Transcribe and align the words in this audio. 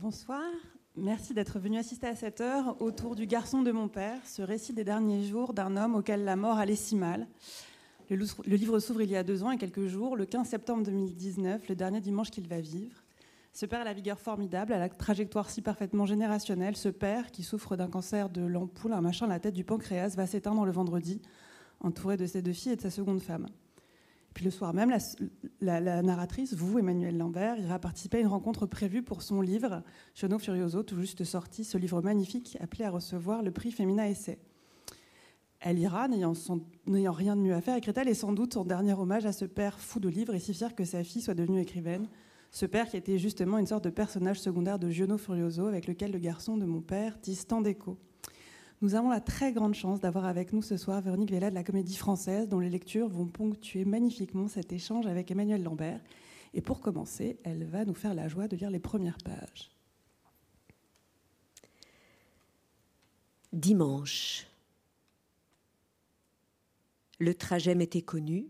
Bonsoir, 0.00 0.44
merci 0.94 1.34
d'être 1.34 1.58
venu 1.58 1.76
assister 1.76 2.06
à 2.06 2.14
cette 2.14 2.40
heure 2.40 2.80
autour 2.80 3.16
du 3.16 3.26
garçon 3.26 3.62
de 3.62 3.72
mon 3.72 3.88
père, 3.88 4.20
ce 4.24 4.42
récit 4.42 4.72
des 4.72 4.84
derniers 4.84 5.24
jours 5.24 5.54
d'un 5.54 5.76
homme 5.76 5.96
auquel 5.96 6.22
la 6.22 6.36
mort 6.36 6.56
allait 6.56 6.76
si 6.76 6.94
mal. 6.94 7.26
Le, 8.08 8.16
livre 8.54 8.78
s'ouvre 8.78 9.02
il 9.02 9.10
y 9.10 9.16
a 9.16 9.24
deux 9.24 9.42
ans 9.42 9.50
et 9.50 9.58
quelques 9.58 9.88
jours, 9.88 10.16
le 10.16 10.24
15 10.24 10.46
septembre 10.46 10.84
2019, 10.84 11.68
le 11.68 11.74
dernier 11.74 12.00
dimanche 12.00 12.30
qu'il 12.30 12.46
va 12.46 12.60
vivre. 12.60 13.02
Ce 13.52 13.66
père 13.66 13.80
a 13.80 13.84
la 13.84 13.92
vigueur 13.92 14.20
formidable, 14.20 14.72
à 14.72 14.78
la 14.78 14.88
trajectoire 14.88 15.50
si 15.50 15.62
parfaitement 15.62 16.06
générationnelle. 16.06 16.76
Ce 16.76 16.90
père, 16.90 17.32
qui 17.32 17.42
souffre 17.42 17.74
d'un 17.74 17.88
cancer 17.88 18.30
de 18.30 18.42
l'ampoule, 18.42 18.92
un 18.92 19.00
machin 19.00 19.26
à 19.26 19.30
la 19.30 19.40
tête 19.40 19.54
du 19.54 19.64
pancréas, 19.64 20.14
va 20.14 20.28
s'éteindre 20.28 20.64
le 20.64 20.70
vendredi, 20.70 21.20
entouré 21.80 22.16
de 22.16 22.26
ses 22.26 22.40
deux 22.40 22.52
filles 22.52 22.74
et 22.74 22.76
de 22.76 22.82
sa 22.82 22.90
seconde 22.90 23.20
femme. 23.20 23.48
Puis 24.38 24.44
le 24.44 24.52
soir 24.52 24.72
même, 24.72 24.96
la, 25.60 26.00
narratrice, 26.00 26.54
vous, 26.54 26.78
Emmanuel 26.78 27.18
Lambert, 27.18 27.58
ira 27.58 27.80
participer 27.80 28.18
à 28.18 28.20
une 28.20 28.28
rencontre 28.28 28.66
prévue 28.66 29.02
pour 29.02 29.22
son 29.22 29.40
livre, 29.40 29.82
Chono 30.14 30.38
Furioso, 30.38 30.84
tout 30.84 30.96
juste 31.00 31.24
sorti, 31.24 31.64
ce 31.64 31.76
livre 31.76 32.00
magnifique 32.02 32.56
appelé 32.60 32.84
à 32.84 32.90
recevoir 32.90 33.42
le 33.42 33.50
prix 33.50 33.72
Femina 33.72 34.08
Essai. 34.08 34.38
Elle 35.58 35.80
ira, 35.80 36.06
n'ayant 36.06 37.12
rien 37.12 37.34
de 37.34 37.40
mieux 37.40 37.52
à 37.52 37.60
faire, 37.60 37.80
et 38.06 38.14
sans 38.14 38.32
doute 38.32 38.54
son 38.54 38.64
dernier 38.64 38.92
hommage 38.92 39.26
à 39.26 39.32
ce 39.32 39.44
père 39.44 39.80
fou 39.80 39.98
de 39.98 40.08
livres 40.08 40.36
et 40.36 40.38
si 40.38 40.54
fier 40.54 40.72
que 40.76 40.84
sa 40.84 41.02
fille 41.02 41.20
soit 41.20 41.34
devenue 41.34 41.60
écrivaine. 41.60 42.06
Ce 42.52 42.64
père 42.64 42.88
qui 42.88 42.96
était 42.96 43.18
justement 43.18 43.58
une 43.58 43.66
sorte 43.66 43.82
de 43.82 43.90
personnage 43.90 44.38
secondaire 44.38 44.78
de 44.78 44.88
Giono 44.88 45.18
Furioso, 45.18 45.66
avec 45.66 45.88
lequel 45.88 46.12
le 46.12 46.20
garçon 46.20 46.56
de 46.56 46.64
mon 46.64 46.80
père 46.80 47.20
tisse 47.20 47.48
tant 47.48 47.60
d'écho. 47.60 47.98
Nous 48.80 48.94
avons 48.94 49.10
la 49.10 49.20
très 49.20 49.52
grande 49.52 49.74
chance 49.74 49.98
d'avoir 49.98 50.24
avec 50.24 50.52
nous 50.52 50.62
ce 50.62 50.76
soir 50.76 51.00
Véronique 51.00 51.32
Vella 51.32 51.50
de 51.50 51.54
la 51.56 51.64
Comédie 51.64 51.96
Française, 51.96 52.48
dont 52.48 52.60
les 52.60 52.70
lectures 52.70 53.08
vont 53.08 53.26
ponctuer 53.26 53.84
magnifiquement 53.84 54.46
cet 54.46 54.72
échange 54.72 55.06
avec 55.06 55.32
Emmanuel 55.32 55.64
Lambert. 55.64 56.00
Et 56.54 56.60
pour 56.60 56.80
commencer, 56.80 57.40
elle 57.42 57.64
va 57.64 57.84
nous 57.84 57.94
faire 57.94 58.14
la 58.14 58.28
joie 58.28 58.46
de 58.46 58.54
lire 58.56 58.70
les 58.70 58.78
premières 58.78 59.18
pages. 59.18 59.72
Dimanche. 63.52 64.46
Le 67.18 67.34
trajet 67.34 67.74
m'était 67.74 68.02
connu. 68.02 68.46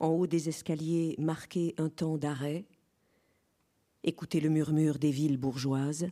En 0.00 0.08
haut 0.08 0.26
des 0.26 0.50
escaliers 0.50 1.14
marqué 1.18 1.74
un 1.78 1.88
temps 1.88 2.18
d'arrêt. 2.18 2.66
Écouter 4.04 4.40
le 4.40 4.50
murmure 4.50 4.98
des 4.98 5.10
villes 5.10 5.38
bourgeoises 5.38 6.08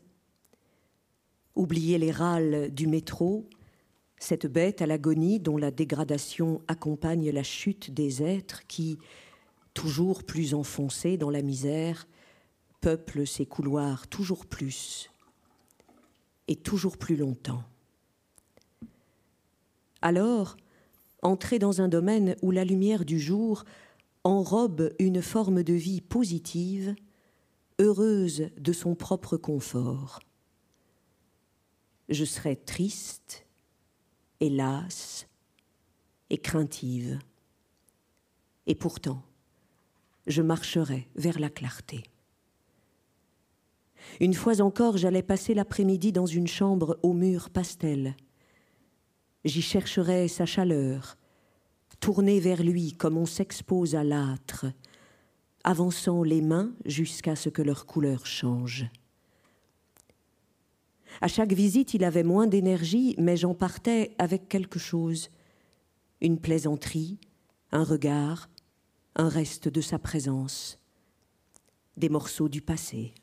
oublier 1.55 1.99
les 1.99 2.11
râles 2.11 2.73
du 2.73 2.87
métro, 2.87 3.49
cette 4.19 4.47
bête 4.47 4.83
à 4.83 4.87
l'agonie 4.87 5.41
dont 5.41 5.57
la 5.57 5.71
dégradation 5.71 6.63
accompagne 6.69 7.31
la 7.31 7.43
chute 7.43 7.93
des 7.93 8.23
êtres 8.23 8.67
qui, 8.67 8.99
toujours 9.75 10.25
plus 10.25 10.55
enfoncés 10.55 11.17
dans 11.17 11.31
la 11.31 11.43
misère, 11.43 12.07
peuplent 12.81 13.27
ces 13.27 13.47
couloirs 13.47 14.09
toujours 14.09 14.47
plus 14.47 15.11
et 16.49 16.57
toujours 16.57 16.97
plus 16.97 17.17
longtemps. 17.17 17.63
Alors, 20.03 20.57
entrer 21.23 21.59
dans 21.59 21.81
un 21.81 21.89
domaine 21.89 22.37
où 22.43 22.51
la 22.51 22.65
lumière 22.65 23.05
du 23.05 23.19
jour 23.19 23.65
enrobe 24.23 24.93
une 24.99 25.23
forme 25.23 25.63
de 25.63 25.73
vie 25.73 26.01
positive, 26.01 26.95
heureuse 27.79 28.51
de 28.59 28.73
son 28.73 28.95
propre 28.95 29.37
confort 29.37 30.21
je 32.09 32.25
serais 32.25 32.57
triste, 32.57 33.47
hélas, 34.41 35.27
et 36.31 36.39
craintive. 36.39 37.19
Et 38.67 38.75
pourtant, 38.75 39.23
je 40.27 40.43
marcherais 40.43 41.09
vers 41.17 41.39
la 41.39 41.51
clarté. 41.51 42.05
Une 44.21 44.35
fois 44.35 44.61
encore, 44.61 44.97
j'allais 44.97 45.23
passer 45.23 45.55
l'après-midi 45.55 46.13
dans 46.13 46.27
une 46.27 46.47
chambre 46.47 46.99
aux 47.03 47.13
murs 47.13 47.51
pastel. 47.51 48.17
J'y 49.45 49.63
chercherais 49.63 50.29
sa 50.29 50.47
chaleur, 50.47 51.17
tournée 52.01 52.41
vers 52.41 52.63
lui 52.63 52.93
comme 52.93 53.17
on 53.17 53.27
s'expose 53.27 53.95
à 53.95 54.05
l'âtre, 54.05 54.67
avançant 55.65 56.23
les 56.23 56.43
mains 56.43 56.73
jusqu'à 56.85 57.37
ce 57.37 57.49
que 57.49 57.63
leur 57.63 57.87
couleur 57.87 58.27
change. 58.27 58.87
À 61.21 61.29
chaque 61.29 61.53
visite, 61.53 61.95
il 61.95 62.05
avait 62.05 62.23
moins 62.23 62.47
d'énergie, 62.47 63.15
mais 63.19 63.37
j'en 63.37 63.55
partais 63.55 64.15
avec 64.19 64.49
quelque 64.49 64.79
chose. 64.79 65.31
Une 66.21 66.39
plaisanterie, 66.39 67.19
un 67.73 67.85
regard, 67.85 68.49
un 69.17 69.29
reste 69.29 69.69
de 69.69 69.81
sa 69.81 69.99
présence, 69.99 70.79
des 71.97 72.09
morceaux 72.09 72.49
du 72.49 72.63
passé. 72.63 73.15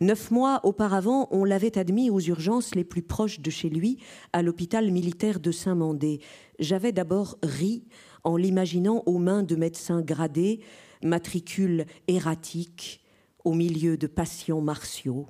Neuf 0.00 0.30
mois 0.30 0.60
auparavant, 0.64 1.28
on 1.30 1.44
l'avait 1.44 1.78
admis 1.78 2.10
aux 2.10 2.20
urgences 2.20 2.74
les 2.74 2.84
plus 2.84 3.02
proches 3.02 3.40
de 3.40 3.50
chez 3.50 3.68
lui, 3.68 3.98
à 4.32 4.42
l'hôpital 4.42 4.90
militaire 4.90 5.40
de 5.40 5.52
Saint-Mandé. 5.52 6.20
J'avais 6.58 6.92
d'abord 6.92 7.38
ri 7.42 7.84
en 8.24 8.36
l'imaginant 8.36 9.02
aux 9.06 9.18
mains 9.18 9.42
de 9.42 9.56
médecins 9.56 10.02
gradés, 10.02 10.60
matricules 11.02 11.86
erratiques, 12.06 13.02
au 13.44 13.54
milieu 13.54 13.96
de 13.96 14.06
patients 14.06 14.60
martiaux. 14.60 15.26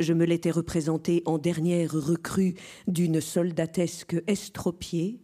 Je 0.00 0.14
me 0.14 0.24
l'étais 0.24 0.50
représenté 0.50 1.22
en 1.26 1.36
dernière 1.36 1.92
recrue 1.92 2.54
d'une 2.88 3.20
soldatesque 3.20 4.16
estropiée, 4.26 5.20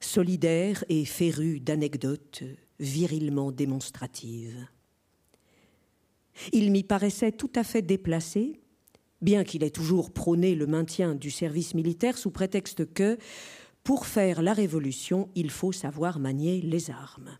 solidaire 0.00 0.84
et 0.88 1.04
férue 1.04 1.60
d'anecdotes 1.60 2.42
virilement 2.80 3.52
démonstratives. 3.52 4.66
Il 6.52 6.72
m'y 6.72 6.82
paraissait 6.82 7.30
tout 7.30 7.52
à 7.54 7.62
fait 7.62 7.82
déplacé, 7.82 8.60
bien 9.22 9.44
qu'il 9.44 9.62
ait 9.62 9.70
toujours 9.70 10.10
prôné 10.10 10.56
le 10.56 10.66
maintien 10.66 11.14
du 11.14 11.30
service 11.30 11.74
militaire 11.74 12.18
sous 12.18 12.32
prétexte 12.32 12.92
que, 12.92 13.18
pour 13.84 14.06
faire 14.06 14.42
la 14.42 14.54
révolution, 14.54 15.28
il 15.36 15.50
faut 15.50 15.70
savoir 15.70 16.18
manier 16.18 16.60
les 16.60 16.90
armes. 16.90 17.38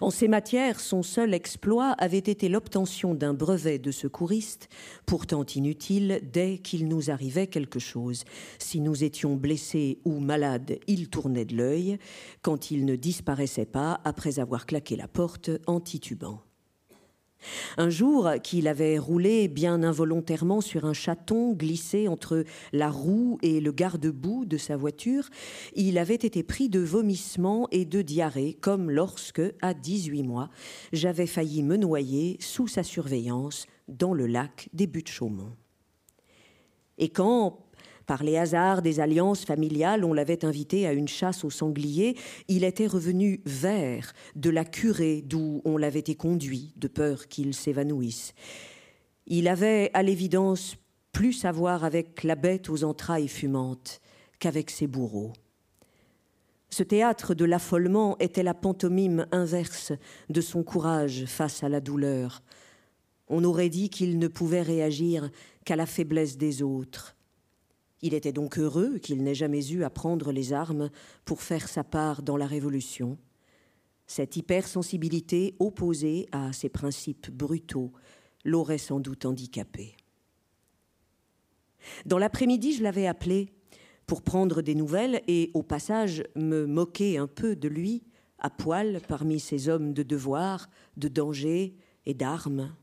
En 0.00 0.10
ces 0.10 0.28
matières, 0.28 0.80
son 0.80 1.02
seul 1.02 1.34
exploit 1.34 1.92
avait 1.92 2.18
été 2.18 2.48
l'obtention 2.48 3.14
d'un 3.14 3.34
brevet 3.34 3.78
de 3.78 3.90
secouriste, 3.90 4.68
pourtant 5.06 5.44
inutile 5.44 6.20
dès 6.32 6.58
qu'il 6.58 6.88
nous 6.88 7.10
arrivait 7.10 7.46
quelque 7.46 7.78
chose. 7.78 8.24
Si 8.58 8.80
nous 8.80 9.04
étions 9.04 9.36
blessés 9.36 9.98
ou 10.04 10.18
malades, 10.18 10.78
il 10.86 11.08
tournait 11.08 11.44
de 11.44 11.56
l'œil, 11.56 11.98
quand 12.42 12.70
il 12.70 12.84
ne 12.84 12.96
disparaissait 12.96 13.66
pas 13.66 14.00
après 14.04 14.38
avoir 14.40 14.66
claqué 14.66 14.96
la 14.96 15.08
porte 15.08 15.50
en 15.66 15.80
titubant. 15.80 16.42
Un 17.76 17.90
jour 17.90 18.30
qu'il 18.42 18.68
avait 18.68 18.98
roulé 18.98 19.48
bien 19.48 19.82
involontairement 19.82 20.60
sur 20.60 20.84
un 20.84 20.92
chaton 20.92 21.52
glissé 21.52 22.08
entre 22.08 22.44
la 22.72 22.90
roue 22.90 23.38
et 23.42 23.60
le 23.60 23.72
garde-boue 23.72 24.44
de 24.44 24.56
sa 24.56 24.76
voiture, 24.76 25.28
il 25.74 25.98
avait 25.98 26.14
été 26.14 26.42
pris 26.42 26.68
de 26.68 26.80
vomissements 26.80 27.68
et 27.70 27.84
de 27.84 28.02
diarrhée, 28.02 28.54
comme 28.60 28.90
lorsque, 28.90 29.42
à 29.60 29.74
18 29.74 30.22
mois, 30.22 30.50
j'avais 30.92 31.26
failli 31.26 31.62
me 31.62 31.76
noyer 31.76 32.36
sous 32.40 32.68
sa 32.68 32.82
surveillance 32.82 33.66
dans 33.88 34.14
le 34.14 34.26
lac 34.26 34.68
des 34.72 34.86
Buttes-Chaumont. 34.86 35.52
Et 36.98 37.08
quand, 37.08 37.58
par 38.06 38.22
les 38.22 38.36
hasards 38.36 38.82
des 38.82 39.00
alliances 39.00 39.44
familiales, 39.44 40.04
on 40.04 40.12
l'avait 40.12 40.44
invité 40.44 40.86
à 40.86 40.92
une 40.92 41.08
chasse 41.08 41.44
au 41.44 41.50
sanglier. 41.50 42.16
Il 42.48 42.64
était 42.64 42.86
revenu 42.86 43.40
vert 43.46 44.12
de 44.36 44.50
la 44.50 44.64
curée 44.64 45.22
d'où 45.24 45.62
on 45.64 45.76
l'avait 45.76 46.00
été 46.00 46.14
conduit, 46.14 46.72
de 46.76 46.88
peur 46.88 47.28
qu'il 47.28 47.54
s'évanouisse. 47.54 48.34
Il 49.26 49.48
avait, 49.48 49.90
à 49.94 50.02
l'évidence, 50.02 50.76
plus 51.12 51.44
à 51.44 51.52
voir 51.52 51.84
avec 51.84 52.24
la 52.24 52.34
bête 52.34 52.68
aux 52.68 52.84
entrailles 52.84 53.28
fumantes 53.28 54.00
qu'avec 54.38 54.70
ses 54.70 54.86
bourreaux. 54.86 55.32
Ce 56.70 56.82
théâtre 56.82 57.34
de 57.34 57.44
l'affolement 57.44 58.16
était 58.18 58.42
la 58.42 58.54
pantomime 58.54 59.26
inverse 59.30 59.92
de 60.30 60.40
son 60.40 60.62
courage 60.62 61.26
face 61.26 61.62
à 61.62 61.68
la 61.68 61.80
douleur. 61.80 62.42
On 63.28 63.44
aurait 63.44 63.68
dit 63.68 63.90
qu'il 63.90 64.18
ne 64.18 64.26
pouvait 64.26 64.62
réagir 64.62 65.30
qu'à 65.66 65.76
la 65.76 65.86
faiblesse 65.86 66.38
des 66.38 66.62
autres, 66.62 67.14
il 68.02 68.14
était 68.14 68.32
donc 68.32 68.58
heureux 68.58 68.98
qu'il 68.98 69.22
n'ait 69.22 69.34
jamais 69.34 69.72
eu 69.72 69.84
à 69.84 69.90
prendre 69.90 70.32
les 70.32 70.52
armes 70.52 70.90
pour 71.24 71.40
faire 71.40 71.68
sa 71.68 71.84
part 71.84 72.22
dans 72.22 72.36
la 72.36 72.46
Révolution. 72.46 73.16
Cette 74.06 74.36
hypersensibilité 74.36 75.54
opposée 75.60 76.26
à 76.32 76.52
ses 76.52 76.68
principes 76.68 77.30
brutaux 77.30 77.92
l'aurait 78.44 78.78
sans 78.78 79.00
doute 79.00 79.24
handicapé. 79.24 79.96
Dans 82.04 82.18
l'après-midi, 82.18 82.74
je 82.74 82.82
l'avais 82.82 83.06
appelé 83.06 83.48
pour 84.06 84.22
prendre 84.22 84.62
des 84.62 84.74
nouvelles 84.74 85.22
et 85.28 85.50
au 85.54 85.62
passage 85.62 86.24
me 86.36 86.66
moquer 86.66 87.18
un 87.18 87.28
peu 87.28 87.56
de 87.56 87.68
lui, 87.68 88.02
à 88.38 88.50
poil 88.50 89.00
parmi 89.06 89.38
ces 89.38 89.68
hommes 89.68 89.94
de 89.94 90.02
devoir, 90.02 90.68
de 90.96 91.08
danger 91.08 91.76
et 92.04 92.14
d'armes. 92.14 92.74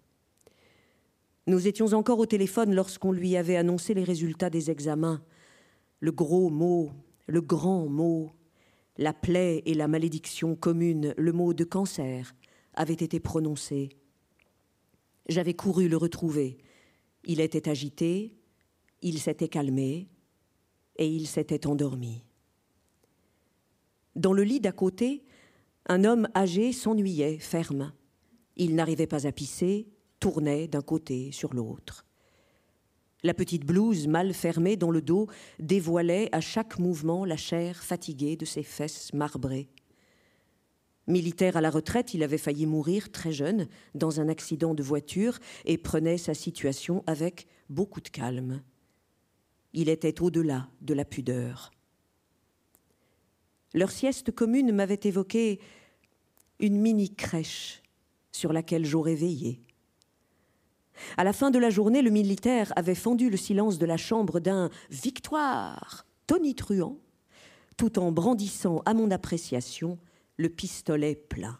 Nous 1.50 1.68
étions 1.68 1.94
encore 1.94 2.20
au 2.20 2.28
téléphone 2.28 2.76
lorsqu'on 2.76 3.12
lui 3.12 3.36
avait 3.36 3.56
annoncé 3.56 3.96
les 3.96 4.04
résultats 4.04 4.52
des 4.52 4.70
examens. 4.70 5.20
Le 6.00 6.12
gros 6.12 6.52
mot, 6.52 6.92
le 7.26 7.42
grand 7.42 7.88
mot, 7.88 8.30
la 8.98 9.14
plaie 9.14 9.64
et 9.66 9.74
la 9.74 9.88
malédiction 9.88 10.56
commune, 10.56 11.16
le 11.18 11.32
mot 11.32 11.56
de 11.56 11.64
cancer, 11.64 12.36
avaient 12.76 12.94
été 12.94 13.20
prononcés. 13.20 13.90
J'avais 15.28 15.56
couru 15.56 15.90
le 15.90 15.98
retrouver. 15.98 16.60
Il 17.24 17.40
était 17.40 17.68
agité, 17.68 18.38
il 19.02 19.18
s'était 19.18 19.50
calmé 19.50 20.08
et 20.98 21.08
il 21.08 21.26
s'était 21.26 21.66
endormi. 21.66 22.26
Dans 24.16 24.34
le 24.34 24.44
lit 24.44 24.60
d'à 24.60 24.72
côté, 24.72 25.26
un 25.88 26.04
homme 26.04 26.30
âgé 26.36 26.74
s'ennuyait, 26.74 27.40
ferme. 27.40 27.92
Il 28.56 28.76
n'arrivait 28.76 29.08
pas 29.08 29.26
à 29.26 29.32
pisser, 29.32 29.88
tournait 30.20 30.68
d'un 30.68 30.82
côté 30.82 31.32
sur 31.32 31.54
l'autre. 31.54 32.06
La 33.24 33.34
petite 33.34 33.66
blouse 33.66 34.08
mal 34.08 34.34
fermée 34.34 34.78
dans 34.78 34.92
le 34.92 35.02
dos 35.02 35.28
dévoilait 35.60 36.30
à 36.32 36.40
chaque 36.40 36.80
mouvement 36.80 37.26
la 37.26 37.36
chair 37.36 37.84
fatiguée 37.84 38.38
de 38.38 38.46
ses 38.46 38.64
fesses 38.64 39.14
marbrées. 39.14 39.70
Militaire 41.08 41.58
à 41.58 41.62
la 41.62 41.72
retraite, 41.72 42.14
il 42.14 42.24
avait 42.24 42.38
failli 42.38 42.66
mourir 42.66 43.12
très 43.12 43.32
jeune 43.32 43.68
dans 43.96 44.22
un 44.22 44.30
accident 44.30 44.74
de 44.76 44.84
voiture 44.84 45.40
et 45.66 45.78
prenait 45.78 46.20
sa 46.20 46.34
situation 46.34 47.04
avec 47.08 47.48
beaucoup 47.70 48.00
de 48.00 48.10
calme. 48.10 48.62
Il 49.74 49.90
était 49.90 50.22
au-delà 50.22 50.70
de 50.82 50.94
la 50.94 51.06
pudeur. 51.06 51.72
Leur 53.74 53.92
sieste 53.92 54.32
commune 54.32 54.72
m'avait 54.72 55.00
évoqué 55.04 55.60
une 56.60 56.80
mini-crèche 56.80 57.82
sur 58.32 58.54
laquelle 58.54 58.86
j'aurais 58.86 59.16
veillé. 59.16 59.62
À 61.18 61.24
la 61.24 61.34
fin 61.34 61.52
de 61.52 61.60
la 61.60 61.70
journée, 61.70 62.02
le 62.02 62.10
militaire 62.10 62.74
avait 62.76 62.96
fendu 62.96 63.30
le 63.30 63.38
silence 63.38 63.78
de 63.78 63.86
la 63.86 63.98
chambre 63.98 64.40
d'un 64.40 64.70
victoire 64.90 66.06
tonitruant, 66.28 66.98
tout 67.78 68.00
en 68.00 68.12
brandissant 68.12 68.82
à 68.86 68.94
mon 68.94 69.12
appréciation 69.12 69.98
le 70.38 70.50
pistolet 70.50 71.16
plein. 71.16 71.58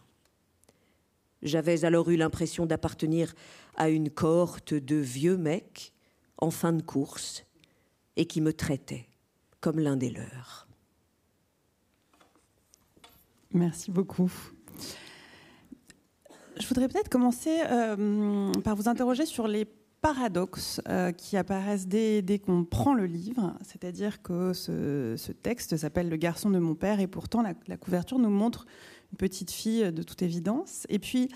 J'avais 1.42 1.86
alors 1.86 2.10
eu 2.10 2.18
l'impression 2.18 2.66
d'appartenir 2.66 3.34
à 3.76 3.90
une 3.90 4.10
cohorte 4.10 4.74
de 4.74 4.96
vieux 4.96 5.38
mecs 5.38 5.94
en 6.38 6.52
fin 6.52 6.74
de 6.74 6.82
course 6.82 7.46
et 8.18 8.26
qui 8.26 8.42
me 8.42 8.54
traitaient 8.54 9.08
comme 9.62 9.80
l'un 9.80 9.96
des 9.96 10.10
leurs. 10.10 10.68
Merci 13.54 13.92
beaucoup. 13.92 14.32
Je 16.60 16.68
voudrais 16.68 16.90
peut-être 16.90 17.10
commencer 17.10 17.62
euh, 17.70 18.52
par 18.64 18.76
vous 18.76 18.90
interroger 18.90 19.26
sur 19.26 19.48
les 19.48 19.66
paradoxes 20.02 20.82
euh, 20.90 21.14
qui 21.14 21.38
apparaissent 21.38 21.88
dès, 21.88 22.42
qu'on 22.46 22.66
prend 22.66 22.94
le 22.94 23.06
livre, 23.06 23.56
c'est-à-dire 23.64 24.22
que 24.22 24.52
ce, 24.54 25.32
texte 25.32 25.78
s'appelle 25.78 26.10
Le 26.10 26.18
garçon 26.18 26.50
de 26.50 26.60
mon 26.60 26.76
père 26.76 27.00
et 27.00 27.08
pourtant 27.08 27.42
la, 27.42 27.78
couverture 27.78 28.20
nous 28.20 28.30
montre 28.30 28.66
une 29.12 29.18
petite 29.18 29.52
fille 29.52 29.92
de 29.92 30.04
toute 30.04 30.22
évidence. 30.22 30.86
Et 30.90 31.00
puis 31.00 31.30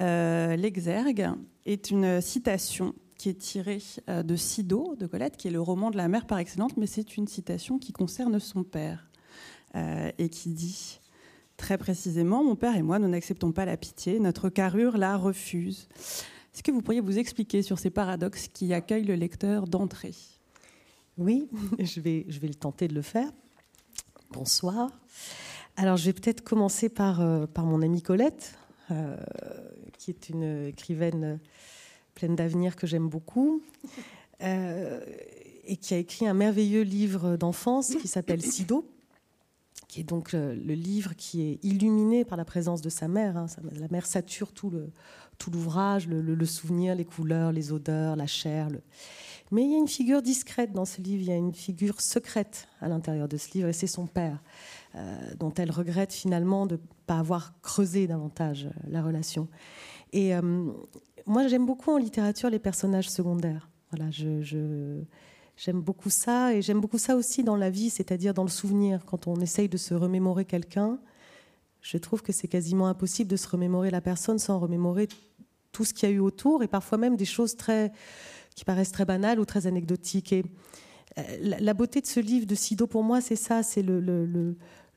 euh, 0.00 0.56
l'exergue 0.56 1.30
est 1.64 1.90
une 1.90 2.20
citation 2.20 2.94
qui 3.18 3.28
est 3.28 3.38
tirée 3.38 3.82
de 4.08 4.36
Sido 4.36 4.94
de 4.96 5.06
Colette, 5.06 5.36
qui 5.36 5.48
est 5.48 5.52
le 5.52 5.60
roman 5.60 5.90
de 5.90 5.96
la 5.96 6.08
mère 6.08 6.26
par 6.26 6.38
excellence, 6.38 6.76
mais 6.76 6.86
c'est 6.86 7.16
une 7.16 7.28
citation 7.28 7.78
qui 7.78 7.92
concerne 7.92 8.38
son 8.40 8.62
père 8.62 9.08
et 10.18 10.28
qui 10.28 10.50
dit 10.50 11.00
Très 11.56 11.78
précisément, 11.78 12.44
mon 12.44 12.54
père 12.54 12.76
et 12.76 12.82
moi, 12.82 12.98
nous 12.98 13.08
n'acceptons 13.08 13.52
pas 13.52 13.64
la 13.64 13.76
pitié. 13.76 14.20
Notre 14.20 14.48
carrure 14.48 14.98
la 14.98 15.16
refuse. 15.16 15.88
Est-ce 16.54 16.62
que 16.62 16.70
vous 16.70 16.82
pourriez 16.82 17.00
vous 17.00 17.18
expliquer 17.18 17.62
sur 17.62 17.78
ces 17.78 17.90
paradoxes 17.90 18.48
qui 18.48 18.72
accueillent 18.74 19.04
le 19.04 19.14
lecteur 19.14 19.66
d'entrée? 19.66 20.14
Oui, 21.18 21.48
je 21.78 22.00
vais, 22.00 22.26
je 22.28 22.38
vais 22.40 22.48
le 22.48 22.54
tenter 22.54 22.88
de 22.88 22.94
le 22.94 23.02
faire. 23.02 23.30
Bonsoir. 24.30 24.90
Alors, 25.76 25.96
je 25.96 26.06
vais 26.06 26.12
peut-être 26.12 26.42
commencer 26.42 26.88
par, 26.88 27.20
euh, 27.20 27.46
par 27.46 27.64
mon 27.64 27.82
amie 27.82 28.02
Colette, 28.02 28.54
euh, 28.90 29.16
qui 29.98 30.10
est 30.10 30.28
une 30.28 30.66
écrivaine 30.68 31.38
pleine 32.14 32.36
d'avenir 32.36 32.76
que 32.76 32.86
j'aime 32.86 33.08
beaucoup, 33.08 33.62
euh, 34.42 35.00
et 35.64 35.76
qui 35.76 35.94
a 35.94 35.98
écrit 35.98 36.26
un 36.26 36.34
merveilleux 36.34 36.82
livre 36.82 37.36
d'enfance 37.36 37.94
qui 37.96 38.08
s'appelle 38.08 38.42
Sido 38.42 38.86
qui 39.96 40.02
est 40.02 40.04
donc 40.04 40.32
le, 40.34 40.52
livre 40.52 41.14
qui 41.16 41.40
est 41.40 41.64
illuminé 41.64 42.26
par 42.26 42.36
la 42.36 42.44
présence 42.44 42.82
de 42.82 42.90
sa 42.90 43.08
mère. 43.08 43.38
Hein. 43.38 43.46
La 43.80 43.88
mère 43.88 44.04
sature 44.04 44.52
tout 44.52 44.70
l'ouvrage, 45.50 46.06
le, 46.06 46.44
souvenir, 46.44 46.94
les 46.94 47.06
couleurs, 47.06 47.50
les 47.50 47.72
odeurs, 47.72 48.14
la 48.14 48.26
chair. 48.26 48.68
Mais 49.50 49.62
il 49.64 49.70
y 49.70 49.74
a 49.74 49.78
une 49.78 49.88
figure 49.88 50.20
discrète 50.20 50.72
dans 50.74 50.84
ce 50.84 51.00
livre, 51.00 51.22
il 51.22 51.28
y 51.28 51.32
a 51.32 51.36
une 51.36 51.54
figure 51.54 52.02
secrète 52.02 52.68
à 52.82 52.88
l'intérieur 52.88 53.26
de 53.26 53.38
ce 53.38 53.50
livre, 53.54 53.68
et 53.68 53.72
c'est 53.72 53.86
son 53.86 54.06
père, 54.06 54.42
euh, 54.96 55.16
dont 55.38 55.54
elle 55.54 55.70
regrette 55.70 56.12
finalement 56.12 56.66
de 56.66 56.74
ne 56.74 56.80
pas 57.06 57.18
avoir 57.18 57.58
creusé 57.62 58.06
davantage 58.06 58.66
euh, 58.66 58.70
la 58.90 59.02
relation. 59.02 59.48
Et 60.12 60.36
euh, 60.36 60.42
moi, 61.24 61.48
j'aime 61.48 61.64
beaucoup 61.64 61.90
en 61.90 61.96
littérature 61.96 62.50
les 62.50 62.58
personnages 62.58 63.08
secondaires. 63.08 63.70
Voilà, 63.92 64.10
je 64.10 65.00
J'aime 65.56 65.80
beaucoup 65.80 66.10
ça 66.10 66.52
et 66.52 66.60
j'aime 66.60 66.80
beaucoup 66.80 66.98
ça 66.98 67.16
aussi 67.16 67.42
dans 67.42 67.56
la 67.56 67.70
vie, 67.70 67.88
c'est-à-dire 67.88 68.34
dans 68.34 68.42
le 68.42 68.50
souvenir. 68.50 69.04
Quand 69.06 69.26
on 69.26 69.36
essaye 69.40 69.68
de 69.68 69.78
se 69.78 69.94
remémorer 69.94 70.44
quelqu'un, 70.44 70.98
je 71.80 71.96
trouve 71.96 72.22
que 72.22 72.32
c'est 72.32 72.48
quasiment 72.48 72.88
impossible 72.88 73.30
de 73.30 73.36
se 73.36 73.48
remémorer 73.48 73.90
la 73.90 74.00
personne 74.02 74.38
sans 74.38 74.58
remémorer 74.58 75.08
tout 75.72 75.84
ce 75.84 75.94
qu'il 75.94 76.08
y 76.08 76.12
a 76.12 76.14
eu 76.14 76.18
autour 76.18 76.62
et 76.62 76.68
parfois 76.68 76.98
même 76.98 77.16
des 77.16 77.24
choses 77.24 77.56
très, 77.56 77.92
qui 78.54 78.64
paraissent 78.64 78.92
très 78.92 79.04
banales 79.04 79.40
ou 79.40 79.44
très 79.44 79.66
anecdotiques. 79.66 80.32
Et 80.32 80.44
euh, 81.18 81.22
la, 81.40 81.74
beauté 81.74 82.00
de 82.00 82.06
ce 82.06 82.20
livre 82.20 82.46
de 82.46 82.54
Sido, 82.54 82.86
pour 82.86 83.02
moi, 83.02 83.20
c'est 83.20 83.36
ça, 83.36 83.62
c'est 83.62 83.84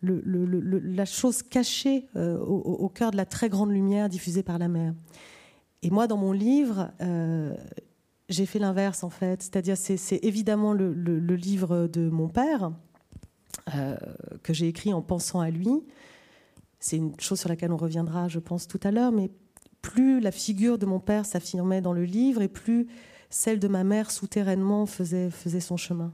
la 0.02 1.06
chose 1.06 1.44
cachée 1.44 2.08
euh, 2.16 2.38
au, 2.40 2.90
cœur 2.90 3.12
de 3.12 3.18
la 3.18 3.26
très 3.26 3.48
grande 3.48 3.72
lumière 3.72 4.10
diffusée 4.10 4.44
par 4.44 4.58
la 4.58 4.68
mer. 4.68 4.94
Et 5.84 5.90
moi, 5.90 6.08
dans 6.08 6.18
mon 6.18 6.34
livre, 6.34 6.92
euh, 7.02 7.56
j'ai 8.30 8.46
fait 8.46 8.60
l'inverse 8.60 9.04
en 9.04 9.10
fait. 9.10 9.42
C'est-à-dire, 9.42 9.76
c'est 9.76 10.20
évidemment 10.24 10.74
le, 10.74 10.92
livre 11.36 11.88
de 11.88 12.10
mon 12.10 12.30
père 12.30 12.72
euh, 13.76 13.98
que 14.44 14.54
j'ai 14.54 14.68
écrit 14.68 14.94
en 14.94 15.02
pensant 15.02 15.40
à 15.42 15.50
lui. 15.50 15.84
C'est 16.80 16.98
une 16.98 17.20
chose 17.20 17.40
sur 17.40 17.50
laquelle 17.50 17.74
on 17.74 17.78
reviendra, 17.78 18.28
je 18.28 18.40
pense, 18.40 18.68
tout 18.68 18.80
à 18.84 18.92
l'heure. 18.92 19.12
Mais 19.12 19.32
plus 19.82 20.20
la 20.20 20.32
figure 20.32 20.78
de 20.78 20.86
mon 20.86 21.00
père 21.00 21.26
s'affirmait 21.26 21.82
dans 21.82 21.94
le 21.94 22.06
livre, 22.06 22.42
et 22.42 22.48
plus 22.48 22.88
celle 23.30 23.60
de 23.60 23.68
ma 23.68 23.84
mère 23.84 24.12
souterrainement 24.12 24.86
faisait, 24.86 25.30
son 25.60 25.78
chemin. 25.78 26.14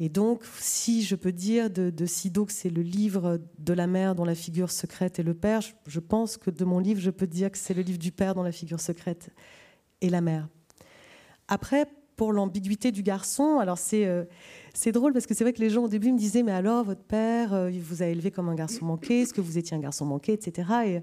Et 0.00 0.08
donc, 0.08 0.44
si 0.60 1.02
je 1.02 1.16
peux 1.16 1.32
dire 1.32 1.70
de 1.70 2.06
Sido 2.06 2.44
que 2.44 2.52
c'est 2.52 2.70
le 2.70 2.82
livre 2.82 3.40
de 3.58 3.72
la 3.72 3.88
mère 3.88 4.14
dont 4.14 4.24
la 4.24 4.36
figure 4.36 4.70
secrète 4.70 5.18
est 5.18 5.24
le 5.24 5.34
père, 5.34 5.60
je 5.86 6.00
pense 6.00 6.36
que 6.36 6.50
de 6.50 6.64
mon 6.64 6.78
livre, 6.78 7.00
je 7.00 7.10
peux 7.10 7.26
dire 7.26 7.50
que 7.50 7.58
c'est 7.58 7.74
le 7.74 7.82
livre 7.82 7.98
du 7.98 8.12
père 8.12 8.34
dont 8.34 8.44
la 8.44 8.52
figure 8.52 8.80
secrète 8.80 9.30
est 10.00 10.08
la 10.08 10.20
mère. 10.20 10.48
Après, 11.48 11.86
pour 12.18 12.32
l'ambiguïté 12.32 12.90
du 12.90 13.02
garçon, 13.02 13.58
alors 13.60 13.78
c'est 13.78 14.04
euh, 14.04 14.24
c'est 14.74 14.90
drôle 14.90 15.12
parce 15.12 15.26
que 15.26 15.34
c'est 15.34 15.44
vrai 15.44 15.52
que 15.52 15.60
les 15.60 15.70
gens 15.70 15.84
au 15.84 15.88
début 15.88 16.12
me 16.12 16.18
disaient 16.18 16.42
mais 16.42 16.52
alors 16.52 16.84
votre 16.84 17.02
père 17.02 17.54
euh, 17.54 17.70
il 17.70 17.80
vous 17.80 18.02
a 18.02 18.06
élevé 18.06 18.32
comme 18.32 18.48
un 18.48 18.56
garçon 18.56 18.84
manqué, 18.84 19.22
est-ce 19.22 19.32
que 19.32 19.40
vous 19.40 19.56
étiez 19.56 19.76
un 19.76 19.80
garçon 19.80 20.04
manqué, 20.04 20.32
etc. 20.32 20.68
Et, 20.84 21.00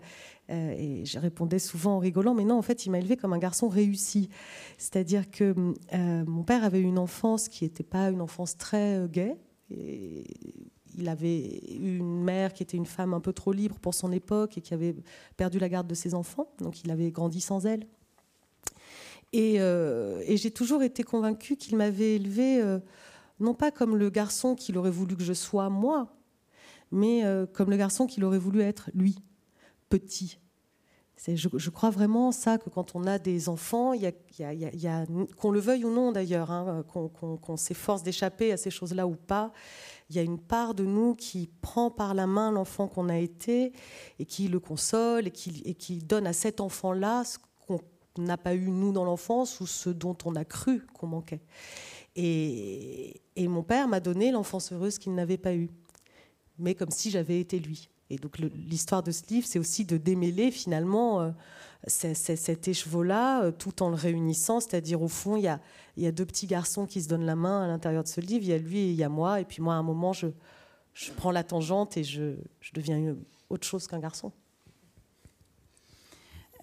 euh, 0.51 0.75
et 0.77 1.05
je 1.05 1.17
répondais 1.17 1.57
souvent 1.57 1.95
en 1.95 1.99
rigolant 1.99 2.33
mais 2.33 2.43
non 2.43 2.57
en 2.57 2.61
fait 2.61 2.85
il 2.85 2.89
m'a 2.89 2.99
élevé 2.99 3.15
comme 3.15 3.31
un 3.31 3.37
garçon 3.37 3.69
réussi, 3.69 4.29
c'est-à-dire 4.77 5.31
que 5.31 5.55
mon 5.93 6.43
père 6.43 6.65
avait 6.65 6.81
une 6.81 6.99
enfance 6.99 7.47
qui 7.47 7.63
n'était 7.63 7.83
pas 7.83 8.09
une 8.09 8.21
enfance 8.21 8.57
très. 8.57 8.99
Et 9.71 10.25
il 10.97 11.09
avait 11.09 11.59
une 11.79 12.23
mère 12.23 12.53
qui 12.53 12.61
était 12.61 12.77
une 12.77 12.85
femme 12.85 13.13
un 13.13 13.21
peu 13.21 13.33
trop 13.33 13.53
libre 13.53 13.79
pour 13.79 13.93
son 13.93 14.11
époque 14.11 14.57
et 14.57 14.61
qui 14.61 14.73
avait 14.73 14.95
perdu 15.37 15.59
la 15.59 15.69
garde 15.69 15.87
de 15.87 15.95
ses 15.95 16.13
enfants, 16.13 16.47
donc 16.59 16.83
il 16.83 16.91
avait 16.91 17.09
grandi 17.11 17.39
sans 17.39 17.65
elle. 17.65 17.87
Euh, 19.35 20.21
et, 20.25 20.37
j'ai 20.37 20.51
toujours 20.51 20.83
été 20.83 21.03
convaincue 21.03 21.57
qu'il 21.57 21.77
m'avait 21.77 22.15
élevée, 22.15 22.61
euh, 22.61 22.79
non 23.39 23.53
pas 23.53 23.71
comme 23.71 23.95
le 23.97 24.09
garçon 24.09 24.55
qu'il 24.55 24.77
aurait 24.77 24.91
voulu 24.91 25.15
que 25.15 25.23
je 25.23 25.33
sois 25.33 25.69
moi, 25.69 26.15
mais 26.91 27.25
euh, 27.25 27.45
comme 27.45 27.69
le 27.69 27.77
garçon 27.77 28.07
qu'il 28.07 28.23
aurait 28.23 28.37
voulu 28.39 28.61
être 28.61 28.89
lui, 28.93 29.17
petit. 29.89 30.39
Je, 31.27 31.69
crois 31.69 31.89
vraiment 31.89 32.31
ça, 32.31 32.57
que 32.59 32.69
quand 32.69 32.93
on 32.93 33.05
a 33.05 33.17
des 33.17 33.49
enfants, 33.49 33.93
qu'on 35.37 35.51
le 35.51 35.59
veuille 35.59 35.85
ou 35.85 35.91
non 35.91 36.11
d'ailleurs, 36.11 36.51
hein, 36.51 36.83
qu'on 36.87 37.57
s'efforce 37.57 38.03
d'échapper 38.03 38.51
à 38.51 38.57
ces 38.57 38.69
choses-là 38.69 39.07
ou 39.07 39.15
pas, 39.15 39.51
il 40.09 40.15
y 40.15 40.19
a 40.19 40.21
une 40.21 40.37
part 40.37 40.75
de 40.75 40.83
nous 40.83 41.15
qui 41.15 41.49
prend 41.61 41.89
par 41.89 42.13
la 42.13 42.27
main 42.27 42.51
l'enfant 42.51 42.87
qu'on 42.87 43.09
a 43.09 43.17
été 43.17 43.73
et 44.19 44.25
qui 44.25 44.49
le 44.49 44.59
console 44.59 45.27
et 45.27 45.31
qui, 45.31 45.63
et 45.65 45.73
qui 45.73 45.97
donne 45.97 46.27
à 46.27 46.33
cet 46.33 46.61
enfant-là 46.61 47.23
ce 47.23 47.39
n'a 48.17 48.37
pas 48.37 48.55
eu, 48.55 48.69
nous, 48.69 48.91
dans 48.91 49.03
l'enfance, 49.03 49.59
ou 49.59 49.67
ce 49.67 49.89
dont 49.89 50.17
on 50.25 50.35
a 50.35 50.45
cru 50.45 50.85
qu'on 50.93 51.07
manquait. 51.07 51.41
Et, 52.15 53.21
mon 53.37 53.63
père 53.63 53.87
m'a 53.87 53.99
donné 53.99 54.31
l'enfance 54.31 54.71
heureuse 54.71 54.97
qu'il 54.97 55.13
n'avait 55.13 55.37
pas 55.37 55.53
eue, 55.53 55.69
mais 56.57 56.75
comme 56.75 56.91
si 56.91 57.11
j'avais 57.11 57.39
été 57.39 57.59
lui. 57.59 57.89
Et 58.09 58.17
donc 58.17 58.37
l'histoire 58.37 59.01
de 59.01 59.11
ce 59.11 59.23
livre, 59.29 59.47
c'est 59.47 59.57
aussi 59.57 59.83
de 59.83 59.97
démêler 59.97 60.51
finalement 60.51 61.21
euh, 61.21 61.31
cet 61.87 62.67
écheveau-là, 62.67 63.45
euh, 63.45 63.51
tout 63.51 63.81
en 63.81 63.89
le 63.89 63.95
réunissant. 63.95 64.59
C'est-à-dire, 64.59 65.01
au 65.01 65.07
fond, 65.07 65.37
il 65.37 65.43
y, 65.43 65.47
a, 65.47 65.59
y, 65.97 66.05
a, 66.05 66.11
deux 66.11 66.25
petits 66.25 66.45
garçons 66.45 66.85
qui 66.85 67.01
se 67.01 67.09
donnent 67.09 67.25
la 67.25 67.35
main 67.35 67.63
à 67.63 67.67
l'intérieur 67.67 68.03
de 68.03 68.07
ce 68.07 68.21
livre. 68.21 68.43
Il 68.43 68.49
y 68.49 68.53
a 68.53 68.59
lui 68.59 68.79
et 68.79 68.89
il 68.91 68.95
y 68.95 69.03
a 69.03 69.09
moi. 69.09 69.41
Et 69.41 69.45
puis 69.45 69.61
moi, 69.61 69.73
à 69.73 69.77
un 69.77 69.83
moment, 69.83 70.13
je, 70.13 70.27
je 70.93 71.11
prends 71.11 71.31
la 71.31 71.43
tangente 71.43 71.97
et 71.97 72.03
je, 72.03 72.35
je 72.61 72.71
deviens 72.73 73.15
autre 73.49 73.65
chose 73.65 73.87
qu'un 73.87 73.99
garçon. 73.99 74.31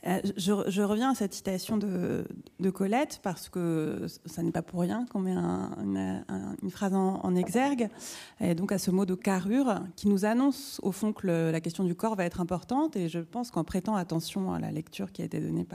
Euh, 0.07 0.21
je, 0.37 0.83
reviens 0.83 1.13
à 1.13 1.15
cette 1.15 1.33
citation 1.33 1.77
de, 1.77 2.25
Colette 2.75 3.21
parce 3.23 3.49
que 3.49 4.07
ça 4.25 4.43
n'est 4.43 4.51
pas 4.51 4.63
pour 4.63 4.81
rien 4.81 5.07
qu'on 5.07 5.21
met 5.21 5.33
une, 5.33 6.71
phrase 6.71 6.95
en, 6.95 7.35
exergue, 7.35 7.89
et 8.41 8.55
donc 8.55 8.73
à 8.73 8.79
ce 8.79 8.91
mot 8.91 9.05
de 9.05 9.15
carrure 9.15 9.81
qui 9.97 10.09
nous 10.09 10.25
annonce 10.25 10.81
au 10.83 10.91
fond 10.93 11.13
que 11.13 11.27
la 11.27 11.61
question 11.61 11.85
du 11.85 11.95
corps 11.95 12.17
va 12.17 12.25
être 12.25 12.41
importante. 12.41 12.97
Et 12.97 13.09
je 13.09 13.21
pense 13.21 13.51
qu'en 13.51 13.65
prêtant 13.65 13.95
attention 13.95 14.53
à 14.53 14.59
la 14.59 14.71
lecture 14.71 15.13
qui 15.13 15.23
a 15.23 15.25
été 15.25 15.41
donnée 15.41 15.67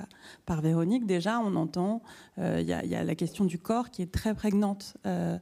par, 0.46 0.62
Véronique, 0.62 1.06
déjà 1.06 1.40
on 1.40 1.56
entend 1.56 2.02
euh, 2.40 2.60
il 2.62 2.68
y, 2.68 2.96
a 2.96 3.04
la 3.04 3.16
question 3.16 3.46
du 3.46 3.60
corps 3.60 3.90
qui 3.92 4.02
est 4.02 4.12
très 4.12 4.34
prégnante. 4.34 4.98
Euh, 5.06 5.38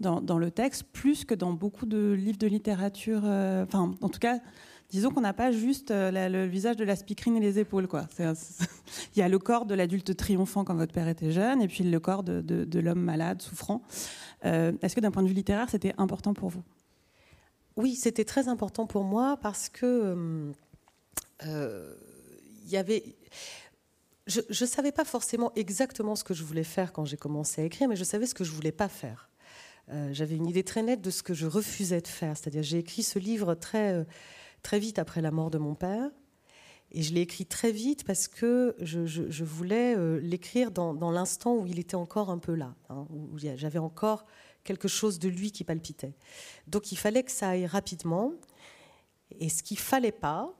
dans, 0.00 0.20
dans, 0.20 0.38
le 0.38 0.50
texte, 0.50 0.82
plus 0.92 1.24
que 1.24 1.34
dans 1.34 1.52
beaucoup 1.52 1.86
de 1.86 2.10
livres 2.12 2.36
de 2.36 2.48
littérature. 2.48 3.22
enfin, 3.22 3.94
en 4.00 4.08
tout 4.08 4.18
cas, 4.18 4.40
disons 4.94 5.10
qu'on 5.10 5.22
n'a 5.22 5.32
pas 5.32 5.50
juste 5.50 5.90
euh, 5.90 6.28
le 6.28 6.46
visage 6.46 6.76
de 6.76 6.84
la 6.84 6.94
speakerine 6.94 7.36
et 7.36 7.40
les 7.40 7.58
épaules. 7.58 7.88
Quoi. 7.88 8.06
il 8.18 9.18
y 9.18 9.22
a 9.22 9.28
le 9.28 9.40
corps 9.40 9.66
de 9.66 9.74
l'adulte 9.74 10.16
triomphant 10.16 10.64
quand 10.64 10.76
votre 10.76 10.92
père 10.92 11.08
était 11.08 11.32
jeune, 11.32 11.60
et 11.60 11.66
puis 11.66 11.82
le 11.82 11.98
corps 12.00 12.22
de, 12.22 12.78
l'homme 12.78 13.00
malade, 13.00 13.42
souffrant. 13.42 13.82
Euh, 14.44 14.72
est-ce 14.82 14.94
que 14.94 15.00
d'un 15.00 15.10
point 15.10 15.24
de 15.24 15.28
vue 15.28 15.34
littéraire, 15.34 15.68
c'était 15.68 15.94
important 15.98 16.32
pour 16.32 16.48
vous? 16.48 16.62
Oui, 17.76 17.96
c'était 17.96 18.24
très 18.24 18.46
important 18.46 18.86
pour 18.86 19.02
moi 19.02 19.36
parce 19.42 19.68
que 19.68 20.52
euh, 21.44 21.94
il 22.64 22.70
y 22.70 22.76
avait. 22.76 23.16
Je 24.28 24.40
ne 24.48 24.66
savais 24.66 24.92
pas 24.92 25.04
forcément 25.04 25.50
exactement 25.56 26.14
ce 26.14 26.22
que 26.22 26.34
je 26.34 26.44
voulais 26.44 26.64
faire 26.64 26.92
quand 26.92 27.04
j'ai 27.04 27.16
commencé 27.16 27.62
à 27.62 27.64
écrire, 27.64 27.88
mais 27.88 27.96
je 27.96 28.04
savais 28.04 28.26
ce 28.26 28.34
que 28.34 28.44
je 28.44 28.52
voulais 28.52 28.72
pas 28.72 28.88
faire. 28.88 29.28
J'avais 30.12 30.36
une 30.36 30.46
idée 30.46 30.64
très 30.64 30.82
nette 30.82 31.02
de 31.02 31.10
ce 31.10 31.22
que 31.22 31.34
je 31.34 31.46
refusais 31.46 32.00
de 32.00 32.08
faire. 32.08 32.38
C'est-à-dire, 32.38 32.62
j'ai 32.62 32.78
écrit 32.78 33.02
ce 33.02 33.18
livre 33.18 33.54
très 33.54 34.06
très 34.64 34.80
vite 34.80 34.98
après 34.98 35.20
la 35.20 35.30
mort 35.30 35.52
de 35.52 35.58
mon 35.58 35.76
père. 35.76 36.10
Et 36.90 37.02
je 37.02 37.14
l'ai 37.14 37.20
écrit 37.20 37.46
très 37.46 37.70
vite 37.70 38.04
parce 38.04 38.26
que 38.26 38.74
je, 38.80 39.44
voulais 39.44 39.96
euh, 39.96 40.18
l'écrire 40.20 40.70
dans, 40.70 41.10
l'instant 41.10 41.56
où 41.56 41.66
il 41.66 41.78
était 41.78 41.94
encore 41.94 42.30
un 42.30 42.38
peu 42.38 42.54
là, 42.54 42.74
hein, 42.88 43.06
où 43.10 43.38
j'avais 43.38 43.78
encore 43.78 44.24
quelque 44.64 44.88
chose 44.88 45.18
de 45.18 45.28
lui 45.28 45.52
qui 45.52 45.64
palpitait. 45.64 46.14
Donc 46.66 46.92
il 46.92 46.96
fallait 46.96 47.22
que 47.22 47.32
ça 47.32 47.50
aille 47.50 47.66
rapidement. 47.66 48.32
Et 49.38 49.48
ce 49.48 49.62
qu'il 49.62 49.78
fallait 49.78 50.12
pas, 50.12 50.52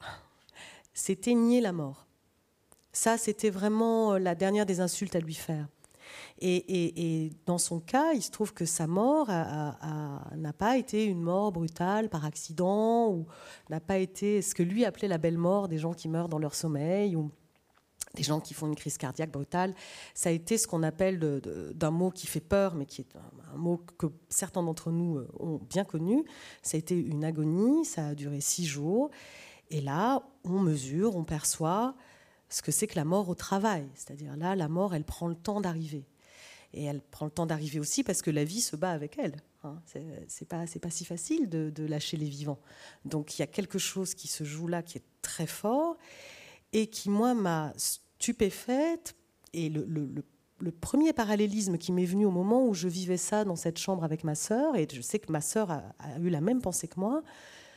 c'était 0.95 1.35
nier 1.35 1.61
la 1.61 1.73
mort. 1.73 2.07
Ça, 2.93 3.19
c'était 3.19 3.51
vraiment 3.51 4.19
la 4.19 4.35
dernière 4.35 4.67
des 4.67 4.81
insultes 4.81 5.17
à 5.17 5.21
lui 5.21 5.35
faire. 5.35 5.67
Et, 6.47 7.31
dans 7.47 7.57
son 7.57 7.81
cas, 7.81 8.13
il 8.13 8.23
se 8.23 8.31
trouve 8.31 8.53
que 8.53 8.67
sa 8.67 8.87
mort 8.87 9.29
n'a 9.29 10.53
pas 10.53 10.77
été 10.77 11.07
une 11.07 11.23
mort 11.23 11.53
brutale 11.53 12.11
par 12.11 12.27
accident, 12.27 13.09
ou 13.09 13.27
n'a 13.71 13.81
pas 13.81 13.97
été 13.97 14.43
ce 14.43 14.55
que 14.55 14.63
lui 14.63 14.85
appelait 14.85 15.09
la 15.09 15.17
belle 15.17 15.39
mort 15.39 15.69
des 15.69 15.79
gens 15.79 15.95
qui 15.95 16.09
meurent 16.09 16.29
dans 16.29 16.39
leur 16.39 16.55
sommeil, 16.55 17.17
ou 17.17 17.31
des 18.15 18.23
gens 18.23 18.41
qui 18.41 18.55
font 18.55 18.67
une 18.67 18.77
crise 18.77 18.99
cardiaque 18.99 19.31
brutale. 19.31 19.75
Ça 20.15 20.29
a 20.29 20.33
été 20.33 20.59
ce 20.59 20.67
qu'on 20.67 20.83
appelle 20.83 21.19
d'un 21.75 21.91
mot 21.91 22.11
qui 22.11 22.27
fait 22.27 22.41
peur, 22.41 22.75
mais 22.75 22.87
qui 22.87 23.01
est 23.01 23.17
un, 23.17 23.57
mot 23.57 23.81
que 23.99 24.07
certains 24.29 24.63
d'entre 24.63 24.91
nous 24.91 25.17
euh, 25.17 25.29
ont 25.39 25.61
bien 25.69 25.85
connu. 25.85 26.25
Ça 26.63 26.77
a 26.77 26.79
été 26.79 26.97
une 26.97 27.25
agonie, 27.25 27.85
ça 27.85 28.09
a 28.09 28.15
duré 28.15 28.41
six 28.41 28.67
jours. 28.67 29.11
Et 29.71 29.81
là, 29.81 30.23
on 30.45 30.61
mesure, 30.61 31.17
on 31.17 31.25
perçoit 31.25 31.95
ce 32.49 32.63
que 32.63 32.71
c'est 32.71 32.87
que 32.87 32.97
la 32.97 33.05
mort 33.05 33.29
au 33.29 33.35
travail. 33.35 33.89
C'est-à-dire 33.95 34.37
là, 34.37 34.55
la 34.55 34.69
mort, 34.69 34.95
elle 34.95 35.05
prend 35.05 35.27
le 35.27 35.35
temps 35.35 35.61
d'arriver. 35.61 36.05
Et 36.75 36.85
elle 36.85 37.01
prend 37.01 37.25
le 37.25 37.31
temps 37.31 37.47
d'arriver 37.47 37.79
aussi 37.79 38.03
parce 38.03 38.21
que 38.21 38.31
la 38.31 38.45
vie 38.45 38.61
se 38.61 38.75
bat 38.75 38.91
avec 38.91 39.17
elle. 39.19 39.37
Hein. 39.63 39.81
C'est 40.27 40.49
pas, 40.49 40.65
pas 40.83 40.91
si 40.91 41.05
facile 41.05 41.49
de, 41.49 41.87
lâcher 41.87 42.17
les 42.17 42.29
vivants. 42.29 42.59
Donc 43.05 43.39
il 43.39 43.43
y 43.43 43.45
a 43.45 43.47
quelque 43.47 43.79
chose 43.79 44.15
qui 44.15 44.29
se 44.29 44.45
joue 44.45 44.67
là 44.67 44.83
qui 44.83 44.99
est 44.99 45.05
très 45.23 45.47
fort 45.47 45.97
et 46.73 46.89
qui, 46.89 47.09
moi, 47.09 47.35
m'a 47.35 47.73
stupéfaite. 47.77 49.15
Et 49.53 49.69
le, 49.71 50.25
premier 50.81 51.13
parallélisme 51.13 51.79
qui 51.79 51.93
m'est 51.93 52.05
venu 52.05 52.27
au 52.27 52.31
moment 52.31 52.67
où 52.67 52.75
je 52.75 52.89
vivais 52.89 53.17
ça 53.17 53.45
dans 53.45 53.57
cette 53.57 53.79
chambre 53.79 54.03
avec 54.03 54.25
ma 54.25 54.35
sœur, 54.35 54.77
et 54.77 54.89
je 54.93 55.01
sais 55.01 55.19
que 55.19 55.31
ma 55.31 55.41
sœur 55.41 55.71
a, 55.71 55.83
eu 56.21 56.31
la 56.31 56.41
même 56.41 56.61
pensée 56.61 56.89
que 56.89 56.99
moi, 56.99 57.23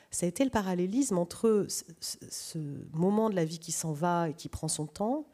ça 0.09 0.25
a 0.25 0.29
été 0.29 0.43
le 0.43 0.49
parallélisme 0.49 1.17
entre 1.17 1.67
ce 1.99 2.57
moment 2.93 3.29
de 3.29 3.35
la 3.35 3.45
vie 3.45 3.59
qui 3.59 3.71
s'en 3.71 3.91
va 3.91 4.29
et 4.29 4.33
qui 4.33 4.49
prend 4.49 4.67
son 4.67 4.87
temps 4.87 5.27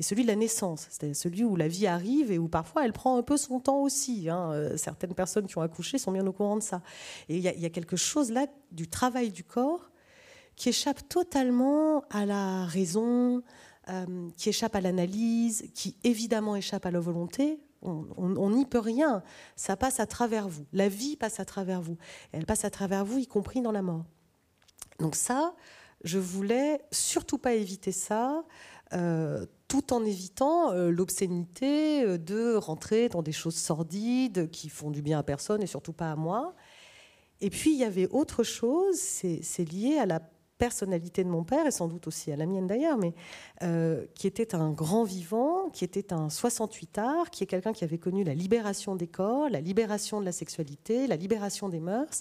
et 0.00 0.02
celui 0.02 0.22
de 0.22 0.28
la 0.28 0.34
naissance, 0.34 0.86
c'est-à-dire 0.88 1.14
celui 1.14 1.44
où 1.44 1.56
la 1.56 1.68
vie 1.68 1.86
arrive 1.86 2.32
et 2.32 2.38
où 2.38 2.48
parfois 2.48 2.86
elle 2.86 2.94
prend 2.94 3.18
un 3.18 3.22
peu 3.22 3.36
son 3.36 3.60
temps 3.60 3.82
aussi. 3.82 4.30
Hein. 4.30 4.50
Euh, 4.52 4.78
certaines 4.78 5.12
personnes 5.12 5.46
qui 5.46 5.58
ont 5.58 5.60
accouché 5.60 5.98
sont 5.98 6.10
bien 6.10 6.26
au 6.26 6.32
courant 6.32 6.56
de 6.56 6.62
ça. 6.62 6.80
Et 7.28 7.36
il 7.36 7.42
y, 7.42 7.66
a 7.66 7.68
quelque 7.68 7.96
chose 7.96 8.32
là 8.32 8.46
du 8.72 8.88
travail 8.88 9.30
du 9.30 9.44
corps 9.44 9.90
qui 10.56 10.70
échappe 10.70 11.06
totalement 11.10 12.02
à 12.08 12.24
la 12.24 12.64
raison, 12.64 13.42
euh, 13.90 14.30
qui 14.38 14.48
échappe 14.48 14.74
à 14.74 14.80
l'analyse, 14.80 15.70
qui 15.74 15.98
évidemment 16.02 16.56
échappe 16.56 16.86
à 16.86 16.90
la 16.90 17.00
volonté. 17.00 17.60
On 17.82 18.50
n'y 18.50 18.64
peut 18.64 18.78
rien. 18.78 19.22
Ça 19.54 19.76
passe 19.76 20.00
à 20.00 20.06
travers 20.06 20.48
vous. 20.48 20.64
La 20.72 20.88
vie 20.88 21.16
passe 21.16 21.40
à 21.40 21.44
travers 21.44 21.82
vous. 21.82 21.98
elle 22.32 22.46
passe 22.46 22.64
à 22.64 22.70
travers 22.70 23.04
vous, 23.04 23.18
y 23.18 23.26
compris 23.26 23.60
dans 23.60 23.72
la 23.72 23.82
mort. 23.82 24.06
Donc 24.98 25.14
ça, 25.14 25.54
je 26.04 26.18
voulais 26.18 26.80
surtout 26.90 27.36
pas 27.36 27.52
éviter 27.52 27.92
ça. 27.92 28.44
Euh, 28.94 29.44
tout 29.70 29.92
en 29.92 30.04
évitant 30.04 30.72
euh, 30.72 30.90
l'obscénité 30.90 32.02
euh, 32.02 32.18
de 32.18 32.56
rentrer 32.56 33.08
dans 33.08 33.22
des 33.22 33.30
choses 33.30 33.54
sordides 33.54 34.50
qui 34.50 34.68
font 34.68 34.90
du 34.90 35.00
bien 35.00 35.20
à 35.20 35.22
personne 35.22 35.62
et 35.62 35.68
surtout 35.68 35.92
pas 35.92 36.10
à 36.10 36.16
moi. 36.16 36.56
Et 37.40 37.50
puis 37.50 37.70
il 37.70 37.78
y 37.78 37.84
avait 37.84 38.08
autre 38.08 38.42
chose, 38.42 38.96
c'est 38.98 39.72
lié 39.72 39.96
à 39.98 40.06
la 40.06 40.20
personnalité 40.58 41.24
de 41.24 41.30
mon 41.30 41.44
père, 41.44 41.66
et 41.66 41.70
sans 41.70 41.88
doute 41.88 42.06
aussi 42.06 42.32
à 42.32 42.36
la 42.36 42.44
mienne 42.44 42.66
d'ailleurs, 42.66 42.98
mais 42.98 43.14
qui 44.14 44.26
était 44.26 44.54
un 44.54 44.72
grand 44.72 45.04
vivant, 45.04 45.70
qui 45.70 45.86
était 45.86 46.12
un 46.12 46.28
68 46.28 46.98
art, 46.98 47.30
qui 47.30 47.44
est 47.44 47.46
quelqu'un 47.46 47.72
qui 47.72 47.82
avait 47.82 47.96
connu 47.96 48.24
la 48.24 48.34
libération 48.34 48.94
des 48.94 49.06
corps, 49.06 49.48
la 49.48 49.62
libération 49.62 50.20
de 50.20 50.26
la 50.26 50.32
sexualité, 50.32 51.06
la 51.06 51.16
libération 51.16 51.70
des 51.70 51.80
mœurs, 51.80 52.20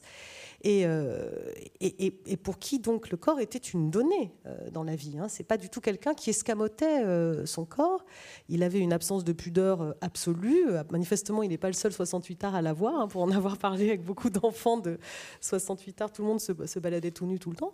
euh, 0.65 1.31
et, 1.79 2.37
pour 2.37 2.59
qui 2.59 2.79
donc 2.79 3.09
le 3.09 3.17
corps 3.17 3.39
était 3.39 3.57
une 3.57 3.89
donnée 3.89 4.33
euh, 4.45 4.69
dans 4.71 4.83
la 4.83 4.95
vie. 4.95 5.17
Hein. 5.17 5.27
C'est 5.29 5.43
pas 5.43 5.57
du 5.57 5.69
tout 5.69 5.79
quelqu'un 5.79 6.13
qui 6.13 6.29
escamotait 6.29 7.03
euh, 7.03 7.45
son 7.45 7.65
corps. 7.65 8.05
Il 8.49 8.63
avait 8.63 8.79
une 8.79 8.91
absence 8.91 9.23
de 9.23 9.31
pudeur 9.31 9.95
absolue. 10.01 10.65
Manifestement, 10.91 11.43
il 11.43 11.49
n'est 11.49 11.57
pas 11.57 11.67
le 11.67 11.73
seul 11.73 11.93
68 11.93 12.43
art 12.43 12.55
à 12.55 12.61
l'avoir. 12.61 12.99
Hein, 12.99 13.07
pour 13.07 13.21
en 13.21 13.31
avoir 13.31 13.57
parlé 13.57 13.87
avec 13.89 14.03
beaucoup 14.03 14.29
d'enfants 14.29 14.77
de 14.77 14.99
68 15.41 16.01
art, 16.01 16.11
tout 16.11 16.21
le 16.21 16.27
monde 16.27 16.41
se, 16.41 16.51
se 16.65 16.79
baladait 16.79 17.11
tout 17.11 17.25
nu 17.25 17.39
tout 17.39 17.51
le 17.51 17.55
temps. 17.55 17.73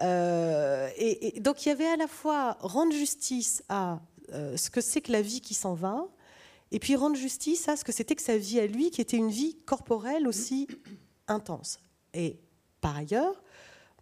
et, 0.00 1.40
donc 1.40 1.64
il 1.64 1.68
y 1.68 1.72
avait 1.72 1.86
à 1.86 1.96
la 1.96 2.06
fois 2.06 2.56
rendre 2.60 2.92
justice 2.92 3.62
à 3.68 4.00
ce 4.30 4.70
que 4.70 4.80
c'est 4.80 5.00
que 5.00 5.12
la 5.12 5.22
vie 5.22 5.40
qui 5.40 5.54
s'en 5.54 5.74
va, 5.74 6.06
et 6.70 6.78
puis 6.78 6.96
rendre 6.96 7.16
justice 7.16 7.68
à 7.68 7.76
ce 7.76 7.84
que 7.84 7.92
c'était 7.92 8.14
que 8.14 8.22
sa 8.22 8.38
vie 8.38 8.58
à 8.58 8.66
lui, 8.66 8.90
qui 8.90 9.00
était 9.00 9.18
une 9.18 9.28
vie 9.28 9.56
corporelle 9.66 10.26
aussi 10.26 10.68
intense. 11.28 11.78
Et 12.14 12.38
par 12.80 12.96
ailleurs, 12.96 13.42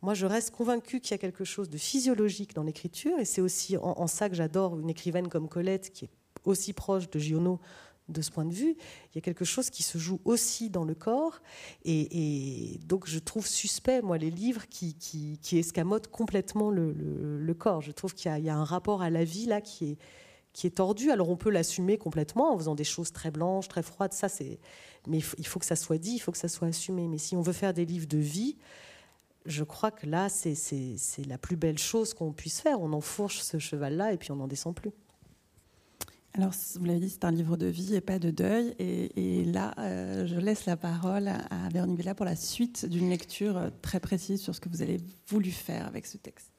moi, 0.02 0.14
je 0.14 0.24
reste 0.26 0.50
convaincue 0.50 1.00
qu'il 1.00 1.10
y 1.10 1.14
a 1.14 1.18
quelque 1.18 1.44
chose 1.44 1.68
de 1.68 1.76
physiologique 1.76 2.54
dans 2.54 2.62
l'écriture, 2.62 3.18
et 3.18 3.26
c'est 3.26 3.42
aussi 3.42 3.76
en, 3.76 4.06
ça 4.06 4.30
que 4.30 4.34
j'adore 4.34 4.78
une 4.78 4.88
écrivaine 4.88 5.28
comme 5.28 5.48
Colette, 5.48 5.92
qui 5.92 6.06
est 6.06 6.10
aussi 6.44 6.72
proche 6.72 7.10
de 7.10 7.18
Giono 7.18 7.60
de 8.08 8.22
ce 8.22 8.30
point 8.30 8.46
de 8.46 8.52
vue. 8.52 8.76
Il 9.12 9.16
y 9.16 9.18
a 9.18 9.20
quelque 9.20 9.44
chose 9.44 9.68
qui 9.68 9.82
se 9.82 9.98
joue 9.98 10.20
aussi 10.24 10.70
dans 10.70 10.84
le 10.84 10.94
corps, 10.94 11.42
et, 11.84 12.80
donc 12.86 13.06
je 13.06 13.18
trouve 13.18 13.46
suspect, 13.46 14.00
moi, 14.00 14.16
les 14.16 14.30
livres 14.30 14.66
qui, 14.70 15.38
escamotent 15.52 16.08
complètement 16.08 16.70
le, 16.70 17.54
corps. 17.58 17.82
Je 17.82 17.92
trouve 17.92 18.14
qu'il 18.14 18.32
y, 18.32 18.48
a 18.48 18.56
un 18.56 18.64
rapport 18.64 19.02
à 19.02 19.10
la 19.10 19.24
vie 19.24 19.44
là 19.44 19.60
qui 19.60 19.90
est, 19.90 19.98
qui 20.54 20.66
est 20.66 20.76
tordu. 20.76 21.10
Alors 21.10 21.28
on 21.28 21.36
peut 21.36 21.50
l'assumer 21.50 21.98
complètement 21.98 22.54
en 22.54 22.58
faisant 22.58 22.74
des 22.74 22.84
choses 22.84 23.12
très 23.12 23.30
blanches, 23.30 23.68
très 23.68 23.82
froides, 23.82 24.14
ça 24.14 24.30
c'est 24.30 24.58
mais 25.06 25.18
il 25.38 25.46
faut 25.46 25.58
que 25.58 25.66
ça 25.66 25.76
soit 25.76 25.98
dit, 25.98 26.12
il 26.12 26.18
faut 26.18 26.32
que 26.32 26.38
ça 26.38 26.48
soit 26.48 26.68
assumé. 26.68 27.08
Mais 27.08 27.18
si 27.18 27.36
on 27.36 27.42
veut 27.42 27.52
faire 27.52 27.74
des 27.74 27.84
livres 27.84 28.06
de 28.06 28.18
vie, 28.18 28.56
je 29.46 29.64
crois 29.64 29.90
que 29.90 30.06
là, 30.06 30.28
c'est 30.28 31.26
la 31.26 31.38
plus 31.38 31.56
belle 31.56 31.78
chose 31.78 32.14
qu'on 32.14 32.32
puisse 32.32 32.60
faire. 32.60 32.80
On 32.80 32.92
enfourche 32.92 33.40
ce 33.40 33.58
cheval-là 33.58 34.12
et 34.12 34.16
puis 34.16 34.30
on 34.30 34.36
n'en 34.36 34.48
descend 34.48 34.74
plus. 34.74 34.92
Alors, 36.34 36.52
vous 36.76 36.84
l'avez 36.84 37.00
dit, 37.00 37.10
c'est 37.10 37.24
un 37.24 37.32
livre 37.32 37.56
de 37.56 37.66
vie 37.66 37.96
et 37.96 38.00
pas 38.00 38.20
de 38.20 38.30
deuil. 38.30 38.74
Et, 38.78 39.44
là, 39.46 39.74
euh, 39.78 40.26
je 40.26 40.36
laisse 40.36 40.64
la 40.64 40.76
parole 40.76 41.26
à 41.28 41.68
Véronique 41.72 41.98
Villa 41.98 42.14
pour 42.14 42.26
la 42.26 42.36
suite 42.36 42.86
d'une 42.86 43.10
lecture 43.10 43.70
très 43.82 43.98
précise 43.98 44.40
sur 44.40 44.54
ce 44.54 44.60
que 44.60 44.68
vous 44.68 44.82
avez 44.82 44.98
voulu 45.26 45.50
faire 45.50 45.86
avec 45.86 46.06
ce 46.06 46.18
texte. 46.18 46.52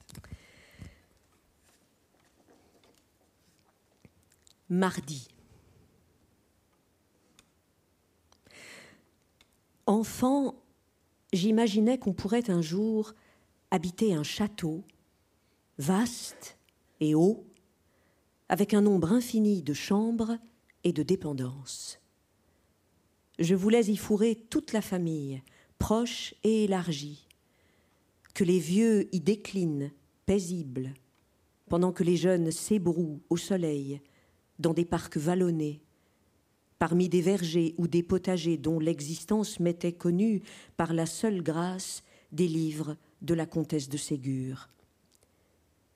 Mardi. 4.68 5.28
Enfant, 9.92 10.54
j'imaginais 11.34 11.98
qu'on 11.98 12.14
pourrait 12.14 12.48
un 12.48 12.62
jour 12.62 13.12
habiter 13.70 14.14
un 14.14 14.22
château, 14.22 14.84
vaste 15.76 16.56
et 17.00 17.14
haut, 17.14 17.44
avec 18.48 18.72
un 18.72 18.80
nombre 18.80 19.12
infini 19.12 19.62
de 19.62 19.74
chambres 19.74 20.38
et 20.82 20.94
de 20.94 21.02
dépendances. 21.02 22.00
Je 23.38 23.54
voulais 23.54 23.84
y 23.84 23.98
fourrer 23.98 24.34
toute 24.48 24.72
la 24.72 24.80
famille, 24.80 25.42
proche 25.78 26.34
et 26.42 26.64
élargie, 26.64 27.28
que 28.32 28.44
les 28.44 28.60
vieux 28.60 29.14
y 29.14 29.20
déclinent, 29.20 29.92
paisibles, 30.24 30.94
pendant 31.68 31.92
que 31.92 32.02
les 32.02 32.16
jeunes 32.16 32.50
s'ébrouent 32.50 33.20
au 33.28 33.36
soleil 33.36 34.00
dans 34.58 34.72
des 34.72 34.86
parcs 34.86 35.18
vallonnés, 35.18 35.81
parmi 36.82 37.08
des 37.08 37.20
vergers 37.20 37.76
ou 37.78 37.86
des 37.86 38.02
potagers 38.02 38.56
dont 38.56 38.80
l'existence 38.80 39.60
m'était 39.60 39.92
connue 39.92 40.42
par 40.76 40.92
la 40.94 41.06
seule 41.06 41.40
grâce 41.40 42.02
des 42.32 42.48
livres 42.48 42.96
de 43.20 43.34
la 43.34 43.46
comtesse 43.46 43.88
de 43.88 43.96
Ségur. 43.96 44.68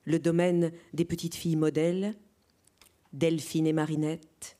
Le 0.05 0.21
domaine 0.21 0.71
des 0.95 1.05
petites 1.05 1.35
filles 1.35 1.57
modèles, 1.57 2.15
Delphine 3.13 3.67
et 3.67 3.73
Marinette, 3.73 4.59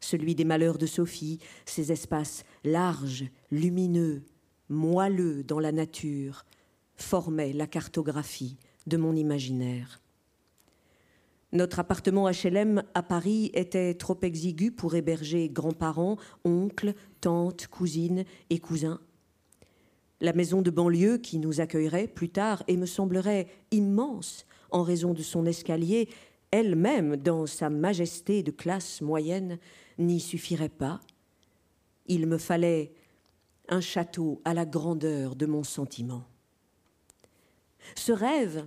celui 0.00 0.34
des 0.34 0.44
malheurs 0.44 0.76
de 0.76 0.86
Sophie, 0.86 1.38
ces 1.66 1.92
espaces 1.92 2.42
larges, 2.64 3.26
lumineux, 3.52 4.24
moelleux 4.68 5.44
dans 5.44 5.60
la 5.60 5.70
nature, 5.70 6.46
formaient 6.96 7.52
la 7.52 7.68
cartographie 7.68 8.56
de 8.88 8.96
mon 8.96 9.14
imaginaire. 9.14 10.00
Notre 11.52 11.80
appartement 11.80 12.30
HLM 12.30 12.84
à 12.94 13.02
Paris 13.02 13.50
était 13.54 13.94
trop 13.94 14.16
exigu 14.22 14.70
pour 14.70 14.94
héberger 14.94 15.48
grands-parents, 15.48 16.16
oncles, 16.44 16.94
tantes, 17.20 17.66
cousines 17.66 18.24
et 18.50 18.60
cousins. 18.60 19.00
La 20.20 20.32
maison 20.32 20.62
de 20.62 20.70
banlieue 20.70 21.18
qui 21.18 21.38
nous 21.38 21.60
accueillerait 21.60 22.06
plus 22.06 22.28
tard 22.28 22.62
et 22.68 22.76
me 22.76 22.86
semblerait 22.86 23.48
immense 23.72 24.46
en 24.70 24.82
raison 24.82 25.12
de 25.12 25.22
son 25.22 25.44
escalier, 25.44 26.08
elle-même 26.52 27.16
dans 27.16 27.46
sa 27.46 27.68
majesté 27.68 28.42
de 28.42 28.52
classe 28.52 29.00
moyenne, 29.00 29.58
n'y 29.98 30.20
suffirait 30.20 30.68
pas. 30.68 31.00
Il 32.06 32.26
me 32.28 32.38
fallait 32.38 32.92
un 33.68 33.80
château 33.80 34.40
à 34.44 34.54
la 34.54 34.66
grandeur 34.66 35.34
de 35.34 35.46
mon 35.46 35.64
sentiment. 35.64 36.24
Ce 37.96 38.12
rêve 38.12 38.66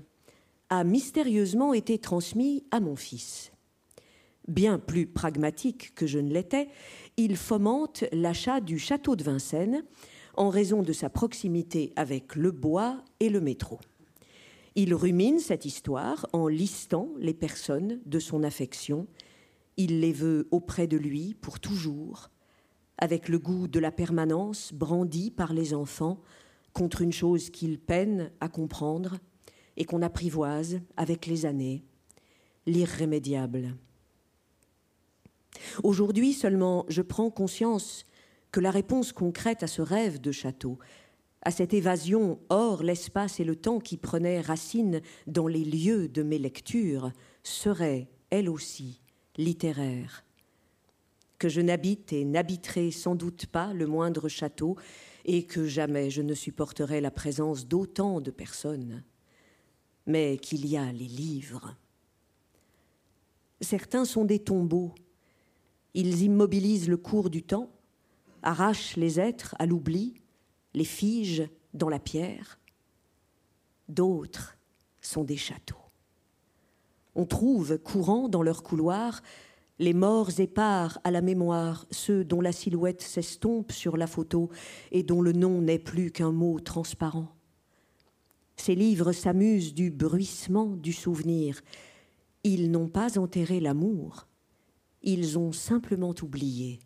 a 0.73 0.83
mystérieusement 0.83 1.75
été 1.75 1.99
transmis 1.99 2.63
à 2.71 2.79
mon 2.79 2.95
fils. 2.95 3.51
Bien 4.47 4.79
plus 4.79 5.05
pragmatique 5.05 5.93
que 5.93 6.07
je 6.07 6.17
ne 6.17 6.33
l'étais, 6.33 6.67
il 7.15 7.37
fomente 7.37 8.05
l'achat 8.11 8.59
du 8.59 8.79
château 8.79 9.15
de 9.15 9.23
Vincennes 9.23 9.83
en 10.35 10.49
raison 10.49 10.81
de 10.81 10.91
sa 10.91 11.11
proximité 11.11 11.93
avec 11.95 12.35
le 12.35 12.49
bois 12.49 13.03
et 13.19 13.29
le 13.29 13.39
métro. 13.39 13.79
Il 14.73 14.95
rumine 14.95 15.37
cette 15.37 15.65
histoire 15.65 16.27
en 16.33 16.47
listant 16.47 17.09
les 17.19 17.35
personnes 17.35 18.01
de 18.07 18.17
son 18.17 18.41
affection. 18.43 19.05
Il 19.77 19.99
les 19.99 20.11
veut 20.11 20.47
auprès 20.49 20.87
de 20.87 20.97
lui 20.97 21.35
pour 21.35 21.59
toujours, 21.59 22.31
avec 22.97 23.29
le 23.29 23.37
goût 23.37 23.67
de 23.67 23.79
la 23.79 23.91
permanence 23.91 24.73
brandi 24.73 25.29
par 25.29 25.53
les 25.53 25.75
enfants 25.75 26.19
contre 26.73 27.03
une 27.03 27.13
chose 27.13 27.51
qu'ils 27.51 27.79
peinent 27.79 28.31
à 28.39 28.49
comprendre 28.49 29.19
et 29.77 29.85
qu'on 29.85 30.01
apprivoise 30.01 30.79
avec 30.97 31.25
les 31.25 31.45
années, 31.45 31.83
l'irrémédiable. 32.65 33.75
Aujourd'hui 35.83 36.33
seulement, 36.33 36.85
je 36.89 37.01
prends 37.01 37.29
conscience 37.29 38.05
que 38.51 38.59
la 38.59 38.71
réponse 38.71 39.11
concrète 39.11 39.63
à 39.63 39.67
ce 39.67 39.81
rêve 39.81 40.21
de 40.21 40.31
château, 40.31 40.77
à 41.41 41.51
cette 41.51 41.73
évasion 41.73 42.39
hors 42.49 42.83
l'espace 42.83 43.39
et 43.39 43.43
le 43.43 43.55
temps 43.55 43.79
qui 43.79 43.97
prenait 43.97 44.41
racine 44.41 45.01
dans 45.27 45.47
les 45.47 45.65
lieux 45.65 46.07
de 46.07 46.23
mes 46.23 46.37
lectures, 46.37 47.11
serait, 47.43 48.07
elle 48.29 48.49
aussi, 48.49 49.01
littéraire. 49.37 50.23
Que 51.39 51.49
je 51.49 51.59
n'habite 51.59 52.13
et 52.13 52.23
n'habiterai 52.23 52.91
sans 52.91 53.15
doute 53.15 53.47
pas 53.47 53.73
le 53.73 53.87
moindre 53.87 54.29
château, 54.29 54.77
et 55.25 55.43
que 55.43 55.67
jamais 55.67 56.09
je 56.09 56.21
ne 56.21 56.33
supporterai 56.33 57.01
la 57.01 57.11
présence 57.11 57.67
d'autant 57.67 58.21
de 58.21 58.31
personnes 58.31 59.03
mais 60.05 60.37
qu'il 60.37 60.65
y 60.65 60.77
a 60.77 60.91
les 60.91 61.07
livres. 61.07 61.75
Certains 63.61 64.05
sont 64.05 64.25
des 64.25 64.39
tombeaux. 64.39 64.93
Ils 65.93 66.23
immobilisent 66.23 66.89
le 66.89 66.97
cours 66.97 67.29
du 67.29 67.43
temps, 67.43 67.69
arrachent 68.41 68.97
les 68.97 69.19
êtres 69.19 69.55
à 69.59 69.65
l'oubli, 69.65 70.15
les 70.73 70.85
figent 70.85 71.49
dans 71.73 71.89
la 71.89 71.99
pierre. 71.99 72.59
D'autres 73.87 74.57
sont 75.01 75.23
des 75.23 75.37
châteaux. 75.37 75.77
On 77.15 77.25
trouve 77.25 77.77
courant 77.77 78.27
dans 78.27 78.41
leurs 78.41 78.63
couloirs 78.63 79.21
les 79.79 79.93
morts 79.93 80.39
épars 80.39 80.99
à 81.03 81.11
la 81.11 81.21
mémoire, 81.21 81.85
ceux 81.91 82.23
dont 82.23 82.41
la 82.41 82.51
silhouette 82.51 83.01
s'estompe 83.01 83.71
sur 83.71 83.97
la 83.97 84.07
photo 84.07 84.49
et 84.91 85.03
dont 85.03 85.21
le 85.21 85.33
nom 85.33 85.61
n'est 85.61 85.79
plus 85.79 86.11
qu'un 86.11 86.31
mot 86.31 86.59
transparent. 86.59 87.27
Ces 88.55 88.75
livres 88.75 89.11
s'amusent 89.11 89.73
du 89.73 89.91
bruissement 89.91 90.67
du 90.67 90.93
souvenir. 90.93 91.61
Ils 92.43 92.71
n'ont 92.71 92.89
pas 92.89 93.17
enterré 93.17 93.59
l'amour, 93.59 94.27
ils 95.01 95.37
ont 95.37 95.51
simplement 95.51 96.13
oublié 96.21 96.79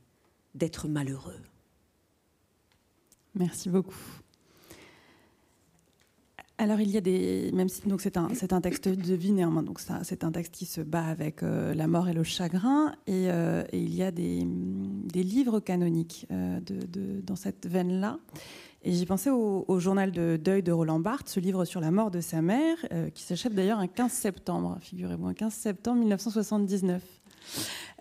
d'être 0.56 0.88
malheureux. 0.88 1.42
Merci 3.36 3.70
beaucoup. 3.70 3.96
Alors 6.60 6.82
il 6.82 6.90
y 6.90 6.98
a 6.98 7.02
des, 7.02 7.52
même 7.54 7.70
si 7.70 7.88
donc 7.88 8.02
c'est 8.02 8.18
un, 8.18 8.30
un 8.30 8.62
texte 8.62 8.88
de 8.88 9.14
vie 9.14 9.32
néanmoins, 9.32 9.62
donc 9.62 9.80
c'est 10.02 10.24
un 10.24 10.32
texte 10.32 10.54
qui 10.56 10.66
se 10.66 10.82
bat 10.82 11.06
avec 11.06 11.44
euh, 11.44 11.76
la 11.76 11.86
mort 11.86 12.10
et 12.10 12.14
le 12.14 12.24
chagrin, 12.24 12.96
et, 13.06 13.30
euh, 13.30 13.64
il 13.74 13.94
y 13.94 14.02
a 14.02 14.10
des, 14.10 14.42
des 14.44 15.22
livres 15.22 15.60
canoniques 15.60 16.26
euh, 16.32 16.60
de, 16.62 17.22
dans 17.22 17.36
cette 17.36 17.68
veine-là. 17.68 18.18
Et 18.84 18.94
j'y 18.94 19.06
pensais 19.06 19.30
au, 19.30 19.80
journal 19.80 20.12
de 20.12 20.40
deuil 20.42 20.64
de 20.64 20.72
Roland 20.72 21.00
Barthes, 21.00 21.30
ce 21.30 21.40
livre 21.40 21.66
sur 21.66 21.82
la 21.82 21.92
mort 21.92 22.12
de 22.12 22.22
sa 22.22 22.42
mère, 22.42 22.78
euh, 22.92 23.10
qui 23.10 23.24
s'achève 23.24 23.54
d'ailleurs 23.54 23.80
un 23.80 23.88
15 23.88 24.12
septembre, 24.12 24.78
figurez-vous, 24.82 25.28
un 25.28 25.34
15 25.34 25.54
septembre 25.54 26.00
1979. 26.00 27.02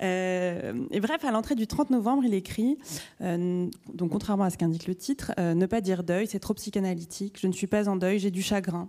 Euh, 0.03 0.87
et 0.91 1.01
bref, 1.01 1.25
à 1.25 1.31
l'entrée 1.31 1.55
du 1.55 1.67
30 1.67 1.91
novembre, 1.91 2.25
il 2.25 2.35
écrit, 2.35 2.77
euh, 3.23 3.69
donc 3.95 4.11
contrairement 4.11 4.45
à 4.45 4.51
ce 4.51 4.59
qu'indique 4.59 4.87
le 4.87 4.95
titre, 4.95 5.33
ne 5.39 5.67
pas 5.67 5.81
dire 5.81 6.05
deuil, 6.05 6.27
c'est 6.27 6.41
trop 6.41 6.55
psychanalytique, 6.55 7.39
je 7.41 7.47
ne 7.47 7.53
suis 7.53 7.67
pas 7.67 7.89
en 7.89 7.97
deuil, 7.97 8.19
j'ai 8.19 8.31
du 8.31 8.43
chagrin. 8.43 8.87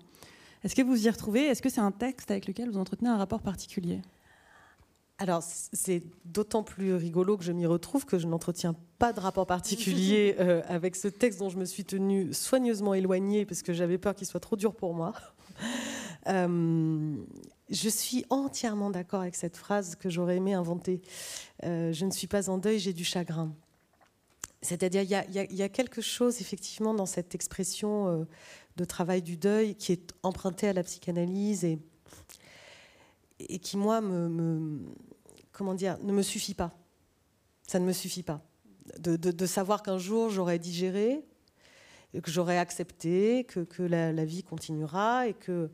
Est-ce 0.63 0.76
que 0.76 0.82
vous 0.82 1.08
y 1.08 1.10
retrouvez? 1.10 1.45
Est-ce 1.45 1.62
que 1.62 1.69
c'est 1.69 1.82
un 1.82 1.91
texte 1.91 2.30
avec 2.32 2.47
lequel 2.47 2.69
vous 2.69 2.78
entretenez 2.78 3.10
un 3.10 3.17
rapport 3.17 3.41
particulier? 3.41 4.02
Alors, 5.19 5.41
c'est 5.41 6.03
d'autant 6.25 6.62
plus 6.62 6.93
rigolo 6.93 7.38
que 7.38 7.43
je 7.43 7.51
m'y 7.51 7.65
retrouve 7.65 8.06
que 8.06 8.19
je 8.19 8.27
n'entretiens 8.27 8.75
pas 8.99 9.13
de 9.13 9.19
rapport 9.19 9.47
particulier 9.47 10.36
euh, 10.39 10.62
avec 10.67 10.95
ce 10.95 11.08
texte 11.08 11.39
dont 11.39 11.49
je 11.49 11.58
me 11.58 11.65
suis 11.65 11.86
tenue 11.86 12.34
soigneusement 12.34 12.93
éloignée 12.93 13.45
parce 13.45 13.63
que 13.63 13.73
j'avais 13.73 13.97
peur 13.97 14.13
qu'il 14.13 14.27
soit 14.27 14.39
trop 14.39 14.56
dur 14.56 14.75
pour 14.75 14.93
moi. 14.93 15.13
Euh, 16.27 17.15
je 17.69 17.88
suis 17.88 18.25
entièrement 18.30 18.89
d'accord 18.89 19.21
avec 19.21 19.34
cette 19.34 19.56
phrase 19.56 19.95
que 19.95 20.10
j'aurais 20.10 20.36
aimé 20.36 20.53
inventer. 20.53 21.01
Euh, 21.63 21.93
je 21.93 22.06
ne 22.06 22.12
suis 22.12 22.27
pas 22.27 22.49
en 22.49 22.58
deuil, 22.58 22.80
j'ai 22.80 22.91
du 22.91 23.06
chagrin. 23.06 23.56
C'est-à-dire, 24.62 25.03
il 25.03 25.10
y, 25.10 25.56
y, 25.56 25.63
a 25.63 25.69
quelque 25.69 26.01
chose 26.01 26.41
effectivement 26.41 26.93
dans 26.93 27.06
cette 27.06 27.34
expression 27.34 28.27
de 28.75 28.84
travail 28.84 29.21
du 29.21 29.38
deuil 29.38 29.75
qui 29.75 29.93
est 29.93 30.12
empruntée 30.21 30.67
à 30.67 30.73
la 30.73 30.84
psychanalyse 30.84 31.63
et 31.63 31.80
et 33.39 33.60
qui, 33.60 33.78
moi, 33.78 34.02
me, 34.02 34.80
comment 35.52 35.73
dire, 35.73 35.97
ne 36.02 36.13
me 36.13 36.21
suffit 36.21 36.54
pas. 36.54 36.71
Ça 37.67 37.80
ne 37.80 37.86
me 37.86 37.93
suffit 37.93 38.23
pas. 38.23 38.41
De, 39.00 39.45
savoir 39.45 39.84
qu'un 39.84 39.97
jour, 39.97 40.30
j'aurai 40.30 40.60
digéré, 40.60 41.23
que 42.23 42.32
j'aurai 42.32 42.58
accepté, 42.58 43.45
que, 43.45 43.84
la, 43.84 44.26
vie 44.26 44.43
continuera 44.43 45.28
et 45.28 45.34
que, 45.34 45.69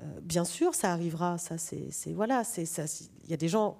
euh, 0.00 0.20
bien 0.22 0.44
sûr, 0.44 0.74
ça 0.74 0.92
arrivera. 0.92 1.38
Ça, 1.38 1.56
c'est, 1.58 2.12
voilà. 2.12 2.42
Il 2.56 3.30
y 3.30 3.34
a 3.34 3.38
des 3.38 3.48
gens 3.48 3.78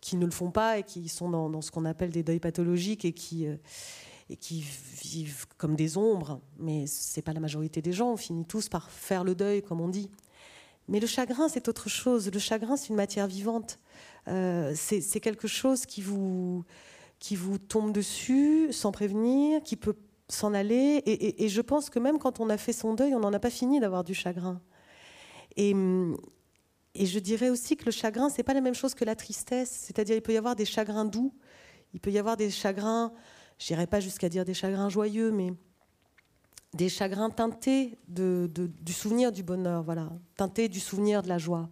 qui 0.00 0.16
ne 0.16 0.24
le 0.24 0.32
font 0.32 0.50
pas 0.50 0.78
et 0.78 0.82
qui 0.82 1.08
sont 1.08 1.30
dans, 1.30 1.60
ce 1.60 1.70
qu'on 1.70 1.84
appelle 1.84 2.10
des 2.10 2.24
deuils 2.24 2.40
pathologiques 2.40 3.04
et 3.04 3.12
qui 3.12 3.46
euh, 3.46 3.56
et 4.32 4.36
qui 4.36 4.64
vivent 5.02 5.46
comme 5.58 5.76
des 5.76 5.96
ombres. 5.98 6.40
Mais 6.58 6.86
c'est 6.86 7.22
pas 7.22 7.32
la 7.32 7.40
majorité 7.40 7.82
des 7.82 7.92
gens. 7.92 8.12
On 8.12 8.16
finit 8.16 8.46
tous 8.46 8.68
par 8.68 8.90
faire 8.90 9.24
le 9.24 9.34
deuil, 9.34 9.62
comme 9.62 9.80
on 9.80 9.88
dit. 9.88 10.10
Mais 10.92 11.00
le 11.00 11.06
chagrin, 11.06 11.48
c'est 11.48 11.68
autre 11.68 11.88
chose. 11.88 12.30
Le 12.30 12.38
chagrin, 12.38 12.76
c'est 12.76 12.90
une 12.90 12.96
matière 12.96 13.26
vivante. 13.26 13.78
Euh, 14.28 14.74
c'est 14.76 15.20
quelque 15.20 15.48
chose 15.48 15.86
qui 15.86 16.02
vous, 16.02 16.66
qui 17.18 17.34
vous 17.34 17.56
tombe 17.56 17.92
dessus 17.94 18.70
sans 18.72 18.92
prévenir, 18.92 19.62
qui 19.62 19.76
peut 19.76 19.96
s'en 20.28 20.52
aller. 20.52 21.02
Et, 21.06 21.48
je 21.48 21.60
pense 21.62 21.88
que 21.88 21.98
même 21.98 22.18
quand 22.18 22.40
on 22.40 22.50
a 22.50 22.58
fait 22.58 22.74
son 22.74 22.92
deuil, 22.92 23.14
on 23.14 23.20
n'en 23.20 23.32
a 23.32 23.38
pas 23.38 23.48
fini 23.48 23.80
d'avoir 23.80 24.04
du 24.04 24.12
chagrin. 24.12 24.60
Et, 25.56 25.74
et, 26.94 27.06
je 27.06 27.18
dirais 27.18 27.48
aussi 27.48 27.74
que 27.78 27.86
le 27.86 27.90
chagrin, 27.90 28.28
c'est 28.28 28.42
pas 28.42 28.52
la 28.52 28.60
même 28.60 28.74
chose 28.74 28.92
que 28.92 29.06
la 29.06 29.16
tristesse. 29.16 29.70
C'est-à-dire, 29.70 30.16
il 30.16 30.22
peut 30.22 30.34
y 30.34 30.36
avoir 30.36 30.56
des 30.56 30.66
chagrins 30.66 31.06
doux, 31.06 31.32
il 31.94 32.00
peut 32.00 32.10
y 32.10 32.18
avoir 32.18 32.36
des 32.36 32.50
chagrins, 32.50 33.14
je 33.58 33.72
n'irai 33.72 33.86
pas 33.86 34.00
jusqu'à 34.00 34.28
dire 34.28 34.44
des 34.44 34.52
chagrins 34.52 34.90
joyeux, 34.90 35.30
mais 35.30 35.54
des 36.74 36.88
chagrins 36.88 37.30
teintés 37.30 37.98
du 38.08 38.92
souvenir 38.92 39.30
du 39.30 39.42
bonheur, 39.42 39.82
voilà, 39.82 40.10
teintés 40.36 40.68
du 40.68 40.80
souvenir 40.80 41.22
de 41.22 41.28
la 41.28 41.38
joie. 41.38 41.68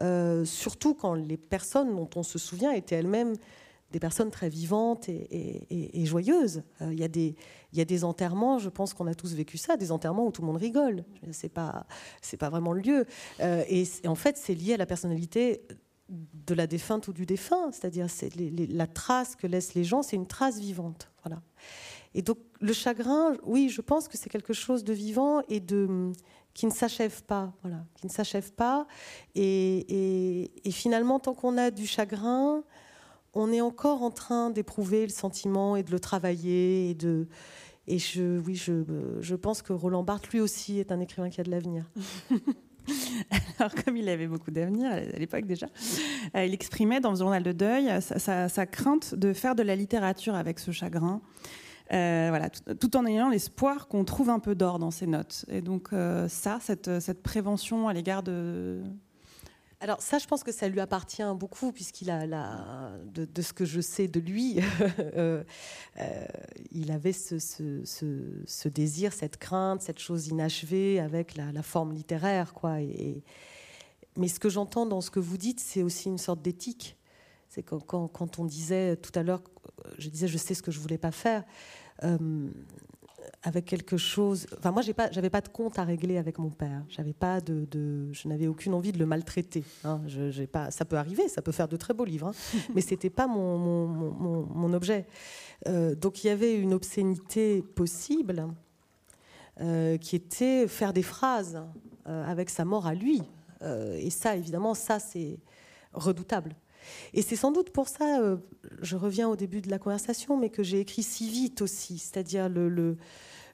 Euh, 0.00 0.44
surtout 0.44 0.94
quand 0.94 1.14
les 1.14 1.36
personnes 1.36 1.94
dont 1.94 2.10
on 2.16 2.22
se 2.22 2.38
souvient 2.38 2.72
étaient 2.72 2.96
elles-mêmes 2.96 3.34
des 3.90 4.00
personnes 4.00 4.30
très 4.30 4.48
vivantes 4.48 5.08
et, 5.08 6.06
joyeuses. 6.06 6.62
Des, 6.80 7.36
il 7.72 7.78
y 7.78 7.80
a 7.80 7.84
des 7.84 8.04
enterrements, 8.04 8.58
je 8.58 8.70
pense 8.70 8.94
qu'on 8.94 9.06
a 9.06 9.14
tous 9.14 9.34
vécu 9.34 9.58
ça, 9.58 9.76
des 9.76 9.92
enterrements 9.92 10.26
où 10.26 10.32
tout 10.32 10.40
le 10.40 10.46
monde 10.46 10.56
rigole. 10.56 11.04
C'est 11.30 11.50
pas, 11.50 11.86
pas 12.38 12.48
vraiment 12.48 12.72
le 12.72 12.80
lieu. 12.80 13.06
et, 13.40 13.84
en 14.06 14.14
fait, 14.14 14.38
c'est 14.38 14.54
lié 14.54 14.74
à 14.74 14.76
la 14.78 14.86
personnalité 14.86 15.60
de 16.08 16.54
la 16.54 16.66
défunte 16.66 17.08
ou 17.08 17.12
du 17.12 17.26
défunt, 17.26 17.70
c'est-à-dire 17.70 18.08
c'est 18.08 18.30
la 18.34 18.86
trace 18.86 19.36
que 19.36 19.46
laissent 19.46 19.74
les 19.74 19.84
gens, 19.84 20.02
c'est 20.02 20.16
une 20.16 20.26
trace 20.26 20.58
vivante. 20.58 21.10
Voilà. 21.24 21.42
Et 22.14 22.22
donc 22.22 22.38
le 22.60 22.72
chagrin, 22.72 23.36
oui, 23.44 23.68
je 23.68 23.80
pense 23.80 24.08
que 24.08 24.16
c'est 24.16 24.28
quelque 24.28 24.52
chose 24.52 24.84
de 24.84 24.92
vivant 24.92 25.42
et 25.48 25.60
de 25.60 26.12
qui 26.54 26.66
ne 26.66 26.70
s'achève 26.70 27.22
pas, 27.22 27.54
voilà, 27.62 27.84
qui 27.94 28.06
ne 28.06 28.10
s'achève 28.10 28.52
pas. 28.52 28.86
Et, 29.34 30.50
finalement, 30.70 31.18
tant 31.18 31.34
qu'on 31.34 31.56
a 31.56 31.70
du 31.70 31.86
chagrin, 31.86 32.62
on 33.32 33.50
est 33.50 33.62
encore 33.62 34.02
en 34.02 34.10
train 34.10 34.50
d'éprouver 34.50 35.02
le 35.06 35.12
sentiment 35.12 35.76
et 35.76 35.82
de 35.82 35.90
le 35.90 35.98
travailler 35.98 36.94
et 37.88 37.98
je, 37.98 38.38
oui, 38.40 38.54
je 38.54 39.34
pense 39.34 39.62
que 39.62 39.72
Roland 39.72 40.04
Barthes, 40.04 40.28
lui 40.28 40.40
aussi, 40.40 40.78
est 40.78 40.92
un 40.92 41.00
écrivain 41.00 41.30
qui 41.30 41.40
a 41.40 41.44
de 41.44 41.50
l'avenir. 41.50 41.90
Alors, 43.58 43.74
comme 43.74 43.96
il 43.96 44.08
avait 44.08 44.26
beaucoup 44.26 44.50
d'avenir 44.50 44.90
à 44.90 45.00
l'époque 45.18 45.46
déjà, 45.46 45.66
euh, 46.36 46.44
il 46.44 46.52
exprimait 46.52 47.00
dans 47.00 47.10
le 47.10 47.16
journal 47.16 47.42
de 47.42 47.52
deuil 47.52 47.90
sa, 48.00 48.66
crainte 48.66 49.14
de 49.14 49.32
faire 49.32 49.54
de 49.54 49.62
la 49.62 49.76
littérature 49.76 50.34
avec 50.34 50.58
ce 50.58 50.70
chagrin. 50.70 51.20
Euh, 51.92 52.26
voilà, 52.30 52.48
tout, 52.50 52.96
en 52.96 53.04
ayant 53.04 53.28
l'espoir 53.28 53.86
qu'on 53.86 54.04
trouve 54.04 54.30
un 54.30 54.38
peu 54.38 54.54
d'or 54.54 54.78
dans 54.78 54.90
ses 54.90 55.06
notes. 55.06 55.44
Et 55.48 55.60
donc 55.60 55.92
euh, 55.92 56.26
ça, 56.28 56.58
cette, 56.60 57.00
cette, 57.00 57.22
prévention 57.22 57.86
à 57.86 57.92
l'égard 57.92 58.22
de, 58.22 58.82
alors 59.82 60.00
ça, 60.00 60.18
je 60.18 60.28
pense 60.28 60.44
que 60.44 60.52
ça 60.52 60.68
lui 60.68 60.78
appartient 60.78 61.24
beaucoup, 61.34 61.72
puisqu'il 61.72 62.08
a, 62.08 62.92
de, 63.12 63.42
ce 63.42 63.52
que 63.52 63.64
je 63.64 63.80
sais 63.80 64.06
de 64.06 64.20
lui, 64.20 64.60
euh, 65.16 65.42
euh, 65.98 66.26
il 66.70 66.92
avait 66.92 67.12
ce, 67.12 68.68
désir, 68.68 69.12
cette 69.12 69.38
crainte, 69.38 69.82
cette 69.82 69.98
chose 69.98 70.28
inachevée 70.28 71.00
avec 71.00 71.36
la, 71.36 71.62
forme 71.64 71.94
littéraire. 71.94 72.54
Mais 74.16 74.28
ce 74.28 74.38
que 74.38 74.48
j'entends 74.48 74.86
dans 74.86 75.00
ce 75.00 75.10
que 75.10 75.18
vous 75.18 75.36
dites, 75.36 75.58
c'est 75.58 75.82
aussi 75.82 76.06
une 76.08 76.18
sorte 76.18 76.40
d'éthique. 76.40 76.96
C'est 77.48 77.64
quand, 77.64 77.80
quand, 77.80 78.38
on 78.38 78.44
disait 78.44 78.94
tout 78.96 79.12
à 79.16 79.24
l'heure, 79.24 79.42
je 79.98 80.08
disais, 80.10 80.28
je 80.28 80.38
sais 80.38 80.54
ce 80.54 80.62
que 80.62 80.70
je 80.70 80.78
voulais 80.78 80.96
pas 80.96 81.10
faire. 81.10 81.42
Euh, 82.04 82.50
avec 83.42 83.64
quelque 83.64 83.96
chose. 83.96 84.46
Enfin, 84.58 84.70
moi, 84.70 84.82
j'ai 84.82 84.94
pas, 84.94 85.10
j'avais 85.10 85.30
pas 85.30 85.40
de 85.40 85.48
compte 85.48 85.78
à 85.78 85.84
régler 85.84 86.16
avec 86.16 86.38
mon 86.38 86.50
père. 86.50 86.84
J'avais 86.88 87.12
pas 87.12 87.40
de, 87.40 87.66
je 88.12 88.28
n'avais 88.28 88.46
aucune 88.46 88.74
envie 88.74 88.92
de 88.92 88.98
le 88.98 89.06
maltraiter. 89.06 89.64
Hein. 89.84 90.00
Je, 90.06 90.30
j'ai 90.30 90.46
pas, 90.46 90.70
ça 90.70 90.84
peut 90.84 90.96
arriver, 90.96 91.28
ça 91.28 91.42
peut 91.42 91.52
faire 91.52 91.68
de 91.68 91.76
très 91.76 91.94
beaux 91.94 92.04
livres, 92.04 92.28
hein. 92.28 92.58
mais 92.74 92.80
c'était 92.80 93.10
pas 93.10 93.26
mon, 93.26 93.58
mon, 93.58 94.46
mon, 94.46 94.72
objet. 94.72 95.06
Euh, 95.66 95.94
donc, 95.94 96.22
il 96.22 96.28
y 96.28 96.30
avait 96.30 96.56
une 96.56 96.72
obscénité 96.72 97.62
possible 97.62 98.46
euh, 99.60 99.98
qui 99.98 100.16
était 100.16 100.68
faire 100.68 100.92
des 100.92 101.02
phrases 101.02 101.60
euh, 102.06 102.24
avec 102.24 102.48
sa 102.48 102.64
mort 102.64 102.86
à 102.86 102.94
lui. 102.94 103.22
et 103.62 104.10
ça, 104.10 104.36
évidemment, 104.36 104.74
ça, 104.74 104.98
c'est 104.98 105.38
redoutable. 105.92 106.54
Et 107.14 107.22
c'est 107.22 107.36
sans 107.36 107.52
doute 107.52 107.70
pour 107.70 107.88
ça, 107.88 108.36
je 108.80 108.96
reviens 108.96 109.28
au 109.28 109.36
début 109.36 109.60
de 109.60 109.70
la 109.70 109.78
conversation, 109.78 110.36
mais 110.36 110.50
que 110.50 110.62
j'ai 110.62 110.80
écrit 110.80 111.02
si 111.02 111.28
vite 111.28 111.62
aussi, 111.62 111.98
c'est-à-dire 111.98 112.48
le, 112.48 112.96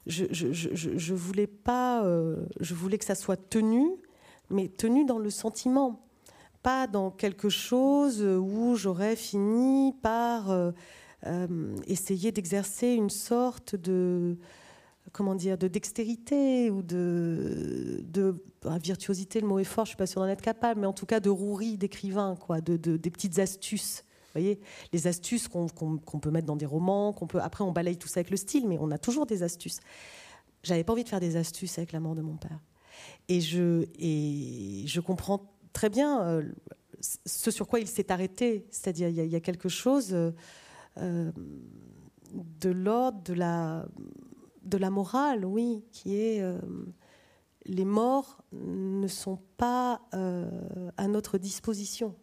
je, 0.09 1.13
voulais 1.13 1.47
pas, 1.47 2.03
euh, 2.03 2.37
je 2.59 2.73
voulais 2.73 2.97
que 2.97 3.05
ça 3.05 3.15
soit 3.15 3.37
tenu, 3.49 3.85
mais 4.49 4.67
tenu 4.67 5.05
dans 5.05 5.19
le 5.19 5.29
sentiment, 5.29 6.05
pas 6.63 6.87
dans 6.87 7.11
quelque 7.11 7.49
chose 7.49 8.21
où 8.21 8.75
j'aurais 8.75 9.15
fini 9.15 9.93
par 10.01 10.51
euh, 10.51 10.71
euh, 11.25 11.75
essayer 11.87 12.31
d'exercer 12.31 12.87
une 12.87 13.09
sorte 13.09 13.75
de 13.75 14.37
comment 15.11 15.35
dire 15.35 15.57
de 15.57 15.67
dextérité 15.67 16.69
ou 16.69 16.81
de, 16.81 18.03
ah, 18.65 18.77
virtuosité 18.77 19.41
le 19.41 19.47
mot 19.47 19.59
est 19.59 19.63
fort 19.63 19.85
je 19.85 19.89
suis 19.89 19.97
pas 19.97 20.07
sûre 20.07 20.21
d'en 20.21 20.27
être 20.27 20.41
capable 20.41 20.81
mais 20.81 20.87
en 20.87 20.93
tout 20.93 21.05
cas 21.05 21.19
de 21.19 21.29
rouerie 21.29 21.77
d'écrivain 21.77 22.35
quoi 22.39 22.61
de, 22.61 22.75
des 22.75 23.09
petites 23.09 23.39
astuces 23.39 24.03
voyez, 24.33 24.59
les 24.93 25.07
astuces 25.07 25.47
qu'on 25.47 25.67
peut 25.67 26.31
mettre 26.31 26.47
dans 26.47 26.55
des 26.55 26.65
romans, 26.65 27.13
qu'on 27.13 27.27
peut. 27.27 27.39
Après, 27.41 27.63
on 27.63 27.71
balaye 27.71 27.97
tout 27.97 28.07
ça 28.07 28.19
avec 28.19 28.29
le 28.29 28.37
style, 28.37 28.67
mais 28.67 28.77
on 28.79 28.91
a 28.91 28.97
toujours 28.97 29.25
des 29.25 29.43
astuces. 29.43 29.79
J'avais 30.63 30.83
pas 30.83 30.93
envie 30.93 31.03
de 31.03 31.09
faire 31.09 31.19
des 31.19 31.35
astuces 31.35 31.77
avec 31.77 31.91
la 31.91 31.99
mort 31.99 32.15
de 32.15 32.21
mon 32.21 32.37
père. 32.37 32.59
Et 33.27 33.41
je, 33.41 34.99
comprends 34.99 35.53
très 35.73 35.89
bien 35.89 36.21
euh, 36.23 36.43
ce 36.99 37.51
sur 37.51 37.67
quoi 37.67 37.79
il 37.79 37.87
s'est 37.87 38.11
arrêté. 38.11 38.65
C'est-à-dire, 38.71 39.09
il, 39.09 39.15
y, 39.15 39.35
a 39.35 39.39
quelque 39.39 39.69
chose 39.69 40.13
euh, 40.97 41.31
de 42.33 42.69
l'ordre 42.69 43.21
de 43.23 43.33
la, 43.33 43.87
de 44.69 44.77
la 44.77 44.89
morale, 44.89 45.45
oui, 45.45 45.83
qui 45.91 46.15
est. 46.15 46.41
Euh, 46.41 46.59
les 47.65 47.85
morts 47.85 48.41
ne 48.53 49.07
sont 49.07 49.39
pas 49.57 50.01
à 50.11 51.07
notre 51.07 51.37
disposition. 51.37 52.15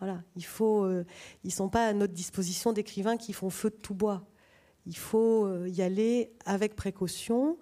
Voilà, 0.00 0.22
il 0.34 0.44
faut, 0.44 0.84
euh, 0.84 1.04
sont 1.50 1.68
pas 1.68 1.88
à 1.88 1.92
notre 1.92 2.14
disposition 2.14 2.72
d'écrivains 2.72 3.18
qui 3.18 3.34
font 3.34 3.50
feu 3.50 3.68
de 3.68 3.76
tout 3.76 3.94
bois. 3.94 4.26
Il 4.86 4.96
faut 4.96 5.44
euh, 5.44 5.68
y 5.68 5.82
aller 5.82 6.32
avec 6.46 6.74
précaution. 6.74 7.58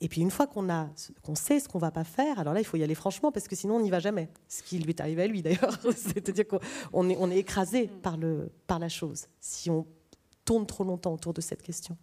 Et 0.00 0.08
puis 0.08 0.20
une 0.20 0.32
fois 0.32 0.48
qu'on 0.48 1.34
sait 1.36 1.60
ce 1.60 1.68
qu'on 1.68 1.78
va 1.78 1.92
pas 1.92 2.02
faire, 2.02 2.40
alors 2.40 2.52
là 2.52 2.60
il 2.60 2.64
faut 2.64 2.76
y 2.76 2.82
aller 2.82 2.96
franchement 2.96 3.30
parce 3.30 3.46
que 3.46 3.54
sinon 3.54 3.76
on 3.76 3.80
n'y 3.80 3.90
va 3.90 4.00
jamais. 4.00 4.28
Ce 4.48 4.64
qui 4.64 4.80
lui 4.80 4.90
est 4.90 5.00
arrivé 5.00 5.22
à 5.22 5.26
lui 5.28 5.40
d'ailleurs, 5.40 5.78
c'est-à-dire 5.96 6.46
qu'on 6.48 7.08
est, 7.08 7.16
on 7.20 7.30
est 7.30 7.38
écrasé 7.38 7.86
par 7.86 8.18
par 8.66 8.80
la 8.80 8.88
chose 8.88 9.28
si 9.40 9.70
on 9.70 9.86
tourne 10.44 10.66
trop 10.66 10.82
longtemps 10.82 11.14
autour 11.14 11.32
de 11.32 11.40
cette 11.40 11.62
question. 11.62 11.96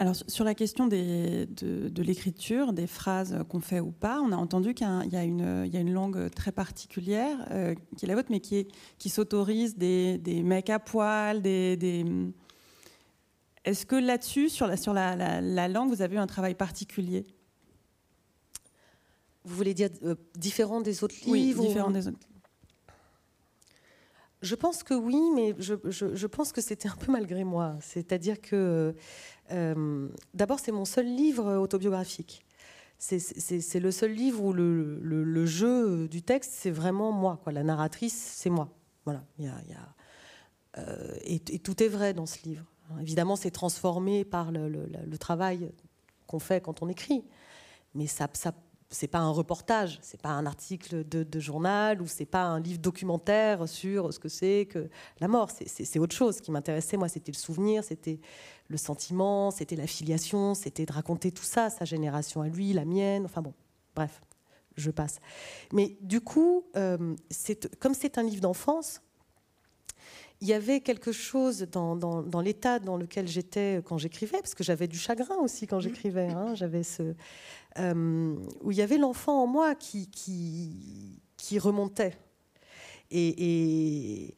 Alors 0.00 0.16
sur 0.28 0.46
la 0.46 0.54
question 0.54 0.86
de, 0.86 2.02
l'écriture, 2.02 2.72
des 2.72 2.86
phrases 2.86 3.44
qu'on 3.50 3.60
fait 3.60 3.80
ou 3.80 3.90
pas, 3.90 4.22
on 4.22 4.32
a 4.32 4.36
entendu 4.36 4.72
qu'il 4.72 4.86
y, 4.86 5.16
a 5.16 5.24
une 5.24 5.92
langue 5.92 6.30
très 6.30 6.52
particulière 6.52 7.36
euh, 7.50 7.74
qui 7.98 8.06
est 8.06 8.08
la 8.08 8.14
vôtre, 8.14 8.28
mais 8.30 8.40
qui, 8.40 8.66
s'autorise 9.10 9.76
des, 9.76 10.42
mecs 10.42 10.70
à 10.70 10.78
poil, 10.78 11.42
des... 11.42 12.06
Est-ce 13.66 13.84
que 13.84 13.94
là-dessus, 13.94 14.48
sur, 14.48 14.66
la, 14.66 15.68
langue, 15.68 15.90
vous 15.90 16.00
avez 16.00 16.16
eu 16.16 16.18
un 16.18 16.26
travail 16.26 16.54
particulier? 16.54 17.26
Vous 19.44 19.54
voulez 19.54 19.74
dire 19.74 19.90
euh, 20.02 20.14
différent 20.34 20.80
des 20.80 21.04
autres 21.04 21.14
livres 21.26 21.60
Oui, 21.60 21.68
différent 21.68 21.90
des 21.90 22.08
autres. 22.08 22.29
Je 24.42 24.54
pense 24.54 24.82
que 24.82 24.94
oui, 24.94 25.20
mais 25.34 25.54
je 25.58 26.26
pense 26.26 26.52
que 26.52 26.60
c'était 26.60 26.88
un 26.88 26.96
peu 26.96 27.12
malgré 27.12 27.44
moi. 27.44 27.76
C'est-à-dire 27.80 28.40
que 28.40 28.94
euh, 29.52 30.08
d'abord, 30.34 30.60
c'est 30.60 30.72
mon 30.72 30.84
seul 30.84 31.06
livre 31.06 31.56
autobiographique. 31.56 32.44
C'est 32.98 33.80
le 33.80 33.90
seul 33.90 34.12
livre 34.12 34.44
où 34.44 34.52
le, 34.52 35.46
jeu 35.46 36.06
du 36.08 36.22
texte, 36.22 36.52
c'est 36.54 36.70
vraiment 36.70 37.12
moi. 37.12 37.40
La 37.46 37.62
narratrice, 37.62 38.34
c'est 38.36 38.50
moi. 38.50 38.68
Voilà. 39.04 39.22
Euh, 40.78 41.16
et, 41.24 41.38
tout 41.40 41.82
est 41.82 41.88
vrai 41.88 42.12
dans 42.12 42.26
ce 42.26 42.42
livre. 42.44 42.64
Évidemment, 43.00 43.36
c'est 43.36 43.50
transformé 43.50 44.24
par 44.24 44.52
le, 44.52 45.16
travail 45.18 45.70
qu'on 46.26 46.38
fait 46.38 46.60
quand 46.62 46.82
on 46.82 46.88
écrit. 46.88 47.24
Mais 47.94 48.06
ça 48.06 48.28
c'est 48.92 49.06
pas 49.06 49.20
un 49.20 49.30
reportage, 49.30 50.00
c'est 50.02 50.20
pas 50.20 50.30
un 50.30 50.46
article 50.46 51.04
de, 51.08 51.40
journal 51.40 52.02
ou 52.02 52.08
c'est 52.08 52.26
pas 52.26 52.42
un 52.42 52.58
livre 52.58 52.80
documentaire 52.80 53.68
sur 53.68 54.12
ce 54.12 54.18
que 54.18 54.28
c'est 54.28 54.66
que 54.68 54.90
la 55.20 55.28
mort. 55.28 55.48
C'est 55.66 55.98
autre 56.00 56.14
chose 56.14 56.40
qui 56.40 56.50
m'intéressait. 56.50 56.96
Moi, 56.96 57.08
c'était 57.08 57.30
le 57.30 57.36
souvenir, 57.36 57.84
c'était 57.84 58.18
le 58.68 58.76
sentiment, 58.76 59.52
c'était 59.52 59.76
la 59.76 59.86
filiation, 59.86 60.54
c'était 60.54 60.86
de 60.86 60.92
raconter 60.92 61.30
tout 61.30 61.44
ça, 61.44 61.70
sa 61.70 61.84
génération 61.84 62.42
à 62.42 62.48
lui, 62.48 62.72
la 62.72 62.84
mienne. 62.84 63.24
Enfin 63.26 63.42
bon, 63.42 63.54
bref, 63.94 64.20
je 64.76 64.90
passe. 64.90 65.20
Mais 65.72 65.96
du 66.00 66.20
coup, 66.20 66.64
euh, 66.76 67.14
comme 67.78 67.94
c'est 67.94 68.18
un 68.18 68.24
livre 68.24 68.40
d'enfance, 68.40 69.00
il 70.40 70.48
y 70.48 70.54
avait 70.54 70.80
quelque 70.80 71.12
chose 71.12 71.66
dans, 71.70 72.40
l'état 72.40 72.78
dans 72.78 72.96
lequel 72.96 73.28
j'étais 73.28 73.82
quand 73.84 73.98
j'écrivais, 73.98 74.38
parce 74.38 74.54
que 74.54 74.64
j'avais 74.64 74.88
du 74.88 74.98
chagrin 74.98 75.36
aussi 75.36 75.66
quand 75.66 75.80
j'écrivais. 75.80 76.30
Hein, 76.30 76.54
j'avais 76.54 76.82
ce, 76.82 77.14
euh, 77.78 78.36
où 78.62 78.72
il 78.72 78.78
y 78.78 78.82
avait 78.82 78.98
l'enfant 78.98 79.42
en 79.42 79.46
moi 79.46 79.74
qui, 79.74 80.88
remontait. 81.58 82.16
Et, 83.10 84.34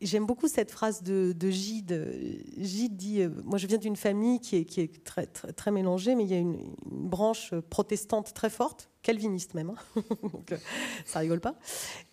j'aime 0.00 0.26
beaucoup 0.26 0.48
cette 0.48 0.70
phrase 0.70 1.02
de, 1.02 1.50
Gide. 1.50 2.42
Gide 2.56 2.96
dit, 2.96 3.22
euh, 3.22 3.30
moi 3.44 3.58
je 3.58 3.66
viens 3.66 3.78
d'une 3.78 3.96
famille 3.96 4.40
qui 4.40 4.56
est, 4.56 5.04
très, 5.04 5.70
mélangée, 5.70 6.14
mais 6.14 6.24
il 6.24 6.30
y 6.30 6.34
a 6.34 6.38
une, 6.38 6.74
branche 6.90 7.54
protestante 7.70 8.32
très 8.32 8.50
forte, 8.50 8.88
calviniste 9.02 9.54
même, 9.54 9.70
hein. 9.70 10.02
Donc, 10.32 10.52
euh, 10.52 10.58
ça 11.04 11.18
rigole 11.18 11.40
pas. 11.40 11.54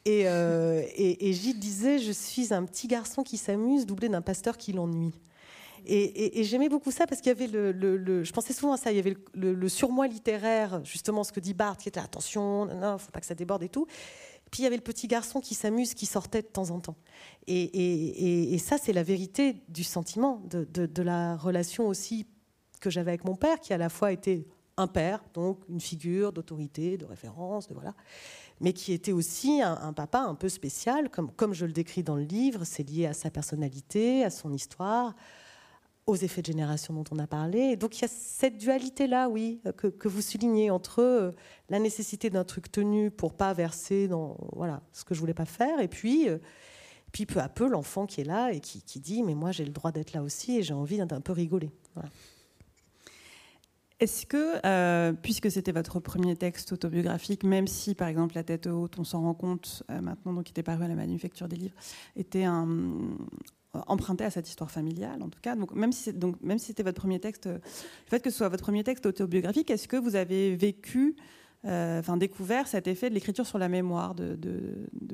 Et, 0.06 0.24
et, 0.24 1.34
Gide 1.34 1.60
disait, 1.60 2.00
je 2.00 2.12
suis 2.12 2.54
un 2.54 2.66
petit 2.66 2.88
garçon 2.88 3.24
qui 3.24 3.38
s'amuse 3.38 3.86
doublé 3.86 4.10
d'un 4.10 4.22
pasteur 4.22 4.58
qui 4.58 4.74
l'ennuie. 4.74 5.14
Et, 5.86 6.44
j'aimais 6.44 6.70
beaucoup 6.70 6.92
ça 6.92 7.08
parce 7.08 7.22
qu'il 7.22 7.30
y 7.30 7.36
avait 7.36 7.48
le, 7.48 8.24
Je 8.24 8.32
pensais 8.32 8.54
souvent 8.54 8.74
à 8.74 8.78
ça. 8.78 8.92
Il 8.92 8.96
y 8.96 9.00
avait 9.00 9.18
le, 9.34 9.70
surmoi 9.70 10.08
littéraire, 10.08 10.84
justement, 10.84 11.24
ce 11.24 11.32
que 11.32 11.40
dit 11.40 11.54
Barthes, 11.54 11.82
qui 11.82 11.90
était 11.90 12.00
attention, 12.00 12.70
il 12.70 12.80
ne 12.80 12.98
faut 12.98 13.12
pas 13.12 13.20
que 13.20 13.26
ça 13.26 13.36
déborde 13.36 13.64
et 13.64 13.70
tout. 13.70 13.88
Puis 14.52 14.62
il 14.62 14.64
y 14.64 14.68
avait 14.68 14.76
le 14.76 14.82
petit 14.82 15.08
garçon 15.08 15.42
qui 15.42 15.54
s'amuse, 15.54 15.94
qui 15.94 16.06
sortait 16.06 16.42
de 16.42 16.48
temps 16.48 16.72
en 16.72 16.80
temps. 16.80 16.96
Et, 17.48 18.58
ça, 18.60 18.78
c'est 18.78 18.94
la 18.94 19.04
vérité 19.04 19.64
du 19.68 19.84
sentiment, 19.84 20.42
de, 20.46 21.02
la 21.02 21.36
relation 21.38 21.88
aussi 21.88 22.26
que 22.82 22.90
j'avais 22.90 23.12
avec 23.12 23.26
mon 23.26 23.36
père, 23.36 23.60
qui 23.60 23.74
à 23.74 23.78
la 23.78 23.90
fois 23.90 24.12
était 24.12 24.48
un 24.78 24.88
père, 24.88 25.22
donc 25.34 25.60
une 25.68 25.82
figure 25.82 26.32
d'autorité, 26.32 26.98
de 26.98 27.06
référence, 27.06 27.68
de 27.68 27.74
voilà, 27.74 27.94
mais 28.62 28.72
qui 28.72 28.94
était 28.94 29.12
aussi 29.12 29.62
un, 29.62 29.94
papa 29.94 30.20
un 30.20 30.36
peu 30.36 30.50
spécial, 30.50 31.10
comme, 31.10 31.32
comme 31.32 31.54
je 31.54 31.66
le 31.66 31.74
décris 31.74 32.04
dans 32.04 32.16
le 32.16 32.24
livre. 32.24 32.64
C'est 32.64 32.84
lié 32.84 33.06
à 33.06 33.14
sa 33.14 33.30
personnalité, 33.30 34.24
à 34.24 34.30
son 34.30 34.54
histoire, 34.54 35.16
aux 36.10 36.16
effets 36.16 36.42
de 36.42 36.48
génération 36.48 36.94
dont 36.94 37.04
on 37.12 37.20
a 37.20 37.28
parlé. 37.28 37.76
donc 37.76 37.98
il 37.98 38.02
y 38.02 38.06
a 38.06 38.08
cette 38.08 38.58
dualité-là, 38.58 39.30
oui, 39.30 39.62
que, 39.78 40.08
vous 40.08 40.22
soulignez 40.22 40.72
entre 40.72 41.02
euh, 41.02 41.32
la 41.70 41.80
nécessité 41.80 42.32
d'un 42.32 42.44
truc 42.44 42.72
tenu 42.72 43.12
pour 43.12 43.34
pas 43.34 43.54
verser 43.54 44.08
dans 44.08 44.36
voilà 44.54 44.82
ce 44.92 45.04
que 45.04 45.14
je 45.14 45.20
voulais 45.20 45.36
pas 45.36 45.46
faire, 45.46 45.80
et 45.80 45.88
puis 45.88 46.28
euh, 46.28 46.40
puis 47.12 47.26
peu 47.26 47.40
à 47.40 47.48
peu 47.48 47.68
l'enfant 47.70 48.08
qui 48.08 48.22
est 48.22 48.24
là 48.24 48.52
et 48.52 48.60
qui, 48.60 49.00
dit 49.00 49.22
mais 49.24 49.36
moi 49.36 49.52
j'ai 49.52 49.66
le 49.66 49.72
droit 49.72 49.92
d'être 49.92 50.14
là 50.14 50.24
aussi 50.24 50.58
et 50.58 50.64
j'ai 50.64 50.74
envie 50.74 50.98
d'un 50.98 51.22
peu 51.22 51.32
rigoler. 51.32 51.72
Est-ce 54.00 54.26
que, 54.26 54.66
euh, 54.66 55.12
puisque 55.12 55.52
c'était 55.52 55.74
votre 55.74 56.00
premier 56.00 56.36
texte 56.38 56.72
autobiographique, 56.72 57.44
même 57.44 57.68
si 57.68 57.96
par 57.96 58.08
exemple 58.08 58.34
La 58.36 58.44
tête 58.44 58.66
haute, 58.66 58.98
on 58.98 59.04
s'en 59.04 59.22
rend 59.22 59.34
compte 59.34 59.84
maintenant, 59.90 60.34
donc 60.34 60.46
qui 60.46 60.52
était 60.52 60.64
paru 60.64 60.86
à 60.86 60.88
la 60.88 60.96
Manufacture 60.96 61.50
des 61.50 61.58
livres, 61.58 61.76
était 62.16 62.46
un, 62.46 62.66
emprunté 63.74 64.24
à 64.24 64.32
cette 64.32 64.50
histoire 64.50 64.72
familiale, 64.72 65.22
en 65.22 65.30
tout 65.30 65.40
cas. 65.42 65.56
Donc, 65.56 65.74
même 65.74 65.92
si, 65.92 66.14
donc, 66.14 66.42
même 66.42 66.58
si 66.58 66.68
c'était 66.68 66.84
votre 66.84 67.00
premier 67.00 67.20
texte, 67.20 67.48
euh, 67.48 67.54
le 67.54 68.10
fait 68.10 68.20
que 68.20 68.30
ce 68.30 68.38
soit 68.38 68.50
votre 68.50 68.64
premier 68.64 68.84
texte 68.84 69.06
autobiographique, 69.06 69.70
est-ce 69.70 69.88
que 69.88 69.98
vous 69.98 70.16
avez 70.16 70.56
vécu, 70.56 71.16
euh, 71.66 72.00
enfin 72.00 72.18
découvert 72.18 72.68
cet 72.68 72.88
effet 72.88 73.10
de 73.10 73.16
l'écriture 73.16 73.46
sur 73.46 73.60
la 73.60 73.70
mémoire, 73.70 74.16
de, 74.16 74.38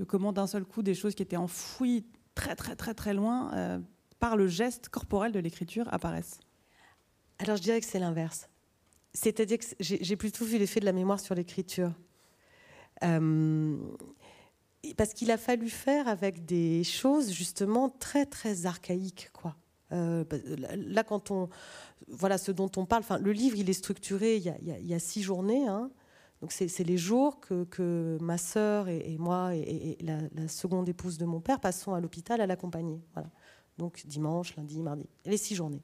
comment 0.08 0.32
d'un 0.32 0.48
seul 0.48 0.64
coup 0.64 0.84
des 0.84 0.94
choses 0.94 1.16
qui 1.16 1.24
étaient 1.24 1.38
enfouies 1.38 2.06
très 2.34 2.56
très 2.56 2.76
très 2.76 2.94
très 2.94 3.14
loin 3.14 3.82
par 4.20 4.36
le 4.36 4.48
geste 4.48 4.90
corporel 4.90 5.32
de 5.32 5.40
l'écriture 5.40 5.92
apparaissent? 5.92 6.40
Alors 7.40 7.58
je 7.58 7.62
dirais 7.62 7.80
que 7.82 7.88
c'est 7.88 8.00
l'inverse. 8.00 8.50
C'est-à-dire 9.14 9.58
que 9.58 9.66
j'ai 9.80 10.16
plutôt 10.16 10.46
vu 10.46 10.58
l'effet 10.58 10.80
de 10.80 10.86
la 10.86 10.94
mémoire 10.94 11.20
sur 11.20 11.36
l'écriture 11.36 11.92
parce 14.94 15.14
qu'il 15.14 15.32
a 15.32 15.38
fallu 15.38 15.70
faire 15.70 16.08
avec 16.08 16.46
des 16.46 16.84
choses 16.84 17.32
justement 17.32 17.90
très 17.90 18.26
très 18.26 18.66
archaïques, 18.66 19.30
quoi. 19.34 19.56
Euh, 19.92 20.24
bah, 20.24 20.38
là, 20.76 21.04
quand 21.04 21.32
on, 21.32 21.50
voilà 22.08 22.38
ce 22.38 22.52
dont 22.52 22.72
on 22.78 22.86
parle. 22.86 23.04
Le 23.22 23.32
livre, 23.32 23.58
il 23.58 23.70
est 23.70 23.74
structuré. 23.74 24.38
Il 24.38 24.88
y 24.88 24.94
a, 24.94 25.00
six 25.00 25.22
journées. 25.22 25.68
Hein. 25.68 25.92
Donc, 26.42 26.52
c'est 26.52 26.84
les 26.84 26.98
jours 26.98 27.40
que, 27.40 28.18
ma 28.22 28.38
sœur 28.38 28.90
et, 28.90 29.18
moi 29.18 29.56
et, 29.56 29.98
la, 30.02 30.48
seconde 30.48 30.90
épouse 30.90 31.18
de 31.18 31.26
mon 31.26 31.40
père 31.40 31.60
passons 31.60 31.94
à 31.94 32.00
l'hôpital 32.00 32.42
à 32.42 32.48
l'accompagner. 32.48 33.02
Donc, 33.78 34.04
dimanche, 34.06 34.56
lundi, 34.56 34.82
mardi. 34.82 35.08
Les 35.26 35.38
six 35.38 35.56
journées. 35.56 35.84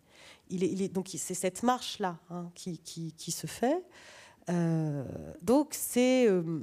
Donc, 0.93 1.09
c'est 1.15 1.33
cette 1.33 1.63
marche-là 1.63 2.17
hein, 2.29 2.49
qui, 2.55 2.79
qui, 2.79 3.31
se 3.31 3.47
fait. 3.47 3.83
Euh, 4.49 5.03
donc, 5.41 5.69
c'est. 5.71 6.27
Euh, 6.27 6.61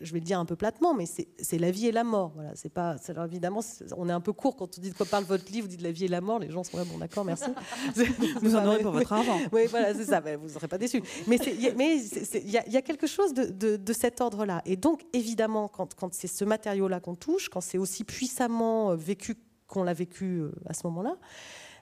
je 0.00 0.12
vais 0.12 0.20
le 0.20 0.24
dire 0.24 0.38
un 0.38 0.44
peu 0.44 0.56
platement, 0.56 0.94
mais 0.94 1.06
c'est 1.06 1.58
la 1.58 1.70
vie 1.70 1.88
et 1.88 1.92
la 1.92 2.04
mort. 2.04 2.32
Voilà, 2.34 2.50
c'est 2.54 2.68
pas, 2.68 2.96
évidemment, 3.24 3.60
on 3.96 4.08
est 4.08 4.12
un 4.12 4.20
peu 4.20 4.32
court 4.32 4.56
quand 4.56 4.78
on 4.78 4.80
dit 4.80 4.90
de 4.90 4.94
quoi 4.96 5.06
parle 5.06 5.24
votre 5.24 5.50
livre, 5.50 5.66
vous 5.66 5.70
dites 5.70 5.82
la 5.82 5.92
vie 5.92 6.04
et 6.04 6.08
la 6.08 6.20
mort, 6.20 6.38
les 6.38 6.50
gens 6.50 6.62
sont 6.64 6.76
là, 6.76 6.84
bon 6.84 6.98
d'accord, 6.98 7.24
merci. 7.24 7.50
vous 8.40 8.54
en 8.54 8.66
aurez 8.66 8.80
pour 8.80 8.92
votre 8.92 9.12
argent. 9.12 9.38
oui, 9.52 9.66
voilà, 9.68 9.94
c'est 9.94 10.04
ça, 10.04 10.20
vous 10.20 10.44
ne 10.44 10.48
serez 10.48 10.68
pas 10.68 10.78
déçus. 10.78 11.02
Mais 11.26 11.36
il 11.36 12.50
y, 12.50 12.76
a 12.76 12.82
quelque 12.82 13.06
chose 13.06 13.34
de, 13.34 13.92
cet 13.92 14.20
ordre-là. 14.20 14.62
Et 14.64 14.76
donc, 14.76 15.04
évidemment, 15.12 15.68
quand, 15.68 15.94
quand 15.94 16.12
c'est 16.12 16.28
ce 16.28 16.44
matériau-là 16.44 17.00
qu'on 17.00 17.14
touche, 17.14 17.48
quand 17.48 17.60
c'est 17.60 17.78
aussi 17.78 18.04
puissamment 18.04 18.90
euh, 18.90 18.96
vécu 18.96 19.36
qu'on 19.66 19.82
l'a 19.82 19.94
vécu 19.94 20.40
euh, 20.40 20.52
à 20.66 20.74
ce 20.74 20.86
moment-là, 20.86 21.16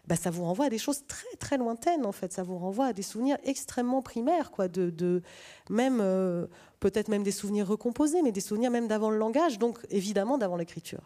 bah, 0.07 0.17
ça 0.17 0.31
vous 0.31 0.45
renvoie 0.45 0.67
à 0.67 0.69
des 0.69 0.79
choses 0.79 1.07
très 1.07 1.37
très 1.39 1.59
lointaines 1.59 2.05
en 2.05 2.13
fait. 2.13 2.33
Ça 2.33 2.43
vous 2.43 2.59
renvoie 2.59 2.87
à 2.87 2.93
des 2.93 3.03
souvenirs 3.03 3.39
extrêmement 3.45 4.03
primaires, 4.03 4.51
quoi, 4.51 4.69
de, 4.69 4.91
de 4.91 5.23
même 5.71 5.99
euh, 6.01 6.47
peut-être 6.83 7.09
même 7.09 7.23
des 7.23 7.31
souvenirs 7.31 7.69
recomposés, 7.69 8.23
mais 8.23 8.33
des 8.33 8.41
souvenirs 8.41 8.71
même 8.71 8.89
d'avant 8.89 9.09
le 9.09 9.17
langage, 9.17 9.59
donc 9.59 9.79
évidemment 9.89 10.37
d'avant 10.37 10.57
l'écriture. 10.57 11.01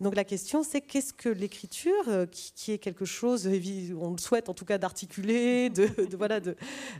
Donc 0.00 0.14
la 0.14 0.24
question, 0.24 0.62
c'est 0.62 0.80
qu'est-ce 0.80 1.12
que 1.12 1.28
l'écriture, 1.28 2.08
euh, 2.08 2.26
qui, 2.26 2.72
est 2.72 2.78
quelque 2.78 3.04
chose, 3.04 3.48
on 4.00 4.12
le 4.12 4.18
souhaite 4.18 4.48
en 4.48 4.54
tout 4.54 4.64
cas 4.64 4.78
d'articuler, 4.78 5.70
de, 5.78 5.88
voilà, 6.16 6.40
de, 6.40 6.56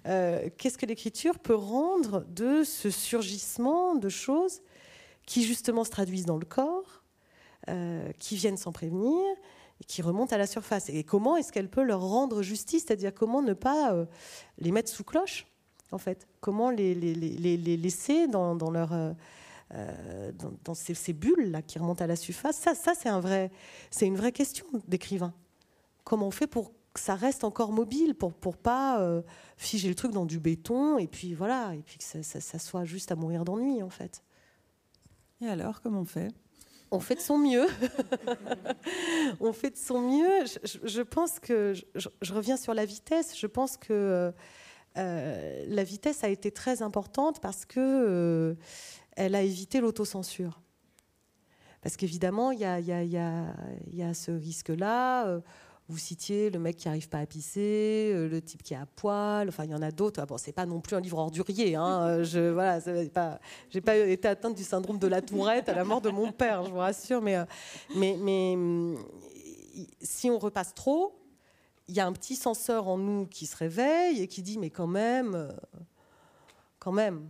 euh, 0.07 0.49
qu'est-ce 0.57 0.79
que 0.79 0.87
l'écriture 0.87 1.39
peut 1.39 1.55
rendre 1.55 2.25
de 2.29 2.63
ce 2.65 2.91
surgissement 2.91 3.97
de 3.97 4.09
choses 4.09 4.63
qui 5.27 5.43
justement 5.45 5.85
se 5.85 5.91
traduisent 5.91 6.27
dans 6.27 6.39
le 6.39 6.47
corps, 6.47 7.03
qui 8.19 8.37
viennent 8.37 8.57
sans 8.57 8.73
prévenir, 8.73 9.23
qui 9.87 10.01
remontent 10.01 10.35
à 10.35 10.39
la 10.39 10.47
surface? 10.47 10.89
Et 10.89 11.05
comment 11.05 11.37
est-ce 11.37 11.53
qu'elle 11.53 11.69
peut 11.69 11.83
leur 11.83 12.01
rendre 12.01 12.43
justice? 12.43 12.85
C'est-à-dire 12.87 13.13
comment 13.15 13.43
ne 13.43 13.53
pas 13.53 13.93
euh, 13.93 14.07
les 14.59 14.73
mettre 14.73 14.91
sous 14.91 15.05
cloche, 15.05 15.47
en 15.93 15.99
fait 15.99 16.27
Comment 16.41 16.71
les, 16.71 16.95
les, 16.95 17.15
les, 17.15 17.57
les 17.57 17.77
laisser 17.77 18.27
dans, 18.29 18.55
dans 18.55 18.71
leur... 18.71 18.93
Euh, 18.93 19.13
euh, 19.75 20.33
dans, 20.65 20.73
ces, 20.73 21.13
bulles 21.13 21.51
là 21.51 21.61
qui 21.61 21.79
remontent 21.79 22.03
à 22.03 22.07
la 22.07 22.17
surface, 22.17 22.57
ça, 22.57 22.75
ça 22.75 22.95
c'est 22.95 23.11
un 23.11 23.21
vrai, 23.21 23.51
une 24.01 24.17
vraie 24.17 24.33
question 24.33 24.65
d'écrivain. 24.87 25.35
Comment 26.05 26.29
on 26.29 26.31
fait 26.31 26.47
pour 26.47 26.73
que 26.95 27.01
ça 27.01 27.15
reste 27.15 27.45
encore 27.45 27.71
mobile, 27.71 28.15
pour 28.15 28.33
pour 28.33 28.57
pas 28.57 29.07
figer 29.59 29.91
le 29.91 29.95
truc 29.95 30.13
dans 30.13 30.25
du 30.25 30.41
béton 30.41 30.97
et 30.97 31.07
puis 31.07 31.35
voilà, 31.35 31.75
et 31.75 31.83
puis 31.83 31.99
que 31.99 32.05
ça, 32.05 32.23
ça, 32.23 32.41
ça 32.41 32.59
soit 32.59 32.87
juste 32.87 33.13
à 33.13 33.15
mourir 33.15 33.45
d'ennui 33.45 33.83
en 33.83 33.91
fait? 33.91 34.23
Et 35.41 35.47
alors, 35.47 35.81
comment 35.81 36.01
on 36.01 36.05
fait? 36.05 36.33
On 36.91 37.01
fait 37.01 37.15
de 37.15 37.21
son 37.21 37.39
mieux. 37.39 37.67
on 39.41 39.53
fait 39.53 39.71
de 39.71 39.77
son 39.77 40.01
mieux. 40.01 40.45
Je, 40.65 41.03
pense 41.03 41.39
que, 41.39 41.75
je, 41.95 42.33
reviens 42.33 42.57
sur 42.57 42.75
la 42.75 42.85
vitesse, 42.85 43.39
je 43.39 43.47
pense 43.47 43.77
que 43.77 44.33
euh, 44.99 45.65
la 45.69 45.85
vitesse 45.85 46.25
a 46.25 46.29
été 46.29 46.51
très 46.51 46.83
importante 46.83 47.41
parce 47.41 47.65
que 47.65 47.79
euh, 47.81 48.55
elle 49.17 49.35
a 49.35 49.43
évité 49.43 49.81
l'autocensure. 49.81 50.61
Parce 51.83 51.97
qu'évidemment, 51.97 52.51
il 52.51 52.59
y, 52.59 52.63
y 52.63 54.03
a, 54.03 54.15
ce 54.15 54.31
risque-là. 54.31 55.29
Euh, 55.29 55.41
vous 55.89 55.97
citiez 55.97 56.51
le 56.51 56.59
mec 56.59 56.77
qui 56.77 56.89
n'arrive 56.89 57.09
pas 57.09 57.21
à 57.21 57.25
pisser, 57.25 58.13
le 58.15 58.43
type 58.43 58.63
qui 58.63 58.75
est 58.75 58.77
à 58.77 58.85
poil, 58.85 59.49
enfin 59.49 59.65
il 59.65 59.71
y 59.71 59.75
en 59.75 59.81
a 59.81 59.91
d'autres. 59.91 60.21
Ah 60.23 60.27
bon, 60.27 60.37
c'est 60.37 60.53
pas 60.53 60.67
non 60.67 60.83
plus 60.83 60.95
un 60.95 61.01
livre 61.01 61.17
ordurier. 61.17 61.77
Hein. 61.77 62.23
Je 62.25 62.51
voilà, 62.51 62.79
pas, 63.09 63.41
pas 63.83 63.97
été 63.97 64.29
atteinte 64.29 64.55
du 64.55 64.65
syndrome 64.65 64.99
de 64.99 65.07
la 65.07 65.23
Tourette 65.23 65.71
à 65.71 65.75
la 65.75 65.85
mort 65.85 66.03
de 66.03 66.11
mon 66.11 66.31
père, 66.31 66.63
je 66.65 66.71
vous 66.71 66.77
rassure. 66.77 67.23
Mais, 67.23 67.39
mais 67.97 68.59
si 70.03 70.29
on 70.29 70.39
repasse 70.39 70.75
trop, 70.75 71.18
il 71.89 71.95
y 71.95 72.01
a 72.01 72.07
un 72.07 72.13
petit 72.13 72.37
censeur 72.37 72.87
en 72.87 72.99
nous 72.99 73.27
qui 73.27 73.47
se 73.47 73.57
réveille 73.57 74.21
et 74.23 74.29
qui 74.29 74.43
dit 74.43 74.59
mais 74.59 74.71
quand 74.71 74.87
même, 74.87 75.49
quand 76.79 76.93
même, 76.93 77.29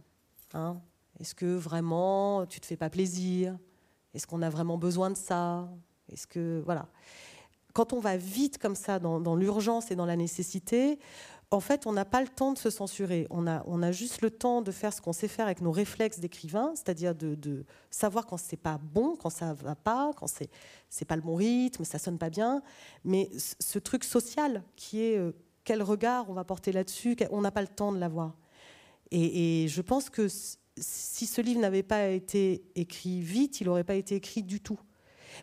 hein, 0.52 0.80
est-ce 1.20 1.34
que 1.34 1.56
vraiment 1.56 2.46
tu 2.46 2.60
te 2.60 2.66
fais 2.66 2.76
pas 2.76 2.90
plaisir? 2.90 3.56
Est-ce 4.14 4.26
qu'on 4.26 4.42
a 4.42 4.50
vraiment 4.50 4.78
besoin 4.78 5.10
de 5.10 5.16
ça? 5.16 5.68
Est-ce 6.12 6.26
que 6.26 6.62
voilà. 6.64 6.88
Quand 7.72 7.92
on 7.92 8.00
va 8.00 8.16
vite 8.16 8.58
comme 8.58 8.74
ça 8.74 8.98
dans, 8.98 9.36
l'urgence 9.36 9.90
et 9.90 9.96
dans 9.96 10.06
la 10.06 10.16
nécessité, 10.16 10.98
en 11.50 11.60
fait, 11.60 11.86
on 11.86 11.92
n'a 11.92 12.04
pas 12.04 12.20
le 12.20 12.28
temps 12.28 12.52
de 12.52 12.58
se 12.58 12.68
censurer. 12.68 13.26
On 13.30 13.46
a, 13.46 13.92
juste 13.92 14.20
le 14.20 14.30
temps 14.30 14.60
de 14.60 14.70
faire 14.70 14.92
ce 14.92 15.00
qu'on 15.00 15.14
sait 15.14 15.28
faire 15.28 15.46
avec 15.46 15.62
nos 15.62 15.72
réflexes 15.72 16.18
d'écrivain, 16.18 16.72
c'est-à-dire 16.74 17.14
de, 17.14 17.64
savoir 17.90 18.26
quand 18.26 18.36
c'est 18.36 18.58
pas 18.58 18.78
bon, 18.78 19.16
quand 19.16 19.30
ça 19.30 19.54
va 19.54 19.74
pas, 19.74 20.10
quand 20.16 20.26
c'est 20.26 21.04
pas 21.06 21.16
le 21.16 21.22
bon 21.22 21.36
rythme, 21.36 21.84
ça 21.84 21.98
sonne 21.98 22.18
pas 22.18 22.28
bien. 22.28 22.62
Mais 23.04 23.30
ce 23.34 23.78
truc 23.78 24.04
social 24.04 24.62
qui 24.76 25.02
est 25.02 25.16
euh, 25.16 25.32
quel 25.64 25.82
regard 25.82 26.28
on 26.28 26.34
va 26.34 26.44
porter 26.44 26.70
là-dessus, 26.72 27.16
on 27.30 27.40
n'a 27.40 27.50
pas 27.50 27.62
le 27.62 27.68
temps 27.68 27.92
de 27.92 27.98
l'avoir. 27.98 28.36
Et 29.10 29.66
je 29.68 29.80
pense 29.80 30.10
que 30.10 30.28
si 30.28 31.26
ce 31.26 31.40
livre 31.40 31.60
n'avait 31.60 31.82
pas 31.82 32.08
été 32.08 32.62
écrit 32.74 33.20
vite, 33.22 33.62
il 33.62 33.66
n'aurait 33.66 33.84
pas 33.84 33.94
été 33.94 34.16
écrit 34.16 34.42
du 34.42 34.60
tout. 34.60 34.78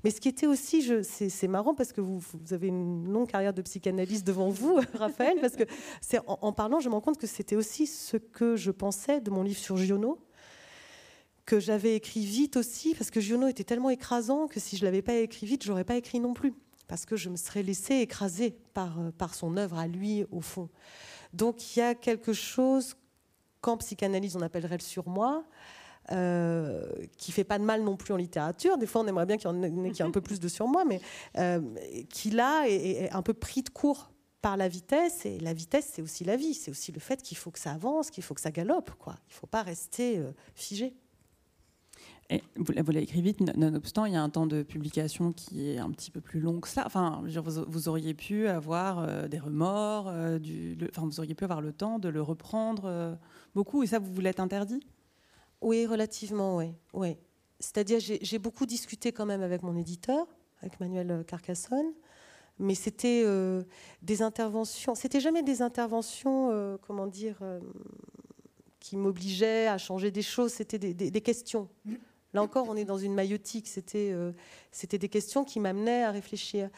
Mais 0.03 0.11
ce 0.11 0.19
qui 0.19 0.29
était 0.29 0.47
aussi, 0.47 1.03
c'est 1.03 1.47
marrant 1.47 1.73
parce 1.73 1.91
que 1.91 2.01
vous, 2.01 2.21
avez 2.51 2.67
une 2.67 3.11
longue 3.11 3.27
carrière 3.27 3.53
de 3.53 3.61
psychanalyste 3.61 4.25
devant 4.25 4.49
vous, 4.49 4.79
Raphaël, 4.93 5.37
parce 5.41 5.55
que 5.55 5.63
en, 6.27 6.51
parlant, 6.53 6.79
je 6.79 6.89
me 6.89 6.93
rends 6.93 7.01
compte 7.01 7.17
que 7.17 7.27
c'était 7.27 7.55
aussi 7.55 7.87
ce 7.87 8.17
que 8.17 8.55
je 8.55 8.71
pensais 8.71 9.21
de 9.21 9.29
mon 9.29 9.43
livre 9.43 9.59
sur 9.59 9.77
Giono, 9.77 10.19
que 11.45 11.59
j'avais 11.59 11.95
écrit 11.95 12.25
vite 12.25 12.57
aussi, 12.57 12.95
parce 12.95 13.11
que 13.11 13.19
Giono 13.19 13.47
était 13.47 13.63
tellement 13.63 13.89
écrasant 13.89 14.47
que 14.47 14.59
si 14.59 14.77
je 14.77 14.85
l'avais 14.85 15.01
pas 15.01 15.15
écrit 15.15 15.45
vite, 15.45 15.63
je 15.63 15.69
n'aurais 15.69 15.83
pas 15.83 15.95
écrit 15.95 16.19
non 16.19 16.33
plus, 16.33 16.53
parce 16.87 17.05
que 17.05 17.15
je 17.15 17.29
me 17.29 17.35
serais 17.35 17.63
laissée 17.63 17.95
écraser 17.95 18.55
par, 18.73 18.97
par 19.17 19.35
son 19.35 19.57
œuvre 19.57 19.77
à 19.77 19.87
lui, 19.87 20.25
au 20.31 20.41
fond. 20.41 20.69
Donc 21.33 21.75
il 21.75 21.79
y 21.79 21.81
a 21.81 21.95
quelque 21.95 22.33
chose 22.33 22.95
qu'en 23.61 23.77
psychanalyse 23.77 24.35
on 24.35 24.41
appellerait 24.41 24.77
le 24.77 24.83
surmoi, 24.83 25.43
euh, 26.11 26.85
qui 27.17 27.31
fait 27.31 27.43
pas 27.43 27.57
de 27.57 27.63
mal 27.63 27.81
non 27.83 27.95
plus 27.95 28.13
en 28.13 28.17
littérature. 28.17 28.77
Des 28.77 28.85
fois, 28.85 29.01
on 29.01 29.07
aimerait 29.07 29.25
bien 29.25 29.37
qu'il 29.37 29.49
y 29.49 29.53
en 29.53 29.63
ait, 29.63 30.01
un 30.01 30.11
peu 30.11 30.21
plus 30.21 30.39
de 30.39 30.47
sur 30.47 30.67
moi, 30.67 30.85
mais 30.85 31.01
euh, 31.37 31.61
qui 32.09 32.29
là 32.29 32.65
est, 32.67 33.11
un 33.11 33.23
peu 33.23 33.33
pris 33.33 33.63
de 33.63 33.69
court 33.69 34.11
par 34.41 34.55
la 34.55 34.67
vitesse. 34.67 35.25
Et 35.25 35.39
la 35.39 35.53
vitesse, 35.53 35.89
c'est 35.93 36.03
aussi 36.03 36.23
la 36.23 36.35
vie. 36.35 36.53
C'est 36.53 36.69
aussi 36.69 36.91
le 36.91 36.99
fait 36.99 37.23
qu'il 37.23 37.37
faut 37.37 37.49
que 37.49 37.57
ça 37.57 37.71
avance, 37.71 38.11
qu'il 38.11 38.23
faut 38.23 38.35
que 38.35 38.41
ça 38.41 38.51
galope. 38.51 38.91
Quoi. 38.99 39.15
Il 39.29 39.33
ne 39.33 39.35
faut 39.35 39.47
pas 39.47 39.63
rester 39.63 40.19
euh, 40.19 40.31
figé. 40.53 40.93
Et 42.29 42.43
vous, 42.55 42.71
l'avez 42.71 43.01
écrit 43.01 43.21
vite, 43.21 43.41
nonobstant, 43.55 44.05
il 44.05 44.13
y 44.13 44.15
a 44.15 44.21
un 44.21 44.29
temps 44.29 44.47
de 44.47 44.61
publication 44.63 45.31
qui 45.31 45.69
est 45.69 45.77
un 45.77 45.89
petit 45.91 46.11
peu 46.11 46.21
plus 46.21 46.39
long 46.39 46.59
que 46.59 46.67
ça. 46.67 46.83
Enfin, 46.85 47.23
vous, 47.67 47.87
auriez 47.87 48.13
pu 48.13 48.47
avoir 48.47 48.99
euh, 48.99 49.27
des 49.27 49.39
remords, 49.39 50.07
enfin, 50.07 51.05
vous 51.05 51.19
auriez 51.19 51.33
pu 51.35 51.43
avoir 51.43 51.61
le 51.61 51.71
temps 51.71 51.97
de 51.97 52.09
le 52.09 52.21
reprendre 52.21 53.17
beaucoup, 53.53 53.83
et 53.83 53.87
ça, 53.87 53.99
vous 53.99 54.11
vous 54.11 54.21
l'êtes 54.21 54.39
interdit? 54.39 54.81
Oui, 55.65 55.87
relativement, 55.87 56.57
oui. 56.57 56.73
oui. 56.93 57.17
C'est-à-dire, 57.59 57.99
j'ai 57.99 58.39
beaucoup 58.39 58.67
discuté 58.67 59.11
quand 59.11 59.25
même 59.25 59.41
avec 59.41 59.63
mon 59.63 59.75
éditeur, 59.75 60.27
avec 60.61 60.79
Manuel 60.79 61.25
Carcassonne, 61.27 61.91
mais 62.59 62.75
c'était 62.75 63.23
euh, 63.25 63.63
des 64.03 64.21
interventions. 64.21 64.93
C'était 64.93 65.19
jamais 65.19 65.41
des 65.41 65.63
interventions, 65.63 66.51
euh, 66.51 66.77
comment 66.85 67.07
dire, 67.07 67.37
euh, 67.41 67.59
qui 68.79 68.95
m'obligeaient 68.95 69.65
à 69.65 69.79
changer 69.79 70.11
des 70.11 70.21
choses. 70.21 70.53
C'était 70.53 70.77
des, 70.77 71.21
questions. 71.21 71.67
Là 72.35 72.43
encore, 72.43 72.67
on 72.69 72.75
est 72.75 72.85
dans 72.85 72.99
une 72.99 73.15
maïotique. 73.15 73.67
C'était 73.67 74.99
des 74.99 75.09
questions 75.09 75.43
qui 75.45 75.59
m'amenaient 75.59 76.03
à 76.03 76.11
réfléchir. 76.11 76.69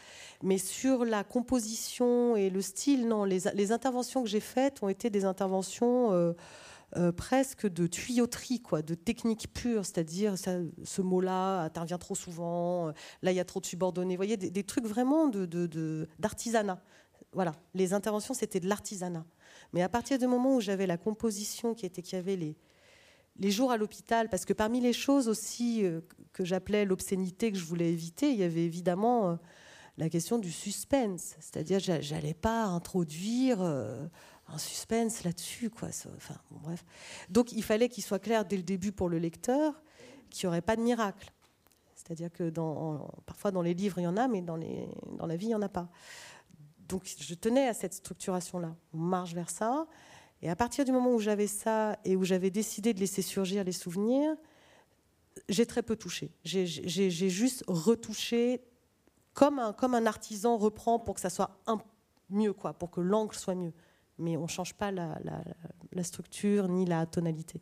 Mais 0.43 0.59
sur 0.59 1.03
la 1.03 1.25
composition 1.25 2.37
et 2.37 2.49
le 2.49 2.61
style, 2.61 3.05
non. 3.05 3.25
Les 3.25 3.71
interventions 3.73 4.23
que 4.23 4.29
j'ai 4.29 4.39
faites 4.39 4.81
ont 4.81 4.87
été 4.87 5.09
des 5.09 5.25
interventions 5.25 6.33
euh, 6.95 7.11
presque 7.11 7.67
de 7.67 7.85
tuyauterie, 7.85 8.61
quoi, 8.61 8.81
de 8.81 8.95
technique 8.95 9.51
pure, 9.53 9.85
c'est-à-dire 9.85 10.35
ce 10.37 11.01
mot-là 11.01 11.63
intervient 11.63 11.97
trop 11.97 12.15
souvent, 12.15 12.87
euh, 12.87 12.91
là 13.21 13.33
il 13.33 13.35
y 13.35 13.41
a 13.41 13.45
trop 13.45 13.59
de 13.59 13.65
subordonnés, 13.65 14.13
vous 14.13 14.19
voyez, 14.19 14.37
des, 14.37 14.63
trucs 14.63 14.85
vraiment 14.85 15.27
d'artisanat. 15.27 16.75
De, 16.75 17.25
voilà, 17.33 17.55
les 17.73 17.93
interventions 17.93 18.33
c'était 18.33 18.61
de 18.61 18.69
l'artisanat. 18.69 19.25
Mais 19.73 19.81
à 19.81 19.89
partir 19.89 20.17
du 20.17 20.27
moment 20.27 20.55
où 20.55 20.61
j'avais 20.61 20.87
la 20.87 20.95
composition 20.95 21.73
qui 21.73 21.85
était 21.85 22.01
qu'il 22.01 22.15
y 22.15 22.19
avait 22.19 22.37
les, 22.37 22.55
les 23.37 23.51
jours 23.51 23.73
à 23.73 23.75
l'hôpital, 23.75 24.29
parce 24.29 24.45
que 24.45 24.53
parmi 24.53 24.79
les 24.79 24.93
choses 24.93 25.27
aussi 25.27 25.83
euh, 25.83 25.99
que 26.31 26.45
j'appelais 26.45 26.85
l'obscénité 26.85 27.51
que 27.51 27.57
je 27.57 27.65
voulais 27.65 27.91
éviter, 27.91 28.31
il 28.31 28.37
y 28.37 28.43
avait 28.43 28.63
évidemment 28.63 29.37
la 29.97 30.07
question 30.07 30.37
du 30.37 30.53
suspense, 30.53 31.35
c'est-à-dire 31.41 31.79
j'allais 31.81 32.33
pas 32.33 32.63
introduire 32.63 33.59
un 34.49 34.57
suspense 34.57 35.23
là-dessus, 35.23 35.69
quoi. 35.69 35.89
Enfin, 36.15 36.35
bref. 36.51 36.85
Donc, 37.29 37.51
il 37.51 37.63
fallait 37.63 37.89
qu'il 37.89 38.03
soit 38.03 38.19
clair 38.19 38.45
dès 38.45 38.57
le 38.57 38.63
début 38.63 38.91
pour 38.91 39.09
le 39.09 39.19
lecteur 39.19 39.81
qu'il 40.29 40.47
n'y 40.47 40.49
aurait 40.49 40.61
pas 40.61 40.75
de 40.75 40.81
miracle. 40.81 41.31
C'est-à-dire 41.95 42.31
que 42.31 42.49
parfois 43.25 43.51
dans 43.51 43.61
les 43.61 43.73
livres, 43.73 43.99
il 43.99 44.03
y 44.03 44.07
en 44.07 44.17
a, 44.17 44.27
mais 44.27 44.41
dans, 44.41 44.55
la 44.55 45.35
vie, 45.35 45.47
il 45.47 45.49
n'y 45.49 45.55
en 45.55 45.61
a 45.61 45.69
pas. 45.69 45.89
Donc, 46.87 47.03
je 47.05 47.33
tenais 47.33 47.67
à 47.67 47.73
cette 47.73 47.93
structuration-là. 47.93 48.75
On 48.93 48.97
marche 48.97 49.33
vers 49.33 49.49
ça. 49.49 49.87
Et 50.41 50.49
à 50.49 50.55
partir 50.55 50.85
du 50.85 50.91
moment 50.91 51.13
où 51.13 51.19
j'avais 51.19 51.47
ça 51.47 51.99
et 52.05 52.15
où 52.15 52.23
j'avais 52.23 52.49
décidé 52.49 52.93
de 52.93 52.99
laisser 52.99 53.21
surgir 53.21 53.63
les 53.63 53.71
souvenirs, 53.71 54.35
j'ai 55.49 55.65
très 55.65 55.83
peu 55.83 55.95
touché. 55.95 56.31
J'ai 56.43 57.29
juste 57.29 57.63
retouché 57.67 58.61
comme 59.33 59.59
un, 59.59 60.05
artisan 60.05 60.57
reprend 60.57 60.99
pour 60.99 61.15
que 61.15 61.21
ça 61.21 61.29
soit 61.29 61.59
mieux, 62.29 62.53
quoi, 62.53 62.73
pour 62.73 62.89
que 62.89 63.01
l'angle 63.01 63.35
soit 63.35 63.55
mieux 63.55 63.73
mais 64.19 64.37
on 64.37 64.43
ne 64.43 64.47
change 64.47 64.73
pas 64.73 64.91
la, 64.91 66.03
structure 66.03 66.67
ni 66.67 66.85
la 66.85 67.05
tonalité. 67.05 67.61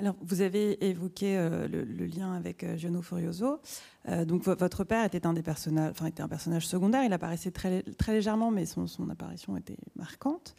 Alors, 0.00 0.14
vous 0.20 0.42
avez 0.42 0.84
évoqué 0.86 1.36
euh, 1.36 1.66
le, 1.66 2.06
lien 2.06 2.32
avec 2.32 2.62
euh, 2.62 2.76
Giono 2.76 3.02
Furioso. 3.02 3.60
Euh, 4.08 4.24
donc, 4.24 4.44
votre 4.44 4.84
père 4.84 5.04
était 5.04 5.26
un 5.26 5.32
des 5.32 5.42
personnages, 5.42 5.90
enfin, 5.90 6.06
était 6.06 6.22
un 6.22 6.28
personnage 6.28 6.68
secondaire. 6.68 7.02
Il 7.02 7.12
apparaissait 7.12 7.50
très, 7.50 7.82
très 7.82 8.12
légèrement, 8.12 8.52
mais 8.52 8.64
son, 8.64 8.86
son 8.86 9.10
apparition 9.10 9.56
était 9.56 9.76
marquante. 9.96 10.54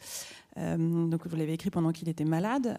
donc, 0.56 1.26
vous 1.26 1.36
l'avez 1.36 1.54
écrit 1.54 1.70
pendant 1.70 1.92
qu'il 1.92 2.10
était 2.10 2.24
malade. 2.24 2.78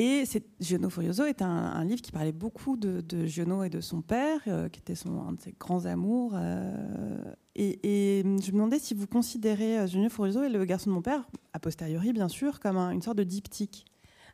Et 0.00 0.22
Giono 0.60 0.90
Furioso 0.90 1.24
est 1.24 1.42
un, 1.42 1.84
livre 1.84 2.00
qui 2.00 2.12
parlait 2.12 2.30
beaucoup 2.30 2.76
de, 2.76 3.26
Giono 3.26 3.64
et 3.64 3.68
de 3.68 3.80
son 3.80 4.00
père, 4.00 4.40
euh, 4.46 4.68
qui 4.68 4.78
était 4.78 4.94
son, 4.94 5.20
un 5.22 5.32
de 5.32 5.40
ses 5.40 5.56
grands 5.58 5.86
amours. 5.86 6.34
Euh, 6.36 7.34
et, 7.56 8.22
je 8.22 8.52
me 8.52 8.52
demandais 8.52 8.78
si 8.78 8.94
vous 8.94 9.08
considérez 9.08 9.80
euh, 9.80 9.86
Giono 9.88 10.08
Furioso 10.08 10.44
et 10.44 10.48
le 10.48 10.64
garçon 10.64 10.90
de 10.90 10.94
mon 10.94 11.02
père, 11.02 11.28
a 11.52 11.58
posteriori 11.58 12.12
bien 12.12 12.28
sûr, 12.28 12.60
comme 12.60 12.76
une 12.76 13.02
sorte 13.02 13.18
de 13.18 13.24
diptyque. 13.24 13.86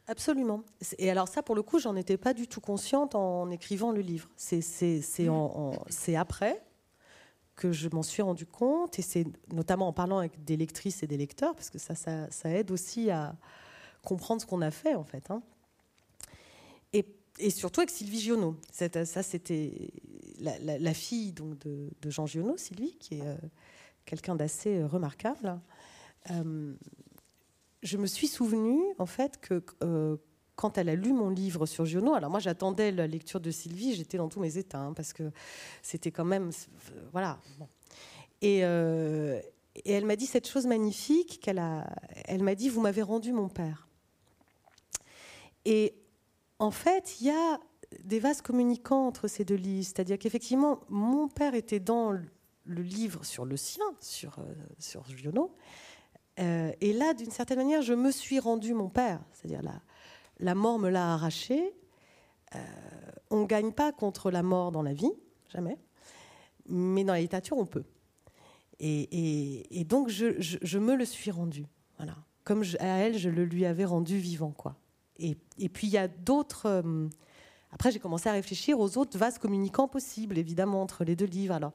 Absolument. 0.06 0.64
Et 0.98 1.10
alors 1.10 1.28
ça, 1.28 1.42
pour 1.42 1.54
le 1.54 1.62
coup, 1.62 1.78
j'en 1.78 1.96
étais 1.96 2.18
pas 2.18 2.34
du 2.34 2.46
tout 2.46 2.60
consciente 2.60 3.14
en 3.14 3.50
écrivant 3.50 3.90
le 3.90 4.02
livre. 4.02 4.28
C'est 4.36 4.60
après 6.14 6.62
que 7.56 7.72
je 7.72 7.88
m'en 7.90 8.02
suis 8.02 8.20
rendu 8.20 8.44
compte, 8.44 8.98
et 8.98 9.02
c'est 9.02 9.24
notamment 9.50 9.88
en 9.88 9.94
parlant 9.94 10.18
avec 10.18 10.44
des 10.44 10.58
lectrices 10.58 11.02
et 11.02 11.06
des 11.06 11.16
lecteurs, 11.16 11.54
parce 11.54 11.70
que 11.70 11.78
ça 11.78 12.50
aide 12.50 12.70
aussi 12.70 13.10
à 13.10 13.34
comprendre 14.02 14.42
ce 14.42 14.46
qu'on 14.46 14.60
a 14.60 14.70
fait 14.70 14.94
en 14.94 15.04
fait. 15.04 15.30
Hein 15.30 15.42
et 17.38 17.50
surtout 17.50 17.80
avec 17.80 17.90
Sylvie 17.90 18.20
Giono. 18.20 18.56
Ça, 18.70 19.22
c'était 19.22 19.90
la, 20.40 20.94
fille 20.94 21.32
donc, 21.32 21.58
de, 21.58 21.90
Jean 22.10 22.26
Giono, 22.26 22.56
Sylvie, 22.56 22.96
qui 22.98 23.16
est 23.16 23.26
euh, 23.26 23.36
quelqu'un 24.04 24.34
d'assez 24.34 24.78
euh, 24.78 24.86
remarquable. 24.86 25.60
Euh, 26.30 26.74
je 27.82 27.96
me 27.96 28.06
suis 28.06 28.28
souvenue, 28.28 28.82
en 28.98 29.06
fait, 29.06 29.38
que 29.40 29.62
quand 30.56 30.78
elle 30.78 30.88
a 30.88 30.94
lu 30.94 31.12
mon 31.12 31.30
livre 31.30 31.66
sur 31.66 31.84
Giono, 31.84 32.14
alors 32.14 32.30
moi 32.30 32.38
j'attendais 32.38 32.92
la 32.92 33.08
lecture 33.08 33.40
de 33.40 33.50
Sylvie, 33.50 33.94
j'étais 33.94 34.16
dans 34.16 34.28
tous 34.28 34.38
mes 34.40 34.56
états, 34.56 34.78
hein, 34.78 34.92
parce 34.94 35.12
que 35.12 35.32
c'était 35.82 36.12
quand 36.12 36.24
même. 36.24 36.50
Voilà. 37.12 37.40
Et, 38.40 38.60
et, 38.60 39.92
elle 39.92 40.06
m'a 40.06 40.16
dit 40.16 40.26
cette 40.26 40.48
chose 40.48 40.66
magnifique 40.66 41.40
qu'elle 41.42 41.58
a. 41.58 41.92
Elle 42.26 42.42
m'a 42.42 42.54
dit 42.54 42.68
Vous 42.68 42.80
m'avez 42.80 43.02
rendu 43.02 43.32
mon 43.32 43.48
père. 43.48 43.88
Et 45.66 45.94
en 46.58 46.70
fait, 46.70 47.20
il 47.20 47.26
y 47.26 47.30
a 47.30 47.60
des 48.02 48.18
vases 48.18 48.42
communicants 48.42 49.06
entre 49.06 49.28
ces 49.28 49.44
deux 49.44 49.54
livres. 49.54 49.86
C'est-à-dire 49.86 50.18
qu'effectivement, 50.18 50.80
mon 50.88 51.28
père 51.28 51.54
était 51.54 51.80
dans 51.80 52.12
le 52.12 52.82
livre 52.82 53.24
sur 53.24 53.44
le 53.44 53.56
sien, 53.56 53.84
sur, 54.00 54.38
euh, 54.38 54.54
sur 54.78 55.04
Giono. 55.08 55.54
Euh, 56.40 56.72
et 56.80 56.92
là, 56.92 57.14
d'une 57.14 57.30
certaine 57.30 57.58
manière, 57.58 57.82
je 57.82 57.92
me 57.92 58.10
suis 58.10 58.38
rendu 58.38 58.74
mon 58.74 58.88
père. 58.88 59.20
C'est-à-dire 59.32 59.62
la, 59.62 59.80
la 60.40 60.54
mort 60.54 60.78
me 60.78 60.88
l'a 60.88 61.14
arraché. 61.14 61.74
Euh, 62.54 62.58
on 63.30 63.42
ne 63.42 63.46
gagne 63.46 63.72
pas 63.72 63.92
contre 63.92 64.30
la 64.30 64.42
mort 64.42 64.72
dans 64.72 64.82
la 64.82 64.92
vie, 64.92 65.12
jamais. 65.52 65.78
Mais 66.66 67.04
dans 67.04 67.12
la 67.12 67.20
littérature, 67.20 67.58
on 67.58 67.66
peut. 67.66 67.84
Et, 68.80 69.84
donc, 69.86 70.08
je, 70.08 70.78
me 70.78 70.94
le 70.94 71.04
suis 71.04 71.30
rendu. 71.30 71.66
Voilà. 71.96 72.16
Comme 72.42 72.62
à 72.80 72.86
elle, 72.86 73.16
je 73.16 73.30
le 73.30 73.44
lui 73.44 73.64
avais 73.64 73.84
rendu 73.84 74.18
vivant, 74.18 74.50
quoi. 74.50 74.76
Et, 75.18 75.36
puis 75.68 75.86
il 75.86 75.92
y 75.92 75.98
a 75.98 76.08
d'autres. 76.08 76.66
Euh, 76.66 77.08
après, 77.70 77.90
j'ai 77.90 77.98
commencé 77.98 78.28
à 78.28 78.32
réfléchir 78.32 78.78
aux 78.78 78.98
autres 78.98 79.18
vases 79.18 79.38
communicants 79.38 79.88
possibles, 79.88 80.38
évidemment, 80.38 80.80
entre 80.80 81.04
les 81.04 81.16
deux 81.16 81.26
livres. 81.26 81.54
Alors, 81.54 81.72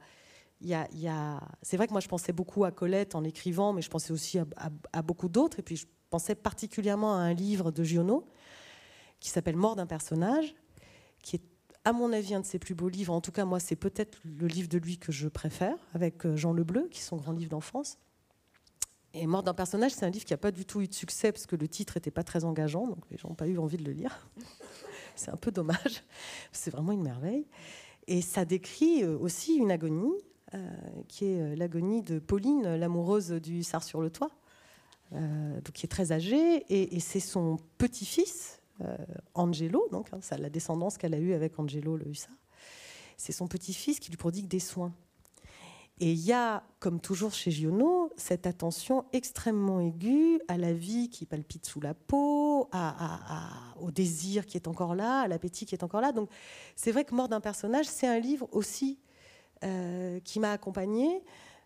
il 0.62 0.68
y 0.68 1.08
a, 1.08 1.40
c'est 1.62 1.76
vrai 1.76 1.86
que 1.86 1.92
moi, 1.92 2.00
je 2.00 2.08
pensais 2.08 2.32
beaucoup 2.32 2.64
à 2.64 2.70
Colette 2.70 3.14
en 3.14 3.24
écrivant, 3.24 3.72
mais 3.72 3.82
je 3.82 3.90
pensais 3.90 4.12
aussi 4.12 4.38
à, 4.38 5.02
beaucoup 5.02 5.28
d'autres. 5.28 5.58
Et 5.58 5.62
puis, 5.62 5.76
je 5.76 5.86
pensais 6.10 6.34
particulièrement 6.34 7.14
à 7.14 7.18
un 7.18 7.34
livre 7.34 7.70
de 7.70 7.84
Giono 7.84 8.26
qui 9.20 9.28
s'appelle 9.28 9.56
Mort 9.56 9.76
d'un 9.76 9.86
personnage, 9.86 10.54
qui 11.22 11.36
est, 11.36 11.42
à 11.84 11.92
mon 11.92 12.12
avis, 12.12 12.34
un 12.34 12.40
de 12.40 12.46
ses 12.46 12.58
plus 12.58 12.74
beaux 12.74 12.88
livres. 12.88 13.12
En 13.12 13.20
tout 13.20 13.32
cas, 13.32 13.44
moi, 13.44 13.60
c'est 13.60 13.76
peut-être 13.76 14.18
le 14.24 14.46
livre 14.46 14.68
de 14.68 14.78
lui 14.78 14.98
que 14.98 15.12
je 15.12 15.28
préfère, 15.28 15.76
avec 15.94 16.24
euh, 16.24 16.36
Jean 16.36 16.52
Lebleu, 16.52 16.88
qui 16.90 17.00
est 17.00 17.04
son 17.04 17.16
grand 17.16 17.32
livre 17.32 17.50
d'enfance. 17.50 17.98
Et 19.12 19.26
Mort 19.26 19.42
d'un 19.42 19.54
personnage, 19.54 19.92
c'est 19.92 20.06
un 20.06 20.10
livre 20.10 20.24
qui 20.24 20.32
n'a 20.32 20.38
pas 20.38 20.52
du 20.52 20.64
tout 20.64 20.80
eu 20.80 20.86
de 20.86 20.94
succès 20.94 21.32
parce 21.32 21.46
que 21.46 21.56
le 21.56 21.66
titre 21.66 21.94
n'était 21.96 22.12
pas 22.12 22.22
très 22.22 22.44
engageant, 22.44 22.86
donc 22.86 23.04
les 23.10 23.16
gens 23.16 23.28
n'ont 23.28 23.34
pas 23.34 23.48
eu 23.48 23.58
envie 23.58 23.76
de 23.76 23.84
le 23.84 23.92
lire. 23.92 24.28
c'est 25.16 25.30
un 25.30 25.36
peu 25.36 25.50
dommage. 25.50 26.04
C'est 26.52 26.70
vraiment 26.70 26.92
une 26.92 27.02
merveille. 27.02 27.46
Et 28.06 28.22
ça 28.22 28.44
décrit 28.44 29.02
euh, 29.02 29.18
aussi 29.18 29.56
une 29.56 29.70
agonie, 29.70 30.14
euh, 30.54 30.68
qui 31.08 31.26
est 31.26 31.40
euh, 31.40 31.56
l'agonie 31.56 32.02
de 32.02 32.18
Pauline, 32.18 32.76
l'amoureuse 32.76 33.30
du 33.30 33.62
Sar 33.62 33.82
sur 33.82 34.00
le 34.00 34.10
toit, 34.10 34.30
donc 35.12 35.72
qui 35.72 35.86
est 35.86 35.88
très 35.88 36.12
âgée, 36.12 36.64
et, 36.68 37.00
c'est 37.00 37.18
son 37.18 37.58
petit-fils, 37.78 38.60
Angelo, 39.34 39.88
donc 39.90 40.06
hein, 40.12 40.20
la 40.38 40.48
descendance 40.48 40.98
qu'elle 40.98 41.14
a 41.14 41.18
eue 41.18 41.32
avec 41.32 41.58
Angelo 41.58 41.96
le 41.96 42.06
hussard. 42.06 42.36
C'est 43.16 43.32
son 43.32 43.48
petit-fils 43.48 43.98
qui 43.98 44.10
lui 44.10 44.16
prodigue 44.16 44.46
des 44.46 44.60
soins. 44.60 44.92
Et 46.02 46.12
il 46.12 46.20
y 46.20 46.32
a, 46.32 46.64
comme 46.78 46.98
toujours 46.98 47.34
chez 47.34 47.50
Giono, 47.50 48.10
cette 48.16 48.46
attention 48.46 49.04
extrêmement 49.12 49.80
aiguë 49.80 50.40
à 50.48 50.56
la 50.56 50.72
vie 50.72 51.10
qui 51.10 51.26
palpite 51.26 51.66
sous 51.66 51.80
la 51.80 51.92
peau, 51.92 52.70
au 53.78 53.90
désir 53.90 54.46
qui 54.46 54.56
est 54.56 54.66
encore 54.66 54.94
là, 54.94 55.20
à 55.20 55.28
l'appétit 55.28 55.66
qui 55.66 55.74
est 55.74 55.84
encore 55.84 56.00
là. 56.00 56.12
Donc 56.12 56.30
c'est 56.74 56.90
vrai 56.90 57.04
que 57.04 57.14
Mort 57.14 57.28
d'un 57.28 57.40
personnage, 57.40 57.84
c'est 57.84 58.06
un 58.06 58.18
livre 58.18 58.48
aussi 58.50 58.98
euh, 59.62 60.20
qui 60.20 60.40
m'a 60.40 60.52
accompagnée 60.52 61.22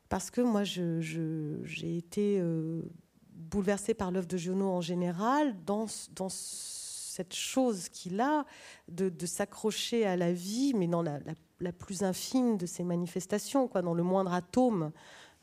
parce 0.08 0.32
que 0.32 0.40
moi 0.40 0.64
j'ai 0.64 1.96
été 1.96 2.40
euh, 2.40 2.82
bouleversée 3.30 3.94
par 3.94 4.10
l'œuvre 4.10 4.26
de 4.26 4.36
Giono 4.36 4.68
en 4.68 4.80
général 4.80 5.54
dans, 5.64 5.86
cette 6.28 7.34
chose 7.34 7.88
qu'il 7.88 8.20
a 8.20 8.44
de, 8.88 9.26
s'accrocher 9.26 10.04
à 10.04 10.16
la 10.16 10.32
vie, 10.32 10.74
mais 10.74 10.88
dans 10.88 11.02
la, 11.02 11.20
la, 11.20 11.34
plus 11.72 12.02
infime 12.02 12.56
de 12.56 12.66
ses 12.66 12.84
manifestations, 12.84 13.68
quoi, 13.68 13.82
dans 13.82 13.94
le 13.94 14.02
moindre 14.02 14.32
atome. 14.32 14.92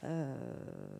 Euh, 0.03 0.35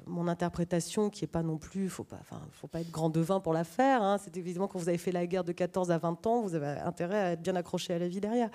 mon 0.05 0.27
interprétation, 0.27 1.09
qui 1.09 1.23
est 1.23 1.27
pas 1.27 1.41
non 1.41 1.57
plus, 1.57 1.89
faut 1.89 2.03
pas, 2.03 2.19
faut 2.51 2.67
pas 2.67 2.81
être 2.81 2.91
grand 2.91 3.09
devin 3.09 3.39
pour 3.39 3.51
la 3.51 3.63
faire. 3.63 4.03
Hein. 4.03 4.19
C'est 4.23 4.37
évidemment 4.37 4.67
quand 4.67 4.77
vous 4.77 4.89
avez 4.89 4.99
fait 4.99 5.11
la 5.11 5.25
guerre 5.25 5.43
de 5.43 5.53
14 5.53 5.89
à 5.89 5.97
20 5.97 6.27
ans, 6.27 6.41
vous 6.41 6.53
avez 6.53 6.79
intérêt 6.81 7.19
à 7.19 7.31
être 7.31 7.41
bien 7.41 7.55
accroché 7.55 7.93
à 7.95 7.99
la 7.99 8.07
vie 8.07 8.19
derrière. 8.19 8.51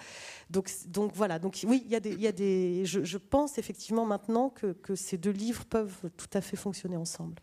Donc, 0.48 0.70
donc 0.86 1.10
voilà. 1.14 1.40
Donc 1.40 1.58
oui, 1.66 1.82
il 1.84 1.90
y 1.90 1.96
a 1.96 2.00
des, 2.00 2.14
y 2.14 2.28
a 2.28 2.32
des. 2.32 2.84
Je, 2.84 3.18
pense 3.18 3.58
effectivement 3.58 4.06
maintenant 4.06 4.50
que, 4.50 4.72
que, 4.72 4.94
ces 4.94 5.18
deux 5.18 5.32
livres 5.32 5.64
peuvent 5.64 6.10
tout 6.16 6.30
à 6.32 6.40
fait 6.40 6.56
fonctionner 6.56 6.96
ensemble. 6.96 7.34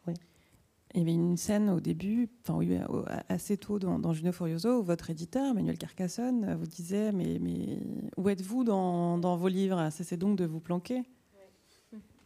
Il 0.94 1.00
y 1.00 1.02
avait 1.02 1.14
une 1.14 1.38
scène 1.38 1.72
au 1.72 1.80
début, 1.80 2.30
enfin 2.48 2.60
assez 3.28 3.58
tôt 3.58 3.80
dans, 3.80 4.14
Juno 4.14 4.32
Furioso, 4.32 4.80
où 4.80 4.84
votre 4.84 5.10
éditeur, 5.10 5.50
Emmanuel 5.50 5.78
Carcassonne, 5.78 6.56
vous 6.56 6.68
disait 6.68 7.12
Mais, 7.12 7.40
où 8.16 8.30
êtes-vous 8.30 8.64
dans, 8.64 9.38
vos 9.38 9.48
livres? 9.48 9.90
C'est 9.92 10.18
donc 10.18 10.38
de 10.38 10.46
vous 10.46 10.60
planquer 10.60 11.04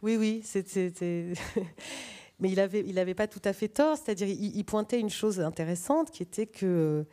oui, 0.02 0.16
oui, 0.16 0.40
c'était. 0.44 1.32
Mais 2.40 2.50
il 2.50 2.56
n'avait 2.56 2.98
avait 2.98 3.14
pas 3.14 3.26
tout 3.26 3.40
à 3.44 3.52
fait 3.52 3.66
tort, 3.66 3.96
c'est-à-dire 3.96 4.28
il, 4.28 4.64
pointait 4.64 5.00
une 5.00 5.10
chose 5.10 5.40
intéressante 5.40 6.12
qui 6.12 6.22
était 6.22 6.46
que 6.46 7.04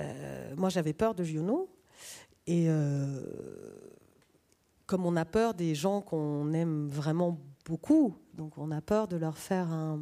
euh, 0.00 0.54
moi 0.56 0.70
j'avais 0.70 0.94
peur 0.94 1.14
de 1.14 1.22
Giono 1.22 1.68
et 2.46 2.64
euh, 2.68 3.20
comme 4.86 5.04
on 5.04 5.16
a 5.16 5.26
peur 5.26 5.52
des 5.52 5.74
gens 5.74 6.00
qu'on 6.00 6.50
aime 6.54 6.88
vraiment 6.88 7.38
beaucoup, 7.66 8.14
donc 8.32 8.56
on 8.56 8.70
a 8.70 8.80
peur 8.80 9.06
de 9.06 9.16
leur 9.16 9.36
faire 9.36 9.70
un, 9.70 10.00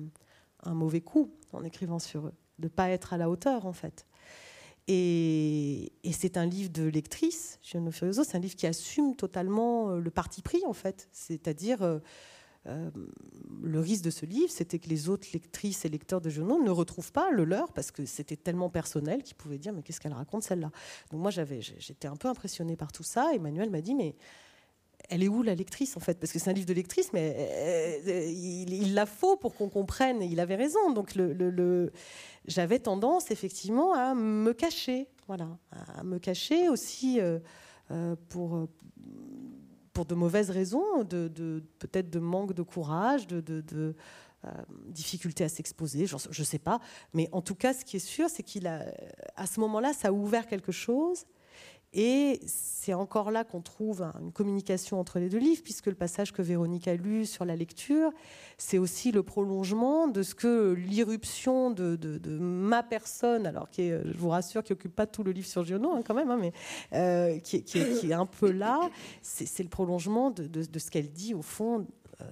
un 0.65 0.75
mauvais 0.75 1.01
coup 1.01 1.31
en 1.53 1.65
écrivant 1.65 1.99
sur 1.99 2.27
eux, 2.27 2.35
de 2.59 2.65
ne 2.65 2.69
pas 2.69 2.91
être 2.91 3.13
à 3.13 3.17
la 3.17 3.31
hauteur 3.31 3.67
en 3.67 3.73
fait. 3.73 4.07
Et, 4.93 5.93
c'est 6.13 6.37
un 6.37 6.47
livre 6.47 6.71
de 6.71 6.83
lectrice, 6.83 7.61
Giono 7.63 7.93
Furioso, 7.93 8.25
c'est 8.25 8.37
un 8.37 8.41
livre 8.41 8.57
qui 8.57 8.67
assume 8.67 9.15
totalement 9.15 9.91
euh, 9.91 10.01
le 10.01 10.11
parti 10.11 10.43
pris, 10.43 10.63
en 10.67 10.73
fait. 10.73 11.09
C'est-à-dire, 11.13 11.83
euh, 11.83 12.01
euh, 12.67 12.91
le 13.63 13.79
risque 13.79 14.03
de 14.03 14.11
ce 14.11 14.27
livre, 14.27 14.51
c'était 14.51 14.81
que 14.81 14.89
les 14.89 15.09
autres 15.09 15.29
lectrices 15.33 15.85
et 15.85 15.89
lecteurs 15.89 16.21
de 16.21 16.29
Giono 16.29 16.61
ne 16.61 16.71
retrouvent 16.71 17.13
pas 17.13 17.31
le 17.31 17.45
leur, 17.45 17.73
parce 17.73 17.93
que 17.93 18.05
c'était 18.05 18.37
tellement 18.37 18.69
personnel 18.69 19.23
qu'ils 19.23 19.37
pouvaient 19.37 19.59
dire, 19.59 19.73
mais 19.73 19.83
qu'est-ce 19.83 20.01
qu'elle 20.01 20.13
raconte 20.13 20.43
celle-là? 20.43 20.73
Donc 21.13 21.21
moi, 21.21 21.31
j'étais 21.31 22.09
un 22.09 22.17
peu 22.17 22.27
impressionnée 22.27 22.77
par 22.77 22.91
tout 22.91 23.05
ça. 23.05 23.31
Emmanuel 23.33 23.71
m'a 23.71 23.83
dit, 23.83 23.95
mais 23.95 24.17
elle 25.11 25.23
est 25.23 25.29
où 25.29 25.43
la 25.43 25.55
lectrice 25.55 25.97
en 25.97 26.01
fait? 26.01 26.19
Parce 26.19 26.33
que 26.33 26.39
c'est 26.39 26.51
un 26.51 26.55
livre 26.55 26.67
de 26.67 26.73
lectrice, 26.73 27.13
mais 27.13 28.01
il, 28.07 28.95
la 28.95 29.07
faut 29.07 29.37
pour 29.37 29.55
qu'on 29.55 29.69
comprenne. 29.69 30.23
Il 30.23 30.41
avait 30.41 30.57
raison. 30.57 30.93
Donc 30.93 31.15
j'avais 32.47 32.79
tendance 32.79 33.31
effectivement 33.31 33.93
à 33.95 34.15
me 34.15 34.53
cacher, 34.53 35.09
voilà, 35.27 35.49
à 35.71 36.05
me 36.05 36.19
cacher 36.19 36.69
aussi 36.69 37.21
euh, 37.21 37.39
euh, 37.91 38.17
pour, 38.29 38.57
euh, 38.57 38.69
pour 39.93 40.07
de 40.07 40.15
mauvaises 40.15 40.51
raisons, 40.51 41.05
de, 41.05 41.63
peut-être 41.79 42.09
de 42.09 42.21
manque 42.21 42.55
de 42.55 42.63
courage, 42.63 43.27
de, 43.27 43.41
de 43.41 43.95
difficulté 44.87 45.45
à 45.45 45.51
s'exposer, 45.51 46.07
je 46.07 46.17
ne 46.17 46.47
sais 46.47 46.59
pas. 46.59 46.81
Mais 47.13 47.29
en 47.33 47.43
tout 47.43 47.55
cas, 47.55 47.75
ce 47.75 47.85
qui 47.85 47.97
est 47.97 47.99
sûr, 47.99 48.31
c'est 48.31 48.43
qu'il 48.43 48.67
a, 48.67 48.87
à 49.37 49.47
ce 49.47 49.61
moment-là, 49.61 49.93
ça 49.93 50.09
a 50.09 50.13
ouvert 50.13 50.47
quelque 50.47 50.73
chose 50.73 51.27
et 51.93 52.41
c'est 52.47 52.95
encore 52.95 53.33
là 53.33 53.43
qu'on 53.43 53.61
trouve 53.61 54.03
une 54.21 54.31
communication 54.31 55.01
entre 55.01 55.19
les 55.19 55.29
deux 55.29 55.39
livres, 55.39 55.63
puisque 55.65 55.87
le 55.87 55.97
passage 55.97 56.33
que 56.33 56.41
Véronique 56.41 56.87
a 56.87 56.95
lu 56.95 57.27
sur 57.27 57.45
la 57.45 57.57
lecture, 57.57 58.13
c'est 58.59 58.79
aussi 58.79 59.11
le 59.11 59.25
prolongement 59.25 60.07
de 60.07 60.23
ce 60.23 60.37
que 60.37 60.73
l'irruption 60.73 61.73
de, 61.73 61.99
ma 62.39 62.85
personne, 62.85 63.45
alors 63.45 63.71
qui 63.71 63.89
je 63.91 64.17
vous 64.17 64.29
rassure, 64.29 64.63
qui 64.63 64.73
n'occupe 64.73 64.95
pas 64.95 65.07
tout 65.07 65.25
le 65.25 65.33
livre 65.33 65.49
sur 65.49 65.65
Giono 65.65 65.93
hein, 65.93 66.03
quand 66.07 66.15
même, 66.15 66.31
hein, 66.31 66.39
mais 66.41 66.53
euh, 66.93 67.39
qui, 67.41 67.57
est, 67.57 68.13
un 68.13 68.27
peu 68.27 68.53
là, 68.53 68.89
c'est 69.23 69.63
le 69.63 69.69
prolongement 69.69 70.31
de, 70.31 70.79
ce 70.79 70.91
qu'elle 70.91 71.11
dit 71.11 71.35
au 71.35 71.43
fond 71.43 71.87
euh, 72.21 72.25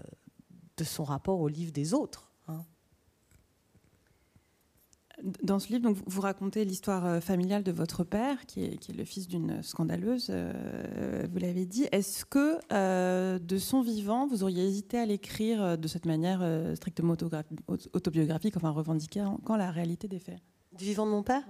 de 0.76 0.84
son 0.84 1.02
rapport 1.02 1.40
au 1.40 1.48
livre 1.48 1.72
des 1.72 1.94
autres. 1.94 2.27
Dans 5.42 5.58
ce 5.58 5.68
livre, 5.68 5.82
donc, 5.82 5.96
vous 6.06 6.20
racontez 6.20 6.64
l'histoire 6.64 7.04
euh, 7.04 7.20
familiale 7.20 7.64
de 7.64 7.72
votre 7.72 8.04
père, 8.04 8.46
qui 8.46 8.64
est, 8.64 8.96
le 8.96 9.04
fils 9.04 9.26
d'une 9.26 9.62
scandaleuse, 9.64 10.28
euh, 10.30 11.26
vous 11.32 11.38
l'avez 11.38 11.66
dit. 11.66 11.88
Est-ce 11.90 12.24
que, 12.24 12.58
euh, 12.72 13.40
de 13.40 13.58
son 13.58 13.82
vivant, 13.82 14.28
vous 14.28 14.44
auriez 14.44 14.64
hésité 14.64 14.98
à 14.98 15.06
l'écrire 15.06 15.76
de 15.76 15.88
cette 15.88 16.06
manière 16.06 16.46
strictement 16.76 17.16
autobiographique, 17.92 18.56
enfin 18.56 18.70
revendiquée, 18.70 19.24
quand 19.44 19.56
la 19.56 19.70
réalité 19.72 20.06
des 20.06 20.20
faits? 20.20 20.38
Du 20.72 20.84
vivant 20.84 21.06
de 21.06 21.10
mon 21.10 21.24
père? 21.24 21.42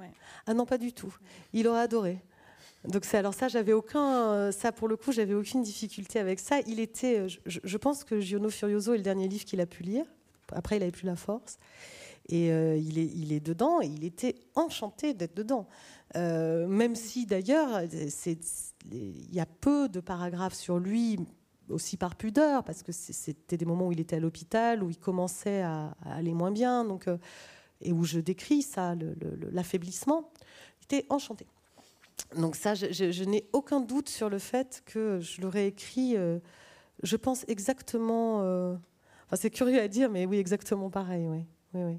Ah 0.47 0.55
non, 0.55 0.65
pas 0.65 0.79
du 0.79 0.93
tout. 0.93 1.15
Il 1.53 1.69
aurait 1.69 1.81
adoré. 1.81 2.19
Donc 2.87 3.05
c'est 3.05 3.19
alors 3.19 3.35
ça, 3.35 3.49
j'avais 3.49 3.73
aucun, 3.75 4.51
ça 4.53 4.73
pour 4.73 4.89
le 4.89 4.97
coup, 4.97 5.13
j'avais 5.13 5.35
aucune 5.35 5.63
difficulté 5.63 6.19
avec 6.19 6.39
ça. 6.39 6.61
Il 6.67 6.81
était, 6.81 7.29
je, 7.29 7.59
je 7.63 7.77
pense 7.77 8.05
que 8.05 8.21
Giono 8.21 8.49
Furioso 8.49 8.95
est 8.95 8.99
le 8.99 9.03
dernier 9.03 9.29
livre 9.29 9.45
qu'il 9.45 9.61
a 9.61 9.67
pu 9.67 9.83
lire. 9.83 10.07
Après, 10.53 10.77
il 10.77 10.81
n'avait 10.81 10.93
plus 10.93 11.07
la 11.07 11.17
force. 11.17 11.59
Et 12.29 12.53
euh, 12.53 12.77
il, 12.77 12.99
est, 12.99 13.11
il 13.15 13.33
est 13.33 13.41
dedans 13.41 13.81
et 13.81 13.87
il 13.87 14.05
était 14.05 14.37
enchanté 14.55 15.15
d'être 15.15 15.35
dedans. 15.35 15.67
Euh, 16.17 16.67
même 16.67 16.95
si 16.95 17.27
d'ailleurs, 17.27 17.83
il 18.91 19.35
y 19.35 19.41
a 19.41 19.47
peu 19.47 19.89
de 19.89 20.01
paragraphes 20.01 20.55
sur 20.55 20.79
lui, 20.79 21.19
aussi 21.71 21.97
par 21.97 22.17
pudeur, 22.17 22.65
parce 22.65 22.83
que 22.83 22.93
c'était 22.93 23.57
des 23.57 23.65
moments 23.65 23.89
où 23.89 23.93
il 23.93 24.01
était 24.01 24.17
à 24.17 24.21
l'hôpital, 24.21 24.83
où 24.83 24.91
il 24.91 24.99
commençait 24.99 25.63
à, 25.63 25.95
aller 26.05 26.33
moins 26.33 26.51
bien, 26.51 26.85
donc, 26.85 27.09
euh, 27.09 27.17
et 27.81 27.93
où 27.93 28.05
je 28.05 28.21
décris 28.21 28.63
ça, 28.63 28.95
l'affaiblissement. 29.53 30.31
Il 30.81 30.85
était 30.85 31.07
enchanté. 31.11 31.47
Donc 32.37 32.57
ça, 32.57 32.75
je, 32.75 33.25
n'ai 33.25 33.49
aucun 33.53 33.81
doute 33.81 34.09
sur 34.09 34.29
le 34.29 34.39
fait 34.39 34.83
que 34.85 35.21
je 35.21 35.41
l'aurais 35.41 35.69
écrit, 35.69 36.17
je 37.03 37.17
pense 37.17 37.45
exactement... 37.49 38.39
enfin, 38.41 39.37
c'est 39.37 39.51
curieux 39.51 39.81
à 39.81 39.89
dire, 39.89 40.11
mais 40.11 40.27
oui, 40.27 40.39
exactement 40.39 40.91
pareil. 40.91 41.29
Oui, 41.29 41.45
oui, 41.75 41.83
oui. 41.85 41.99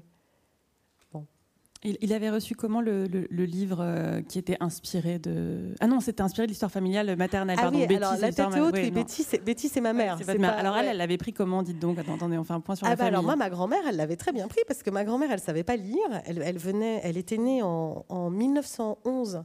Il, 1.82 2.12
avait 2.12 2.28
reçu 2.28 2.54
comment 2.54 2.82
le, 2.82 3.06
livre 3.30 3.78
euh, 3.80 4.20
qui 4.20 4.38
était 4.38 4.58
inspiré 4.60 5.18
de... 5.18 5.74
Ah 5.80 5.86
non, 5.86 6.00
c'était 6.00 6.20
inspiré 6.20 6.46
de 6.46 6.50
l'histoire 6.50 6.70
familiale 6.70 7.16
maternelle. 7.16 7.58
Ah 7.58 7.70
oui, 7.72 7.84
alors 7.96 8.16
la 8.20 8.32
tête 8.32 8.46
haute, 8.54 8.74
oui, 8.74 8.90
Betty, 8.90 9.68
c'est 9.68 9.80
ma 9.80 9.94
mère. 9.94 10.18
alors 10.28 10.76
elle, 10.76 10.88
elle 10.88 10.98
l'avait 10.98 11.16
pris 11.16 11.32
comment, 11.32 11.62
dites 11.62 11.78
donc? 11.78 11.98
Attendez, 11.98 12.36
on 12.36 12.44
fait 12.44 12.52
un 12.52 12.60
point 12.60 12.76
sur 12.76 12.86
ah 12.86 12.90
la 12.90 12.96
bah 12.96 13.04
famille. 13.04 13.14
Alors 13.14 13.24
moi, 13.24 13.36
ma 13.36 13.48
grand-mère, 13.48 13.80
elle 13.88 13.96
l'avait 13.96 14.16
très 14.16 14.32
bien 14.32 14.46
pris 14.46 14.60
parce 14.68 14.82
que 14.82 14.90
ma 14.90 15.04
grand-mère, 15.04 15.32
elle 15.32 15.40
savait 15.40 15.64
pas 15.64 15.76
lire. 15.76 15.96
Elle, 16.26 16.58
venait, 16.58 17.00
elle 17.02 17.16
était 17.16 17.38
née 17.38 17.62
en, 17.62 18.30
1911 18.30 19.42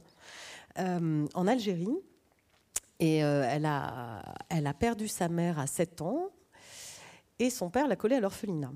euh, 0.78 1.26
en 1.32 1.46
Algérie 1.46 1.96
et 3.00 3.24
euh, 3.24 3.48
elle, 3.50 3.64
a, 3.64 4.22
elle 4.50 4.66
a 4.66 4.74
perdu 4.74 5.08
sa 5.08 5.30
mère 5.30 5.58
à 5.58 5.66
7 5.66 6.02
ans 6.02 6.28
et 7.38 7.48
son 7.48 7.70
père 7.70 7.88
l'a 7.88 7.96
collée 7.96 8.16
à 8.16 8.20
l'orphelinat 8.20 8.72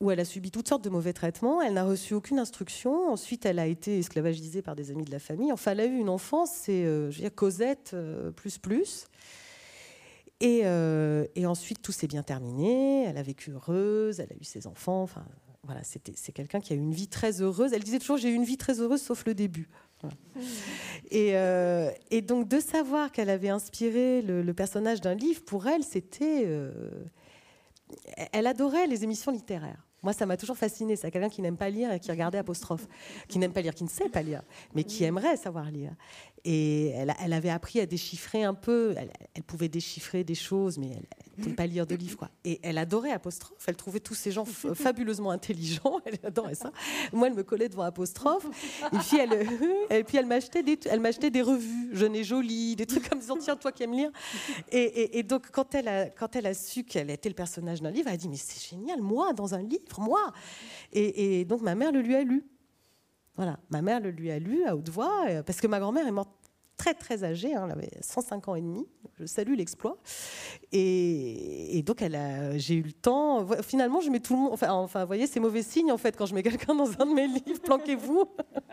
où 0.00 0.10
elle 0.12 0.20
a 0.20 0.24
subi 0.24 0.50
toutes 0.50 0.68
sortes 0.68 0.84
de 0.84 0.90
mauvais 0.90 1.12
traitements. 1.12 1.60
Elle 1.60 1.74
n'a 1.74 1.84
reçu 1.84 2.14
aucune 2.14 2.38
instruction. 2.38 3.10
Ensuite, 3.10 3.46
elle 3.46 3.58
a 3.58 3.66
été 3.66 3.98
esclavagisée 3.98 4.62
par 4.62 4.76
des 4.76 4.90
amis 4.90 5.04
de 5.04 5.10
la 5.10 5.18
famille. 5.18 5.52
Enfin, 5.52 5.72
elle 5.72 5.80
a 5.80 5.86
eu 5.86 5.96
une 5.96 6.08
enfance, 6.08 6.50
c'est 6.52 6.84
euh, 6.84 7.10
Cosette 7.34 7.92
euh, 7.94 8.30
plus 8.30 8.58
plus. 8.58 9.06
Et, 10.40 10.60
euh, 10.64 11.26
et 11.34 11.46
ensuite, 11.46 11.82
tout 11.82 11.90
s'est 11.90 12.06
bien 12.06 12.22
terminé. 12.22 13.04
Elle 13.04 13.18
a 13.18 13.22
vécu 13.22 13.50
heureuse, 13.50 14.20
elle 14.20 14.30
a 14.30 14.36
eu 14.40 14.44
ses 14.44 14.68
enfants. 14.68 15.02
Enfin, 15.02 15.24
voilà, 15.64 15.80
c'est 15.82 16.32
quelqu'un 16.32 16.60
qui 16.60 16.72
a 16.72 16.76
eu 16.76 16.78
une 16.78 16.94
vie 16.94 17.08
très 17.08 17.42
heureuse. 17.42 17.72
Elle 17.72 17.82
disait 17.82 17.98
toujours 17.98 18.18
j'ai 18.18 18.30
eu 18.30 18.34
une 18.34 18.44
vie 18.44 18.56
très 18.56 18.80
heureuse 18.80 19.02
sauf 19.02 19.24
le 19.26 19.34
début. 19.34 19.68
Et, 21.10 21.34
et, 22.12 22.22
donc 22.22 22.46
de 22.46 22.60
savoir 22.60 23.10
qu'elle 23.10 23.28
avait 23.28 23.48
inspiré 23.48 24.22
le, 24.22 24.42
le 24.42 24.54
personnage 24.54 25.00
d'un 25.00 25.14
livre, 25.14 25.42
pour 25.44 25.66
elle, 25.66 25.82
c'était... 25.82 26.46
elle 28.32 28.46
adorait 28.46 28.86
les 28.86 29.02
émissions 29.02 29.32
littéraires. 29.32 29.87
Moi, 30.02 30.12
ça 30.12 30.26
m'a 30.26 30.36
toujours 30.36 30.56
fasciné. 30.56 30.96
C'est 30.96 31.10
quelqu'un 31.10 31.28
qui 31.28 31.42
n'aime 31.42 31.56
pas 31.56 31.70
lire 31.70 31.92
et 31.92 32.00
qui 32.00 32.10
regardait 32.10 32.38
apostrophe, 32.38 32.86
qui 33.28 33.38
n'aime 33.38 33.52
pas 33.52 33.60
lire, 33.60 33.74
qui 33.74 33.84
ne 33.84 33.88
sait 33.88 34.08
pas 34.08 34.22
lire, 34.22 34.42
mais 34.74 34.84
qui 34.84 35.04
aimerait 35.04 35.36
savoir 35.36 35.70
lire. 35.70 35.92
Et 36.44 36.88
elle, 36.90 37.32
avait 37.32 37.50
appris 37.50 37.80
à 37.80 37.86
déchiffrer 37.86 38.44
un 38.44 38.54
peu. 38.54 38.94
Elle, 39.34 39.42
pouvait 39.42 39.68
déchiffrer 39.68 40.24
des 40.24 40.34
choses, 40.34 40.78
mais 40.78 40.90
elle 40.90 41.06
ne 41.36 41.42
pouvait 41.42 41.56
pas 41.56 41.66
lire 41.66 41.86
de 41.86 41.94
livres. 41.94 42.16
Quoi. 42.16 42.30
Et 42.44 42.60
elle 42.62 42.78
adorait 42.78 43.10
apostrophe. 43.10 43.64
Elle 43.66 43.76
trouvait 43.76 44.00
tous 44.00 44.14
ces 44.14 44.30
gens 44.30 44.44
fabuleusement 44.44 45.30
intelligents. 45.30 46.00
Elle 46.06 46.18
adorait 46.22 46.54
ça. 46.54 46.72
Moi, 47.12 47.28
elle 47.28 47.34
me 47.34 47.42
collait 47.42 47.68
devant 47.68 47.82
apostrophe. 47.82 48.46
Et 48.92 48.96
puis, 48.98 49.18
elle, 49.18 49.46
et 49.90 50.04
puis 50.04 50.16
elle 50.16 50.26
m'achetait 50.26 50.62
des, 50.62 50.78
elle 50.88 51.00
m'achetait 51.00 51.30
des 51.30 51.42
revues, 51.42 51.90
Jeune 51.92 52.14
et 52.14 52.24
Jolie, 52.24 52.76
des 52.76 52.86
trucs 52.86 53.08
comme 53.08 53.20
ça. 53.20 53.34
Tiens, 53.38 53.56
toi 53.56 53.72
qui 53.72 53.82
aimes 53.82 53.92
lire. 53.92 54.10
Et, 54.70 55.22
donc, 55.22 55.50
quand 55.50 55.74
elle, 55.74 55.88
a, 55.88 56.06
quand 56.06 56.34
elle 56.36 56.46
a 56.46 56.54
su 56.54 56.84
qu'elle 56.84 57.10
était 57.10 57.28
le 57.28 57.34
personnage 57.34 57.82
d'un 57.82 57.90
livre, 57.90 58.08
elle 58.08 58.14
a 58.14 58.16
dit 58.16 58.28
Mais 58.28 58.36
c'est 58.36 58.70
génial, 58.70 59.02
moi, 59.02 59.32
dans 59.32 59.54
un 59.54 59.62
livre 59.62 59.84
moi. 59.98 60.32
Et, 60.92 61.44
donc 61.44 61.62
ma 61.62 61.74
mère 61.74 61.92
le 61.92 62.00
lui 62.00 62.14
a 62.14 62.22
lu. 62.22 62.44
Voilà, 63.36 63.58
ma 63.70 63.82
mère 63.82 64.00
le 64.00 64.10
lui 64.10 64.30
a 64.30 64.38
lu 64.38 64.64
à 64.64 64.74
haute 64.74 64.88
voix, 64.88 65.26
euh, 65.28 65.42
parce 65.42 65.60
que 65.60 65.68
ma 65.68 65.78
grand-mère 65.78 66.06
est 66.06 66.12
morte 66.12 66.30
très 66.76 66.94
très 66.94 67.24
âgée, 67.24 67.54
hein, 67.54 67.64
elle 67.66 67.72
avait 67.72 67.90
105 68.00 68.48
ans 68.48 68.54
et 68.54 68.60
demi, 68.60 68.86
je 69.18 69.26
salue 69.26 69.54
l'exploit. 69.54 69.98
Et, 70.72 71.82
donc 71.84 72.02
j'ai 72.56 72.74
eu 72.74 72.82
le 72.82 72.92
temps, 72.92 73.46
finalement 73.62 74.00
je 74.00 74.10
mets 74.10 74.20
tout 74.20 74.34
le 74.34 74.40
monde, 74.40 74.52
enfin, 74.52 74.72
enfin 74.72 75.00
vous 75.00 75.06
voyez 75.08 75.26
c'est 75.26 75.40
mauvais 75.40 75.62
signe 75.62 75.92
en 75.92 75.98
fait 75.98 76.16
quand 76.16 76.26
je 76.26 76.34
mets 76.34 76.42
quelqu'un 76.42 76.74
dans 76.74 76.90
un 77.00 77.06
de 77.06 77.14
mes 77.14 77.26
livres, 77.26 77.60
planquez-vous. 77.62 78.24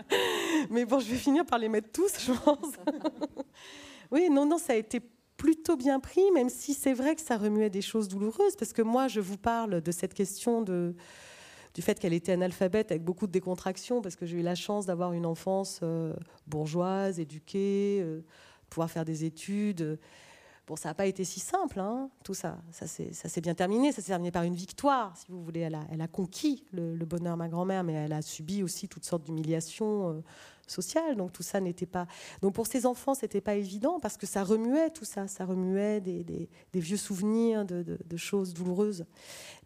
Mais 0.70 0.86
bon 0.86 0.99
je 0.99 1.11
vais 1.11 1.18
finir 1.18 1.45
par 1.45 1.59
les 1.59 1.70
mettre 1.70 1.91
tous 1.91 2.13
je 2.20 2.32
pense. 2.32 2.74
oui 4.11 4.30
non 4.30 4.45
non 4.45 4.57
ça 4.57 4.74
a 4.74 4.76
été 4.76 5.01
plutôt 5.38 5.75
bien 5.75 5.99
pris, 5.99 6.31
même 6.33 6.49
si 6.49 6.73
c'est 6.73 6.93
vrai 6.93 7.15
que 7.15 7.21
ça 7.21 7.38
remuait 7.38 7.69
des 7.69 7.81
choses 7.81 8.07
douloureuses, 8.07 8.55
parce 8.57 8.73
que 8.73 8.81
moi 8.81 9.07
je 9.07 9.19
vous 9.19 9.38
parle 9.38 9.81
de 9.81 9.91
cette 9.91 10.13
question 10.13 10.61
de 10.61 10.95
du 11.75 11.81
fait 11.81 11.99
qu'elle 11.99 12.13
était 12.13 12.31
analphabète 12.31 12.91
avec 12.91 13.03
beaucoup 13.03 13.27
de 13.27 13.33
décontraction, 13.33 14.01
parce 14.01 14.15
que 14.15 14.25
j'ai 14.25 14.38
eu 14.38 14.41
la 14.41 14.55
chance 14.55 14.86
d'avoir 14.86 15.11
une 15.11 15.25
enfance 15.25 15.81
euh, 15.83 16.13
bourgeoise, 16.47 17.19
éduquée, 17.19 17.99
euh, 18.01 18.21
pouvoir 18.69 18.89
faire 18.89 19.03
des 19.03 19.25
études. 19.25 19.99
Bon, 20.67 20.75
ça 20.75 20.89
n'a 20.89 20.95
pas 20.95 21.05
été 21.05 21.23
si 21.23 21.39
simple, 21.39 21.79
hein, 21.79 22.09
tout 22.23 22.33
ça. 22.33 22.57
Ça 22.71 22.88
s'est 22.88 23.41
bien 23.41 23.53
terminé. 23.53 23.91
Ça 23.91 24.01
s'est 24.01 24.07
terminé 24.07 24.31
par 24.31 24.43
une 24.43 24.55
victoire, 24.55 25.15
si 25.15 25.27
vous 25.29 25.43
voulez. 25.43 25.59
Elle 25.59 26.01
a, 26.01 26.07
conquis 26.07 26.65
le, 26.71 26.95
bonheur, 27.05 27.38
ma 27.38 27.49
grand-mère, 27.49 27.83
mais 27.83 27.93
elle 27.93 28.13
a 28.13 28.23
subi 28.23 28.63
aussi 28.63 28.88
toutes 28.88 29.05
sortes 29.05 29.23
d'humiliations. 29.23 30.09
Euh, 30.09 30.23
sociale. 30.68 31.16
Donc 31.16 31.32
tout 31.34 31.43
ça 31.43 31.59
n'était 31.59 31.86
pas. 31.86 32.07
Donc 32.41 32.53
pour 32.53 32.68
ces 32.68 32.86
enfants, 32.86 33.13
c'était 33.13 33.41
pas 33.41 33.55
évident 33.55 33.99
parce 33.99 34.18
que 34.18 34.26
ça 34.26 34.43
remuait 34.43 34.89
tout 34.89 35.05
ça, 35.05 35.28
ça 35.28 35.45
remuait 35.45 36.01
des, 36.01 36.49
vieux 36.74 36.97
souvenirs 36.97 37.66
de, 37.66 38.18
choses 38.18 38.53
douloureuses. 38.53 39.05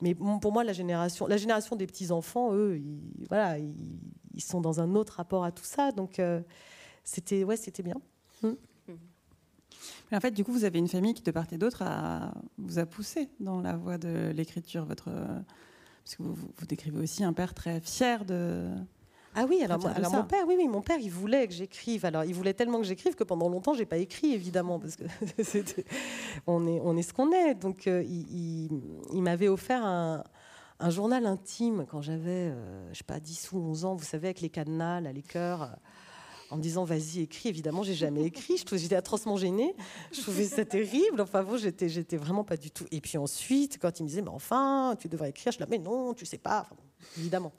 Mais 0.02 0.16
pour 0.16 0.52
moi, 0.52 0.64
la 0.64 0.74
génération, 0.74 1.28
la 1.28 1.38
génération 1.38 1.76
des 1.76 1.88
petits 1.88 2.12
enfants, 2.12 2.54
eux, 2.54 2.78
ils, 2.78 3.28
voilà, 3.30 3.58
ils, 3.58 4.42
sont 4.42 4.62
dans 4.62 4.80
un 4.80 4.96
autre 4.96 5.14
rapport 5.14 5.44
à 5.44 5.52
tout 5.52 5.66
ça. 5.66 5.92
Donc 5.92 6.20
euh, 6.20 6.42
c'était, 7.04 7.44
ouais, 7.44 7.58
c'était 7.58 7.84
bien. 7.84 7.96
Mais 10.12 10.18
en 10.18 10.20
fait, 10.20 10.32
du 10.32 10.44
coup, 10.44 10.52
vous 10.52 10.64
avez 10.64 10.80
une 10.80 10.88
famille 10.88 11.14
qui, 11.14 11.22
de 11.22 11.32
part 11.32 11.46
et 11.52 11.58
d'autre, 11.58 11.84
vous 12.58 12.80
a 12.80 12.86
poussé 12.86 13.30
dans 13.40 13.62
la 13.62 13.78
voie 13.78 14.00
de 14.00 14.32
l'écriture. 14.32 14.86
Votre, 14.86 15.12
parce 16.04 16.16
que 16.16 16.24
vous, 16.24 16.34
vous 16.34 16.66
décrivez 16.66 17.00
aussi 17.00 17.24
un 17.24 17.34
père 17.34 17.54
très 17.54 17.80
fier 17.80 18.26
de, 18.26 18.68
ah 19.36 19.46
oui, 19.48 19.62
alors, 19.64 19.80
mon 19.80 20.24
père, 20.24 20.46
oui, 20.48 20.56
oui, 20.58 20.68
mon 20.68 20.82
père, 20.82 20.98
il 21.00 21.12
voulait 21.12 21.48
que 21.48 21.54
j'écrive. 21.54 22.06
Alors, 22.06 22.24
il 22.24 22.34
voulait 22.34 22.54
tellement 22.54 22.80
que 22.80 22.86
j'écrive 22.86 23.16
que 23.16 23.24
pendant 23.24 23.48
longtemps, 23.48 23.74
j'ai 23.74 23.86
pas 23.86 23.98
écrit, 23.98 24.34
évidemment, 24.34 24.80
parce 24.80 24.96
que 24.96 25.04
on 26.48 26.68
est, 26.68 26.80
on 26.84 26.98
est 26.98 27.04
ce 27.04 27.14
qu'on 27.14 27.32
est. 27.32 27.54
Donc, 27.56 27.88
euh, 27.88 28.04
il, 28.04 29.22
m'avait 29.22 29.48
offert 29.48 29.86
un, 29.86 30.24
journal 30.90 31.26
intime 31.26 31.86
quand 31.90 32.02
j'avais, 32.02 32.52
euh, 32.52 32.90
je 32.92 32.98
sais 32.98 33.04
pas, 33.04 33.20
10 33.20 33.52
ou 33.52 33.60
11 33.60 33.86
ans. 33.86 33.96
Vous 33.96 34.06
savez, 34.06 34.30
avec 34.30 34.42
les 34.42 34.50
cadenas, 34.50 35.02
les 35.02 35.22
cœurs. 35.22 35.64
Euh, 35.64 35.68
en 36.52 36.58
me 36.58 36.64
disant 36.64 36.84
vas-y 36.84 37.20
écris 37.20 37.50
évidemment 37.50 37.84
j'ai 37.84 37.94
jamais 37.94 38.24
écrit 38.24 38.58
je 38.58 38.76
j'étais 38.76 38.96
atrocement 38.96 39.38
gênée 39.38 39.76
je 40.12 40.20
trouvais 40.20 40.46
ça 40.46 40.66
terrible 40.66 41.22
enfin 41.22 41.44
bon 41.44 41.58
j'étais 41.58 41.90
j'étais 41.90 42.18
vraiment 42.18 42.44
pas 42.44 42.58
du 42.58 42.72
tout 42.72 42.86
et 42.90 43.02
puis 43.02 43.20
ensuite 43.20 43.78
quand 43.80 44.00
il 44.00 44.04
me 44.04 44.08
disait 44.08 44.24
mais 44.24 44.30
enfin 44.30 44.96
tu 45.00 45.08
devrais 45.08 45.30
écrire 45.30 45.52
je 45.52 45.60
la 45.60 45.68
mais 45.68 45.78
non 45.78 46.16
tu 46.16 46.26
sais 46.26 46.40
pas 46.40 46.68
évidemment 47.20 47.54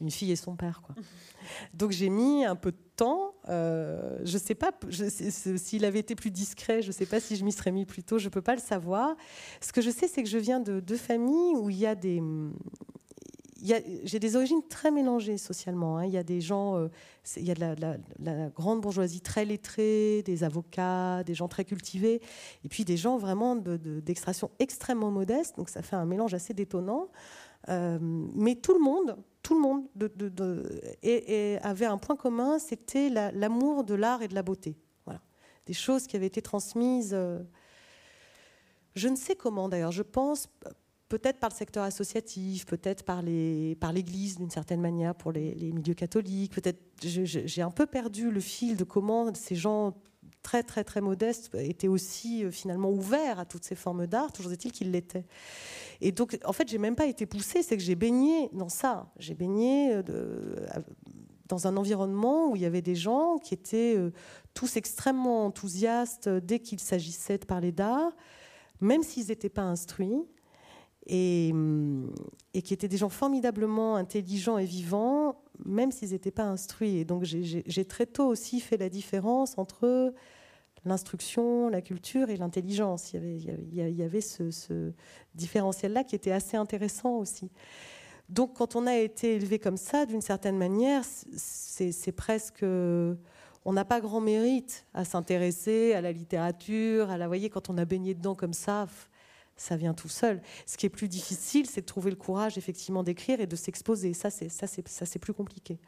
une 0.00 0.10
fille 0.10 0.32
et 0.32 0.36
son 0.36 0.56
père. 0.56 0.82
Quoi. 0.82 0.94
Donc 1.74 1.90
j'ai 1.90 2.08
mis 2.08 2.44
un 2.44 2.56
peu 2.56 2.72
de 2.72 2.80
temps. 2.96 3.34
Euh, 3.48 4.18
je 4.24 4.34
ne 4.34 4.38
sais 4.38 4.54
pas 4.54 4.72
s'il 4.90 5.84
avait 5.84 5.98
été 5.98 6.14
plus 6.14 6.30
discret, 6.30 6.82
je 6.82 6.88
ne 6.88 6.92
sais 6.92 7.06
pas 7.06 7.20
si 7.20 7.36
je 7.36 7.44
m'y 7.44 7.52
serais 7.52 7.72
mis 7.72 7.84
plus 7.84 8.02
tôt, 8.02 8.18
je 8.18 8.26
ne 8.26 8.30
peux 8.30 8.42
pas 8.42 8.54
le 8.54 8.60
savoir. 8.60 9.16
Ce 9.60 9.72
que 9.72 9.80
je 9.80 9.90
sais, 9.90 10.08
c'est 10.08 10.22
que 10.22 10.28
je 10.28 10.38
viens 10.38 10.60
de 10.60 10.80
deux 10.80 10.96
familles 10.96 11.56
où 11.56 11.70
il 11.70 11.76
y 11.76 11.86
a 11.86 11.94
des... 11.94 12.22
J'ai 14.04 14.18
des 14.18 14.36
origines 14.36 14.60
très 14.68 14.90
mélangées 14.90 15.38
socialement. 15.38 15.96
Hein. 15.96 16.04
Il 16.04 16.12
y 16.12 16.18
a 16.18 16.22
des 16.22 16.42
gens, 16.42 16.76
euh, 16.76 16.88
il 17.38 17.46
y 17.46 17.50
a 17.50 17.54
de 17.54 17.96
la, 18.18 18.50
grande 18.50 18.82
bourgeoisie 18.82 19.22
très 19.22 19.46
lettrée, 19.46 20.22
des 20.22 20.44
avocats, 20.44 21.24
des 21.24 21.32
gens 21.32 21.48
très 21.48 21.64
cultivés, 21.64 22.20
et 22.62 22.68
puis 22.68 22.84
des 22.84 22.98
gens 22.98 23.16
vraiment 23.16 23.56
d'extraction 23.56 24.50
extrêmement 24.58 25.10
modeste. 25.10 25.56
Donc 25.56 25.70
ça 25.70 25.80
fait 25.80 25.96
un 25.96 26.04
mélange 26.04 26.34
assez 26.34 26.52
détonnant. 26.52 27.08
Euh, 27.68 27.98
mais 28.00 28.56
tout 28.56 28.74
le 28.74 28.80
monde, 28.80 29.16
tout 29.42 29.54
le 29.54 29.60
monde 29.60 29.86
avait 31.62 31.86
un 31.86 31.98
point 31.98 32.16
commun, 32.16 32.58
c'était 32.58 33.08
l'amour 33.08 33.84
de 33.84 33.94
l'art 33.94 34.22
et 34.22 34.28
de 34.28 34.34
la 34.34 34.42
beauté. 34.42 34.76
Voilà. 35.04 35.20
Des 35.66 35.72
choses 35.72 36.06
qui 36.06 36.16
avaient 36.16 36.26
été 36.26 36.42
transmises, 36.42 37.12
euh, 37.12 37.40
je 38.94 39.08
ne 39.08 39.16
sais 39.16 39.34
comment 39.34 39.68
d'ailleurs, 39.68 39.92
je 39.92 40.02
pense 40.02 40.48
peut-être 41.08 41.38
par 41.38 41.50
le 41.50 41.54
secteur 41.54 41.84
associatif, 41.84 42.66
peut-être 42.66 43.04
par 43.04 43.22
l'Église 43.22 44.36
d'une 44.38 44.50
certaine 44.50 44.80
manière, 44.80 45.14
pour 45.14 45.32
les, 45.32 45.54
les 45.54 45.72
milieux 45.72 45.94
catholiques. 45.94 46.54
Peut-être 46.54 46.80
j'ai 47.02 47.62
un 47.62 47.70
peu 47.70 47.86
perdu 47.86 48.30
le 48.30 48.40
fil 48.40 48.76
de 48.76 48.84
comment 48.84 49.32
ces 49.34 49.54
gens 49.54 49.94
très 50.42 50.62
très 50.62 50.84
très 50.84 51.00
modestes 51.00 51.54
étaient 51.54 51.88
aussi 51.88 52.44
euh, 52.44 52.50
finalement 52.50 52.90
ouverts 52.90 53.38
à 53.38 53.44
toutes 53.44 53.64
ces 53.64 53.74
formes 53.74 54.06
d'art. 54.06 54.32
Toujours 54.32 54.52
est-il 54.52 54.72
qu'ils 54.72 54.90
l'étaient. 54.90 55.26
Et 56.00 56.12
donc, 56.12 56.38
en 56.44 56.52
fait, 56.52 56.68
j'ai 56.68 56.78
même 56.78 56.96
pas 56.96 57.06
été 57.06 57.26
poussée, 57.26 57.62
c'est 57.62 57.76
que 57.76 57.82
j'ai 57.82 57.94
baigné 57.94 58.48
dans 58.52 58.68
ça. 58.68 59.12
J'ai 59.18 59.34
baigné 59.34 59.92
euh, 59.92 60.02
dans 61.48 61.66
un 61.66 61.76
environnement 61.76 62.50
où 62.50 62.56
il 62.56 62.62
y 62.62 62.66
avait 62.66 62.82
des 62.82 62.94
gens 62.94 63.38
qui 63.38 63.54
étaient 63.54 63.96
euh, 63.96 64.10
tous 64.54 64.76
extrêmement 64.76 65.46
enthousiastes 65.46 66.28
dès 66.28 66.58
qu'il 66.58 66.80
s'agissait 66.80 67.38
de 67.38 67.44
parler 67.44 67.72
d'art, 67.72 68.12
même 68.80 69.02
s'ils 69.02 69.28
n'étaient 69.28 69.48
pas 69.48 69.62
instruits, 69.62 70.24
et, 71.06 71.52
et, 72.54 72.62
qui 72.62 72.72
étaient 72.72 72.88
des 72.88 72.96
gens 72.96 73.10
formidablement 73.10 73.96
intelligents 73.96 74.56
et 74.56 74.64
vivants, 74.64 75.42
même 75.62 75.92
s'ils 75.92 76.12
n'étaient 76.12 76.30
pas 76.30 76.44
instruits. 76.44 76.96
Et 76.96 77.04
donc, 77.04 77.24
j'ai 77.24 77.84
très 77.84 78.06
tôt 78.06 78.26
aussi 78.26 78.58
fait 78.58 78.78
la 78.78 78.88
différence 78.88 79.58
entre 79.58 80.14
l'instruction, 80.84 81.68
la 81.68 81.80
culture 81.80 82.30
et 82.30 82.36
l'intelligence. 82.36 83.12
Il 83.12 83.16
y 83.16 83.18
avait, 83.18 83.36
il 83.36 83.96
y 83.96 84.02
avait, 84.02 84.20
ce, 84.20 84.92
différentiel-là 85.34 86.04
qui 86.04 86.14
était 86.14 86.32
assez 86.32 86.56
intéressant 86.56 87.16
aussi. 87.16 87.50
Donc 88.28 88.54
quand 88.54 88.76
on 88.76 88.86
a 88.86 88.96
été 88.96 89.34
élevé 89.34 89.58
comme 89.58 89.76
ça, 89.76 90.06
d'une 90.06 90.22
certaine 90.22 90.56
manière, 90.56 91.02
c'est 91.36 92.12
presque... 92.12 92.64
On 93.66 93.72
n'a 93.72 93.86
pas 93.86 94.02
grand 94.02 94.20
mérite 94.20 94.84
à 94.92 95.06
s'intéresser 95.06 95.94
à 95.94 96.02
la 96.02 96.12
littérature, 96.12 97.08
à 97.08 97.16
la... 97.16 97.26
voyez, 97.28 97.48
quand 97.48 97.70
on 97.70 97.78
a 97.78 97.86
baigné 97.86 98.12
dedans 98.12 98.34
comme 98.34 98.52
ça, 98.52 98.86
ça 99.56 99.76
vient 99.76 99.94
tout 99.94 100.08
seul. 100.08 100.42
Ce 100.66 100.76
qui 100.76 100.84
est 100.86 100.90
plus 100.90 101.08
difficile, 101.08 101.66
c'est 101.66 101.80
de 101.80 101.86
trouver 101.86 102.10
le 102.10 102.16
courage 102.16 102.58
effectivement 102.58 103.02
d'écrire 103.02 103.40
et 103.40 103.46
de 103.46 103.56
s'exposer. 103.56 104.12
Ça, 104.12 104.28
c'est 104.30 105.18
plus 105.18 105.32
compliqué. 105.32 105.78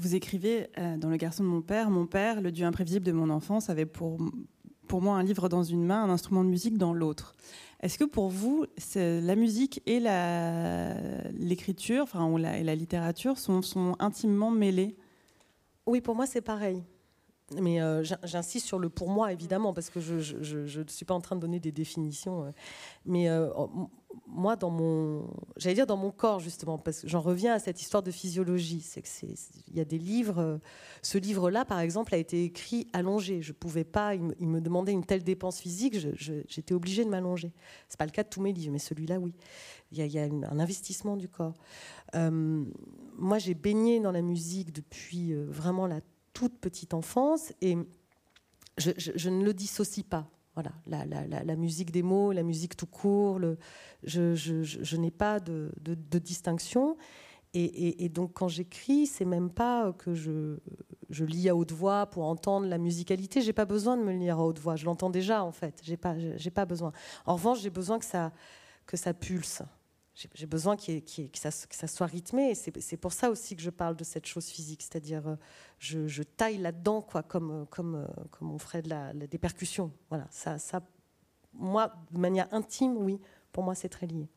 Vous 0.00 0.14
écrivez 0.14 0.68
euh, 0.78 0.96
dans 0.96 1.10
Le 1.10 1.18
garçon 1.18 1.44
de 1.44 1.48
mon 1.48 1.60
père, 1.60 1.90
mon 1.90 2.06
père, 2.06 2.40
le 2.40 2.50
dieu 2.50 2.64
imprévisible 2.64 3.04
de 3.04 3.12
mon 3.12 3.28
enfance, 3.28 3.68
avait 3.68 3.84
pour, 3.84 4.16
pour 4.88 5.02
moi 5.02 5.16
un 5.16 5.22
livre 5.22 5.50
dans 5.50 5.62
une 5.62 5.84
main, 5.84 6.04
un 6.04 6.08
instrument 6.08 6.42
de 6.42 6.48
musique 6.48 6.78
dans 6.78 6.94
l'autre. 6.94 7.36
Est-ce 7.82 7.98
que 7.98 8.04
pour 8.04 8.30
vous, 8.30 8.64
la 8.96 9.36
musique 9.36 9.82
et 9.84 10.00
l'écriture, 11.38 12.04
enfin, 12.04 12.38
la, 12.38 12.56
et 12.56 12.64
la 12.64 12.74
littérature 12.74 13.36
sont, 13.36 13.60
sont 13.60 13.94
intimement 13.98 14.50
mêlées? 14.50 14.96
Oui, 15.84 16.00
pour 16.00 16.14
moi, 16.14 16.24
c'est 16.24 16.40
pareil. 16.40 16.82
Mais 17.58 17.80
euh, 17.80 18.04
j'insiste 18.22 18.66
sur 18.66 18.78
le 18.78 18.88
pour 18.88 19.08
moi, 19.08 19.32
évidemment, 19.32 19.72
parce 19.72 19.90
que 19.90 20.00
je 20.00 20.80
ne 20.80 20.88
suis 20.88 21.04
pas 21.04 21.14
en 21.14 21.20
train 21.20 21.36
de 21.36 21.40
donner 21.40 21.58
des 21.58 21.72
définitions. 21.72 22.44
Euh. 22.44 22.50
mais 23.04 23.28
moi, 24.26 24.56
dans 24.56 24.70
mon, 24.70 25.28
j'allais 25.56 25.74
dire 25.74 25.86
dans 25.86 25.96
mon 25.96 26.10
corps 26.10 26.40
justement, 26.40 26.78
parce 26.78 27.00
que 27.00 27.08
j'en 27.08 27.20
reviens 27.20 27.54
à 27.54 27.58
cette 27.58 27.80
histoire 27.80 28.02
de 28.02 28.10
physiologie. 28.10 28.80
C'est 28.80 29.02
que 29.02 29.08
il 29.68 29.76
y 29.76 29.80
a 29.80 29.84
des 29.84 29.98
livres. 29.98 30.60
Ce 31.02 31.18
livre-là, 31.18 31.64
par 31.64 31.80
exemple, 31.80 32.14
a 32.14 32.18
été 32.18 32.44
écrit 32.44 32.86
allongé. 32.92 33.42
Je 33.42 33.52
pouvais 33.52 33.84
pas. 33.84 34.14
Il 34.14 34.48
me, 34.48 34.60
demandait 34.60 34.92
une 34.92 35.04
telle 35.04 35.22
dépense 35.22 35.60
physique, 35.60 35.96
j'étais 36.48 36.74
obligée 36.74 37.04
de 37.04 37.10
m'allonger. 37.10 37.52
C'est 37.88 37.98
pas 37.98 38.06
le 38.06 38.12
cas 38.12 38.22
de 38.22 38.28
tous 38.28 38.40
mes 38.40 38.52
livres, 38.52 38.72
mais 38.72 38.78
celui-là, 38.78 39.18
oui. 39.18 39.34
Il 39.92 40.06
y 40.06 40.18
a, 40.18 40.22
un 40.22 40.60
investissement 40.60 41.16
du 41.16 41.28
corps. 41.28 41.54
Euh, 42.14 42.64
moi, 43.18 43.38
j'ai 43.38 43.54
baigné 43.54 44.00
dans 44.00 44.12
la 44.12 44.22
musique 44.22 44.72
depuis 44.72 45.32
euh, 45.32 45.46
vraiment 45.48 45.86
la 45.86 46.00
toute 46.32 46.58
petite 46.58 46.94
enfance 46.94 47.52
et 47.60 47.76
je, 48.78 49.28
ne 49.28 49.44
le 49.44 49.54
dissocie 49.54 50.04
pas. 50.04 50.26
Voilà, 50.54 50.72
la, 51.44 51.56
musique 51.56 51.90
des 51.90 52.02
mots, 52.02 52.32
la 52.32 52.42
musique 52.42 52.76
tout 52.76 52.86
court, 52.86 53.40
je, 54.02 54.96
n'ai 54.96 55.10
pas 55.10 55.40
de, 55.40 55.70
distinction. 56.18 56.96
Et, 57.54 58.08
donc 58.08 58.32
quand 58.34 58.48
j'écris, 58.48 59.06
c'est 59.06 59.24
même 59.24 59.50
pas 59.50 59.92
que 59.92 60.14
je, 60.14 60.58
lis 61.24 61.48
à 61.48 61.56
haute 61.56 61.72
voix 61.72 62.06
pour 62.06 62.24
entendre 62.24 62.66
la 62.66 62.78
musicalité. 62.78 63.40
J'ai 63.40 63.52
pas 63.52 63.64
besoin 63.64 63.96
de 63.96 64.02
me 64.02 64.12
lire 64.12 64.38
à 64.38 64.44
haute 64.44 64.58
voix. 64.58 64.76
Je 64.76 64.84
l'entends 64.84 65.10
déjà 65.10 65.44
en 65.44 65.52
fait. 65.52 65.80
J'ai 65.82 65.96
pas, 65.96 66.16
j'ai 66.18 66.50
pas 66.50 66.66
besoin. 66.66 66.92
En 67.26 67.34
revanche, 67.34 67.60
j'ai 67.60 67.70
besoin 67.70 67.98
que 67.98 68.04
ça, 68.04 68.32
que 68.86 68.96
ça 68.96 69.14
pulse. 69.14 69.62
J'ai 70.34 70.46
besoin 70.46 70.76
que, 70.76 70.82
ça, 71.34 71.86
soit 71.86 72.06
rythmé. 72.06 72.54
C'est 72.54 72.96
pour 72.96 73.12
ça 73.12 73.30
aussi 73.30 73.56
que 73.56 73.62
je 73.62 73.70
parle 73.70 73.96
de 73.96 74.04
cette 74.04 74.26
chose 74.26 74.46
physique, 74.46 74.82
c'est-à-dire 74.82 75.26
euh, 75.26 75.36
je, 75.78 76.22
taille 76.22 76.58
là-dedans, 76.58 77.00
quoi, 77.00 77.22
comme, 77.22 77.66
comme, 77.70 77.94
euh, 77.94 78.24
comme 78.30 78.50
on 78.50 78.58
ferait 78.58 78.82
de 78.82 78.90
la, 78.90 79.12
des 79.14 79.38
percussions. 79.38 79.92
Voilà, 80.08 80.26
ça, 80.30 80.58
ça, 80.58 80.82
moi, 81.54 81.94
de 82.10 82.18
manière 82.18 82.52
intime, 82.52 82.96
oui, 82.96 83.20
pour 83.52 83.64
moi, 83.64 83.74
c'est 83.74 83.88
très 83.88 84.06
lié. 84.06 84.28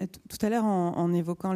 Tout 0.00 0.38
à 0.40 0.48
l'heure, 0.48 0.64
en, 0.64 1.12
évoquant 1.12 1.54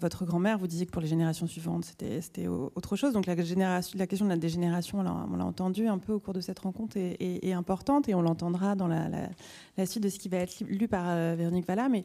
votre 0.00 0.24
grand-mère, 0.24 0.58
vous 0.58 0.66
disiez 0.66 0.84
que 0.84 0.90
pour 0.90 1.00
les 1.00 1.06
générations 1.06 1.46
suivantes, 1.46 1.84
c'était 1.84 2.48
autre 2.48 2.96
chose. 2.96 3.12
Donc 3.12 3.26
la, 3.26 3.36
question 3.36 4.24
de 4.26 4.30
la 4.30 4.36
dégénération, 4.36 4.98
on 4.98 5.36
l'a 5.36 5.44
entendu 5.44 5.86
un 5.86 5.98
peu 5.98 6.12
au 6.12 6.18
cours 6.18 6.34
de 6.34 6.40
cette 6.40 6.58
rencontre, 6.58 6.96
est, 6.96 7.52
importante 7.52 8.08
et 8.08 8.14
on 8.16 8.22
l'entendra 8.22 8.74
dans 8.74 8.88
la, 8.88 9.86
suite 9.86 10.02
de 10.02 10.08
ce 10.08 10.18
qui 10.18 10.28
va 10.28 10.38
être 10.38 10.60
lu 10.60 10.88
par 10.88 11.04
euh, 11.08 11.36
Véronique 11.38 11.68
Valla. 11.68 11.88
Mais 11.88 12.04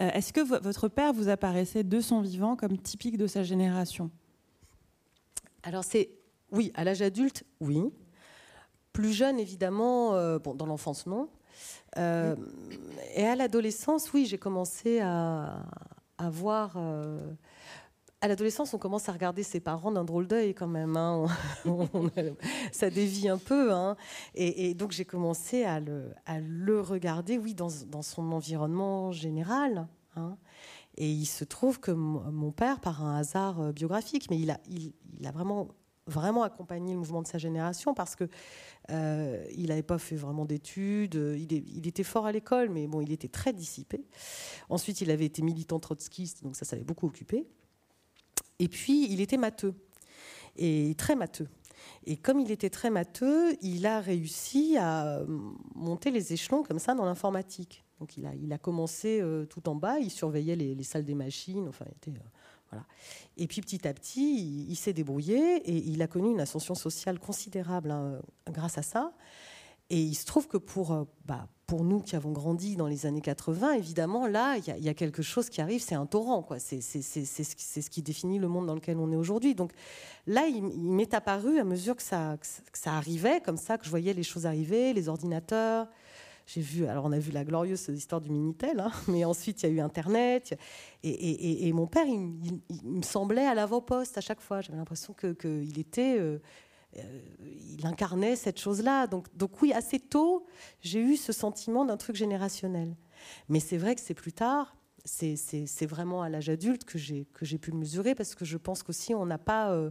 euh, 0.00 0.10
est-ce 0.12 0.34
que 0.34 0.40
votre 0.40 0.88
père 0.88 1.14
vous 1.14 1.30
apparaissait 1.30 1.84
de 1.84 2.00
son 2.00 2.20
vivant 2.20 2.54
comme 2.54 2.76
typique 2.76 3.16
de 3.16 3.26
sa 3.26 3.42
génération? 3.42 4.10
Alors 5.62 5.84
c'est 5.84 6.10
oui, 6.52 6.72
à 6.74 6.84
l'âge 6.84 7.00
adulte, 7.00 7.44
oui. 7.60 7.92
Plus 8.92 9.12
jeune, 9.12 9.38
évidemment, 9.38 10.14
euh, 10.14 10.38
bon, 10.38 10.54
dans 10.54 10.66
l'enfance, 10.66 11.06
non. 11.06 11.28
Euh, 11.96 12.36
et 13.14 13.26
à 13.26 13.36
l'adolescence, 13.36 14.12
oui, 14.12 14.26
j'ai 14.26 14.38
commencé 14.38 15.00
à, 15.00 15.64
voir. 16.18 16.74
Euh, 16.76 17.32
à 18.20 18.28
l'adolescence, 18.28 18.74
on 18.74 18.78
commence 18.78 19.08
à 19.08 19.12
regarder 19.12 19.42
ses 19.42 19.60
parents 19.60 19.90
d'un 19.90 20.04
drôle 20.04 20.26
d'œil 20.26 20.54
quand 20.54 20.68
même. 20.68 20.96
Hein. 20.96 21.26
ça 22.72 22.90
dévie 22.90 23.28
un 23.28 23.38
peu. 23.38 23.72
Hein. 23.72 23.96
Et, 24.34 24.74
donc 24.74 24.92
j'ai 24.92 25.04
commencé 25.04 25.64
à 25.64 25.80
le, 25.80 26.80
regarder, 26.80 27.38
oui, 27.38 27.54
dans, 27.54 27.70
son 28.02 28.32
environnement 28.32 29.10
général. 29.12 29.88
Hein. 30.16 30.36
Et 30.96 31.10
il 31.10 31.26
se 31.26 31.44
trouve 31.44 31.80
que 31.80 31.92
mon 31.92 32.52
père, 32.52 32.80
par 32.80 33.02
un 33.04 33.16
hasard 33.16 33.72
biographique, 33.72 34.28
mais 34.30 34.38
il 34.38 34.50
a 35.26 35.30
vraiment 35.30 35.68
vraiment 36.06 36.42
accompagné 36.42 36.92
le 36.92 36.98
mouvement 36.98 37.22
de 37.22 37.26
sa 37.26 37.38
génération 37.38 37.94
parce 37.94 38.16
que 38.16 38.28
euh, 38.90 39.44
il 39.54 39.68
n'avait 39.68 39.82
pas 39.82 39.98
fait 39.98 40.16
vraiment 40.16 40.44
d'études. 40.44 41.14
Il, 41.14 41.86
était 41.86 42.02
fort 42.02 42.26
à 42.26 42.32
l'école, 42.32 42.68
mais 42.70 42.86
bon, 42.86 43.00
il 43.00 43.12
était 43.12 43.28
très 43.28 43.52
dissipé. 43.52 44.04
Ensuite, 44.68 45.00
il 45.00 45.10
avait 45.10 45.26
été 45.26 45.42
militant 45.42 45.78
trotskiste, 45.78 46.42
donc 46.42 46.56
ça, 46.56 46.64
ça 46.64 46.76
beaucoup 46.78 47.06
occupé. 47.06 47.46
Et 48.58 48.68
puis, 48.68 49.10
il 49.10 49.20
était 49.20 49.36
matheux 49.36 49.74
et 50.56 50.94
très 50.96 51.16
matheux. 51.16 51.48
Et 52.04 52.16
comme 52.16 52.40
il 52.40 52.50
était 52.50 52.70
très 52.70 52.90
matheux, 52.90 53.56
il 53.62 53.86
a 53.86 54.00
réussi 54.00 54.76
à 54.78 55.22
monter 55.74 56.10
les 56.10 56.32
échelons 56.32 56.62
comme 56.62 56.78
ça 56.78 56.94
dans 56.94 57.04
l'informatique. 57.04 57.84
Donc 58.00 58.16
il 58.16 58.52
a, 58.52 58.58
commencé 58.58 59.20
euh, 59.20 59.44
tout 59.44 59.68
en 59.68 59.74
bas, 59.74 59.98
il 59.98 60.10
surveillait 60.10 60.56
les, 60.56 60.82
salles 60.82 61.04
des 61.04 61.14
machines, 61.14 61.68
enfin 61.68 61.84
il 61.86 61.96
était, 61.96 62.18
euh, 62.18 62.24
et 63.36 63.46
puis 63.46 63.60
petit 63.60 63.86
à 63.86 63.94
petit, 63.94 64.66
il, 64.68 64.76
s'est 64.76 64.92
débrouillé 64.92 65.56
et 65.56 65.76
il 65.76 66.02
a 66.02 66.06
connu 66.06 66.30
une 66.30 66.40
ascension 66.40 66.74
sociale 66.74 67.18
considérable 67.18 67.90
hein, 67.90 68.20
grâce 68.50 68.78
à 68.78 68.82
ça. 68.82 69.12
Et 69.90 70.00
il 70.00 70.14
se 70.14 70.24
trouve 70.24 70.46
que 70.46 70.56
pour, 70.56 70.92
euh, 70.92 71.04
bah, 71.24 71.48
pour 71.66 71.82
nous 71.82 72.00
qui 72.00 72.14
avons 72.14 72.30
grandi 72.30 72.76
dans 72.76 72.86
les 72.86 73.06
années 73.06 73.20
80, 73.20 73.72
évidemment, 73.72 74.28
là, 74.28 74.56
il 74.56 74.84
y, 74.84 74.88
a 74.88 74.94
quelque 74.94 75.20
chose 75.20 75.50
qui 75.50 75.60
arrive, 75.60 75.82
c'est 75.82 75.96
un 75.96 76.06
torrent. 76.06 76.42
Quoi. 76.42 76.60
C'est, 76.60 76.80
ce 76.80 77.90
qui 77.90 78.02
définit 78.02 78.38
le 78.38 78.46
monde 78.46 78.66
dans 78.66 78.74
lequel 78.74 78.98
on 78.98 79.10
est 79.10 79.16
aujourd'hui. 79.16 79.56
Donc 79.56 79.72
là, 80.28 80.46
il, 80.46 80.62
m'est 80.62 81.12
apparu 81.12 81.58
à 81.58 81.64
mesure 81.64 81.96
que 81.96 82.02
ça, 82.02 82.36
que 82.38 82.78
ça 82.78 82.94
arrivait, 82.94 83.40
comme 83.40 83.56
ça, 83.56 83.78
que 83.78 83.84
je 83.84 83.90
voyais 83.90 84.12
les 84.12 84.22
choses 84.22 84.46
arriver, 84.46 84.92
les 84.92 85.08
ordinateurs, 85.08 85.88
j'ai 86.46 86.60
vu, 86.60 86.86
alors 86.86 87.04
on 87.04 87.12
a 87.12 87.18
vu 87.18 87.30
la 87.30 87.44
glorieuse 87.44 87.88
histoire 87.88 88.20
du 88.20 88.30
Minitel, 88.30 88.80
hein, 88.80 88.90
mais 89.08 89.24
ensuite 89.24 89.62
il 89.62 89.66
y 89.66 89.72
a 89.72 89.72
eu 89.72 89.80
Internet. 89.80 90.58
Et, 91.02 91.72
mon 91.72 91.86
père, 91.86 92.06
il, 92.06 92.20
me 92.84 93.02
semblait 93.02 93.46
à 93.46 93.54
l'avant-poste 93.54 94.18
à 94.18 94.20
chaque 94.20 94.40
fois. 94.40 94.60
J'avais 94.60 94.78
l'impression 94.78 95.14
qu'il 95.14 95.78
était. 95.78 96.18
Euh, 96.18 96.38
euh, 96.96 97.20
il 97.76 97.86
incarnait 97.86 98.36
cette 98.36 98.58
chose-là. 98.58 99.06
Donc, 99.06 99.26
donc 99.36 99.62
oui, 99.62 99.72
assez 99.72 100.00
tôt, 100.00 100.46
j'ai 100.80 101.00
eu 101.00 101.16
ce 101.16 101.32
sentiment 101.32 101.84
d'un 101.84 101.96
truc 101.96 102.16
générationnel. 102.16 102.96
Mais 103.48 103.60
c'est 103.60 103.76
vrai 103.76 103.94
que 103.94 104.00
c'est 104.00 104.14
plus 104.14 104.32
tard, 104.32 104.76
c'est 105.04 105.86
vraiment 105.86 106.22
à 106.22 106.28
l'âge 106.28 106.48
adulte 106.48 106.84
que 106.84 106.98
j'ai 106.98 107.58
pu 107.58 107.70
le 107.70 107.76
mesurer, 107.76 108.14
parce 108.14 108.34
que 108.34 108.44
je 108.44 108.56
pense 108.56 108.82
qu'aussi 108.82 109.14
on 109.14 109.26
n'a 109.26 109.38
pas... 109.38 109.72
Euh, 109.72 109.90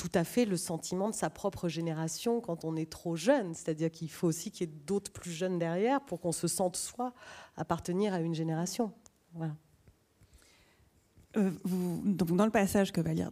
tout 0.00 0.10
à 0.14 0.24
fait 0.24 0.46
le 0.46 0.56
sentiment 0.56 1.10
de 1.10 1.14
sa 1.14 1.28
propre 1.28 1.68
génération 1.68 2.40
quand 2.40 2.64
on 2.64 2.74
est 2.74 2.90
trop 2.90 3.16
jeune. 3.16 3.52
C'est-à-dire 3.52 3.90
qu'il 3.90 4.10
faut 4.10 4.28
aussi 4.28 4.50
qu'il 4.50 4.66
y 4.66 4.72
ait 4.72 4.74
d'autres 4.86 5.12
plus 5.12 5.30
jeunes 5.30 5.58
derrière 5.58 6.00
pour 6.00 6.22
qu'on 6.22 6.32
se 6.32 6.48
sente 6.48 6.76
soi 6.76 7.12
appartenir 7.58 8.14
à 8.14 8.20
une 8.20 8.34
génération. 8.34 8.94
Voilà. 9.34 9.54
Euh, 11.36 11.50
donc 11.66 12.34
dans 12.34 12.46
le 12.46 12.50
passage 12.50 12.92
que 12.92 13.02
va 13.02 13.12
lire 13.12 13.30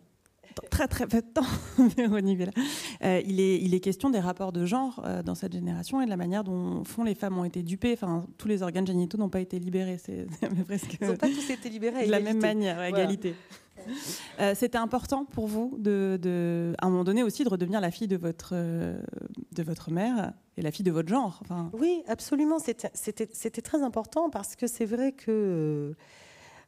très 0.71 0.89
très 0.89 1.07
peu 1.07 1.21
de 1.21 1.27
temps, 1.27 1.43
euh, 1.79 3.23
il, 3.25 3.41
est, 3.41 3.61
il 3.61 3.75
est 3.75 3.81
question 3.81 4.11
des 4.11 4.21
rapports 4.21 4.53
de 4.53 4.65
genre 4.65 5.03
euh, 5.05 5.23
dans 5.23 5.35
cette 5.35 5.53
génération 5.53 6.01
et 6.01 6.05
de 6.05 6.11
la 6.11 6.17
manière 6.17 6.45
dont 6.45 6.85
font 6.85 7.05
les 7.05 7.15
femmes 7.15 7.39
ont 7.39 7.45
été 7.45 7.63
dupées. 7.63 7.93
Enfin, 7.93 8.27
tous 8.37 8.49
les 8.49 8.63
organes 8.63 8.87
génitaux 8.87 9.19
n'ont 9.19 9.29
pas 9.29 9.41
été 9.41 9.59
libérés. 9.59 9.99
C'est 9.99 10.27
presque. 10.67 10.99
Ils 11.01 11.07
n'ont 11.07 11.17
pas 11.17 11.29
tous 11.29 11.51
été 11.51 11.69
libérés. 11.69 12.07
De 12.07 12.11
la 12.11 12.21
même 12.21 12.41
manière, 12.41 12.79
à 12.79 12.89
égalité. 12.89 13.35
Euh, 14.41 14.55
c'était 14.55 14.79
important 14.79 15.25
pour 15.25 15.47
vous, 15.47 15.77
de, 15.79 16.75
à 16.79 16.87
un 16.87 16.91
moment 16.91 17.05
donné 17.05 17.23
aussi, 17.23 17.45
de 17.45 17.49
redevenir 17.49 17.81
la 17.81 17.91
fille 17.91 18.09
de 18.09 18.17
votre, 18.17 18.55
de 18.55 19.63
votre 19.63 19.91
mère 19.91 20.33
et 20.59 20.63
la 20.63 20.73
fille 20.73 20.85
de 20.85 20.91
votre 20.91 21.09
genre. 21.09 21.39
Enfin... 21.43 21.71
Oui, 21.73 22.03
absolument. 22.09 22.59
C'était 22.59 23.63
très 23.63 23.83
important 23.83 24.29
parce 24.29 24.57
que 24.57 24.67
c'est 24.67 24.85
vrai 24.85 25.13
que 25.13 25.31
euh, 25.31 25.93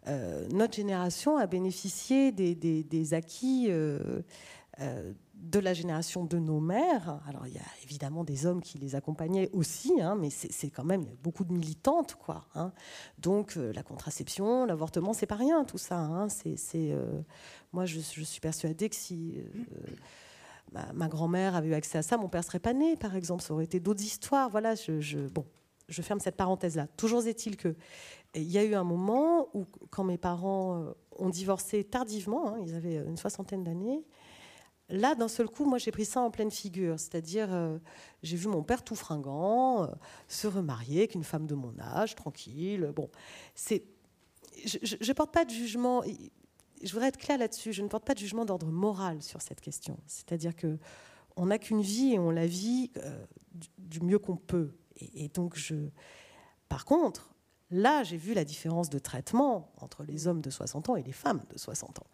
notre 0.07 0.75
génération 0.75 1.37
a 1.37 1.47
bénéficié 1.47 2.33
des, 2.33 3.15
acquis 3.15 3.67
euh, 3.69 4.23
euh, 4.81 5.13
de 5.35 5.59
la 5.59 5.75
génération 5.75 6.25
de 6.25 6.39
nos 6.39 6.61
mères. 6.61 7.21
Alors 7.27 7.47
il 7.47 7.55
y 7.55 7.59
a 7.59 7.69
évidemment 7.83 8.25
des 8.25 8.47
hommes 8.47 8.63
qui 8.63 8.79
les 8.79 8.95
accompagnaient 8.95 9.51
aussi, 9.53 10.01
hein, 10.01 10.17
mais 10.19 10.31
c'est 10.31 10.71
quand 10.71 10.85
même 10.85 11.05
beaucoup 11.23 11.45
de 11.45 11.53
militantes, 11.53 12.15
quoi. 12.15 12.47
Hein. 12.55 12.73
Donc 13.19 13.57
la 13.57 13.83
contraception, 13.83 14.65
l'avortement, 14.65 15.13
c'est 15.13 15.27
pas 15.27 15.37
rien 15.37 15.65
tout 15.65 15.79
ça. 15.79 15.99
Hein. 15.99 16.29
Moi 17.73 17.87
je, 17.87 18.01
suis 18.01 18.41
persuadée 18.41 18.89
que 18.89 18.97
si 18.97 19.39
ma, 20.73 21.09
grand-mère 21.09 21.55
avait 21.57 21.69
eu 21.69 21.75
accès 21.75 21.99
à 21.99 22.03
ça, 22.03 22.17
mon 22.17 22.29
père 22.29 22.45
serait 22.45 22.59
pas 22.59 22.73
né, 22.73 22.97
par 22.97 23.17
exemple. 23.17 23.43
Ça 23.43 23.55
aurait 23.55 23.65
été 23.65 23.81
d'autres 23.81 24.03
histoires. 24.03 24.51
Voilà, 24.51 24.75
bon, 25.33 25.45
je 25.91 26.03
ferme 26.03 26.21
cette 26.21 26.37
parenthèse-là. 26.37 26.87
Toujours 26.97 27.27
est-il 27.27 27.57
que 27.57 27.75
il 28.35 28.51
y 28.51 28.59
a 28.59 28.65
eu 28.65 28.75
un 28.75 28.85
moment 28.85 29.49
où, 29.55 29.67
quand 29.91 30.05
mes 30.05 30.19
parents 30.19 30.83
euh, 30.83 30.93
ont 31.19 31.31
divorcé 31.31 31.85
tardivement, 31.85 32.49
hein, 32.49 32.59
ils 32.65 32.75
avaient 32.75 32.97
une 32.97 33.17
soixantaine 33.17 33.65
d'années, 33.65 34.05
là, 34.89 35.15
d'un 35.15 35.29
seul 35.29 35.49
coup, 35.49 35.65
moi, 35.65 35.79
j'ai 35.79 35.91
pris 35.91 36.05
ça 36.05 36.21
en 36.21 36.31
pleine 36.31 36.51
figure. 36.51 36.99
C'est-à-dire, 36.99 37.53
euh, 37.53 37.79
j'ai 38.23 38.37
vu 38.37 38.49
mon 38.49 38.63
père 38.63 38.85
tout 38.85 38.95
fringant, 38.95 39.85
euh, 39.85 39.87
se 40.29 40.47
remarier 40.47 41.01
avec 41.01 41.15
une 41.15 41.25
femme 41.25 41.47
de 41.47 41.55
mon 41.55 41.75
âge, 41.81 42.15
tranquille. 42.15 42.93
Bon, 42.95 43.11
c'est, 43.55 43.85
je 44.65 44.97
ne 44.97 45.13
porte 45.13 45.33
pas 45.33 45.45
de 45.45 45.51
jugement. 45.51 46.03
Je 46.83 46.93
voudrais 46.93 47.09
être 47.09 47.19
claire 47.19 47.39
là-dessus. 47.39 47.73
Je 47.73 47.83
ne 47.83 47.89
porte 47.89 48.05
pas 48.05 48.15
de 48.15 48.19
jugement 48.19 48.45
d'ordre 48.45 48.71
moral 48.71 49.23
sur 49.23 49.43
cette 49.43 49.61
question. 49.61 49.99
C'est-à-dire 50.07 50.55
que 50.55 50.79
on 51.37 51.47
n'a 51.47 51.59
qu'une 51.59 51.83
vie 51.83 52.15
et 52.15 52.19
on 52.19 52.31
la 52.31 52.47
vit 52.47 52.91
du, 53.79 54.01
mieux 54.01 54.19
qu'on 54.19 54.37
peut. 54.37 54.73
Et, 54.97 55.25
et 55.25 55.29
donc, 55.29 55.57
je. 55.57 55.77
Par 56.69 56.85
contre, 56.85 57.30
Là, 57.71 58.03
j'ai 58.03 58.17
vu 58.17 58.35
la 58.35 58.45
différence 58.45 58.91
de 58.91 58.99
traitement 58.99 59.73
entre 59.77 60.03
les 60.03 60.27
hommes 60.27 60.41
de 60.41 60.51
60 60.51 60.91
ans 60.91 60.97
et 60.97 61.03
les 61.03 61.13
femmes 61.13 61.43
de 61.51 61.59
60 61.59 62.01
ans. 62.01 62.07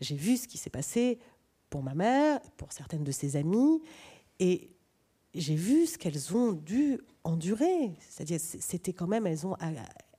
J'ai 0.00 0.16
vu 0.16 0.36
ce 0.36 0.46
qui 0.46 0.58
s'est 0.58 0.70
passé 0.70 1.18
pour 1.68 1.82
ma 1.82 1.94
mère, 1.94 2.40
pour 2.56 2.72
certaines 2.72 3.04
de 3.04 3.12
ses 3.12 3.36
amies, 3.36 3.82
et 4.38 4.70
j'ai 5.34 5.54
vu 5.54 5.86
ce 5.86 5.98
qu'elles 5.98 6.36
ont 6.36 6.52
dû 6.52 7.00
endurer. 7.24 7.94
C'est-à-dire, 8.08 8.40
c'était 8.40 8.92
quand 8.92 9.06
même, 9.06 9.26
elles 9.26 9.46
ont, 9.46 9.56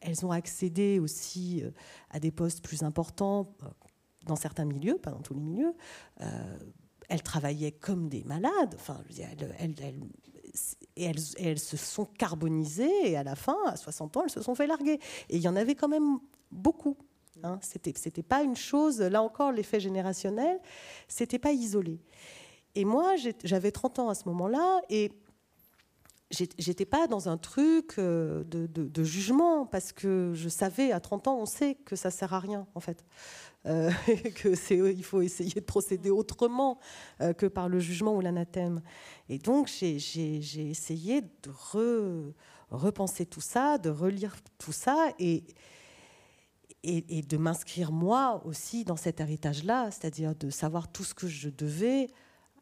elles 0.02 0.26
accédé 0.32 1.00
aussi 1.00 1.62
euh, 1.64 1.72
à 2.10 2.20
des 2.20 2.32
postes 2.32 2.64
plus 2.64 2.84
importants 2.84 3.54
euh, 3.64 3.68
dans 4.26 4.36
certains 4.36 4.66
milieux, 4.66 4.98
pas 4.98 5.12
dans 5.12 5.22
tous 5.22 5.34
les 5.34 5.42
milieux. 5.42 5.74
Euh, 6.22 6.60
elles 7.10 7.24
travaillaient 7.24 7.72
comme 7.72 8.08
des 8.08 8.24
malades. 8.24 8.76
Enfin, 8.76 9.04
elles, 9.18 9.56
elles, 9.60 10.00
et 10.95 11.12
elles, 11.39 11.60
se 11.60 11.78
sont 11.78 12.06
carbonisées 12.06 13.12
et 13.12 13.18
à 13.18 13.24
la 13.24 13.36
fin, 13.36 13.58
à 13.66 13.76
60 13.76 14.18
ans, 14.18 14.24
elles 14.24 14.30
se 14.30 14.41
sont 14.41 14.56
fait 14.56 14.68
larguer. 14.68 14.99
Et 15.30 15.38
il 15.38 15.41
y 15.41 15.47
en 15.47 15.56
avait 15.56 15.76
quand 15.76 15.88
même 15.88 16.20
beaucoup. 16.52 16.97
Hein. 17.43 17.60
C'était, 17.62 17.93
c'était 17.95 18.24
pas 18.24 18.43
une 18.43 18.56
chose, 18.56 19.02
là 19.02 19.22
encore, 19.22 19.52
l'effet 19.52 19.80
générationnel, 19.80 20.60
c'était 21.08 21.39
pas 21.39 21.52
isolé. 21.52 21.99
Et 22.76 22.86
moi, 22.86 23.16
j'avais 23.43 23.72
30 23.72 23.99
ans 23.99 24.10
à 24.10 24.16
ce 24.16 24.28
moment-là 24.30 24.82
et 24.89 25.12
j'étais 26.32 26.86
pas 26.86 27.08
dans 27.08 27.30
un 27.30 27.38
truc 27.38 27.96
euh, 27.98 28.44
de, 28.46 29.04
jugement 29.04 29.66
parce 29.66 29.92
que 29.92 30.32
je 30.34 30.50
savais 30.50 30.92
à 30.92 31.00
30 31.00 31.28
ans, 31.28 31.38
on 31.40 31.46
sait 31.46 31.76
que 31.86 31.96
ça 31.96 32.12
sert 32.12 32.34
à 32.34 32.40
rien 32.40 32.68
en 32.76 32.80
fait. 32.80 33.06
Euh, 33.66 33.92
que 34.36 34.56
c'est 34.56 34.78
il 34.78 35.04
faut 35.04 35.22
essayer 35.22 35.54
de 35.54 35.66
procéder 35.66 36.10
autrement 36.10 36.80
euh, 37.22 37.34
que 37.34 37.46
par 37.46 37.70
le 37.70 37.80
jugement 37.80 38.16
ou 38.16 38.22
l'anathème. 38.22 38.82
Et 39.30 39.38
donc 39.38 39.68
j'ai 39.68 39.98
essayé 40.70 41.22
de 41.22 42.34
repenser 42.70 43.26
tout 43.26 43.42
ça, 43.42 43.78
de 43.78 43.90
relire 43.90 44.36
tout 44.58 44.72
ça 44.72 45.10
et, 45.20 45.44
et, 46.84 47.22
de 47.22 47.38
m'inscrire 47.38 47.92
moi 47.92 48.42
aussi 48.46 48.86
dans 48.86 48.96
cet 48.96 49.20
héritage-là, 49.20 49.92
c'est-à-dire 49.92 50.36
de 50.36 50.50
savoir 50.50 50.92
tout 50.92 51.04
ce 51.04 51.14
que 51.14 51.28
je 51.28 51.50
devais 51.50 52.10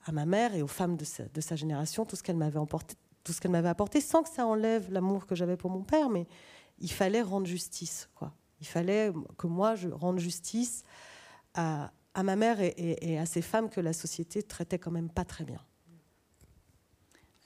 à 0.06 0.12
ma 0.12 0.26
mère 0.26 0.56
et 0.56 0.62
aux 0.62 0.68
femmes 0.68 0.98
de 0.98 1.06
sa, 1.06 1.26
de 1.26 1.42
sa 1.42 1.56
génération, 1.56 2.06
tout 2.06 2.16
ce 2.16 2.24
qu'elle 2.24 2.38
m'avait 2.38 2.60
apporté, 2.60 2.96
tout 3.24 3.34
ce 3.34 3.42
qu'elle 3.42 3.52
m'avait 3.52 3.70
apporté, 3.70 4.02
sans 4.02 4.24
que 4.24 4.30
ça 4.30 4.46
enlève 4.46 4.92
l'amour 4.92 5.26
que 5.26 5.36
j'avais 5.36 5.58
pour 5.58 5.70
mon 5.70 5.84
père, 5.84 6.10
mais 6.10 6.28
il 6.80 6.92
fallait 6.92 7.22
rendre 7.22 7.48
justice, 7.48 8.10
quoi. 8.16 8.34
Il 8.62 8.68
fallait 8.68 9.12
que 9.38 9.48
moi, 9.48 9.76
je 9.76 9.88
rende 9.90 10.20
justice 10.20 10.84
à, 11.54 11.92
ma 12.16 12.36
mère 12.36 12.58
et, 12.60 13.18
à 13.18 13.26
ces 13.26 13.42
femmes 13.42 13.70
que 13.70 13.80
la 13.80 13.94
société 13.94 14.44
traitait 14.44 14.78
quand 14.80 14.92
même 14.92 15.10
pas 15.10 15.24
très 15.24 15.46
bien. 15.46 15.62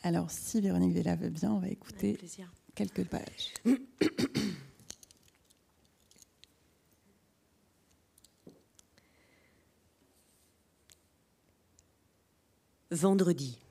Alors, 0.02 0.32
si 0.32 0.60
Véronique 0.60 0.94
Vella 0.94 1.16
veut 1.16 1.30
bien, 1.30 1.52
on 1.52 1.60
va 1.60 1.70
écouter 1.70 2.18
quelques 2.76 3.06
pages. 3.06 3.54
Vendredi. 12.92 13.63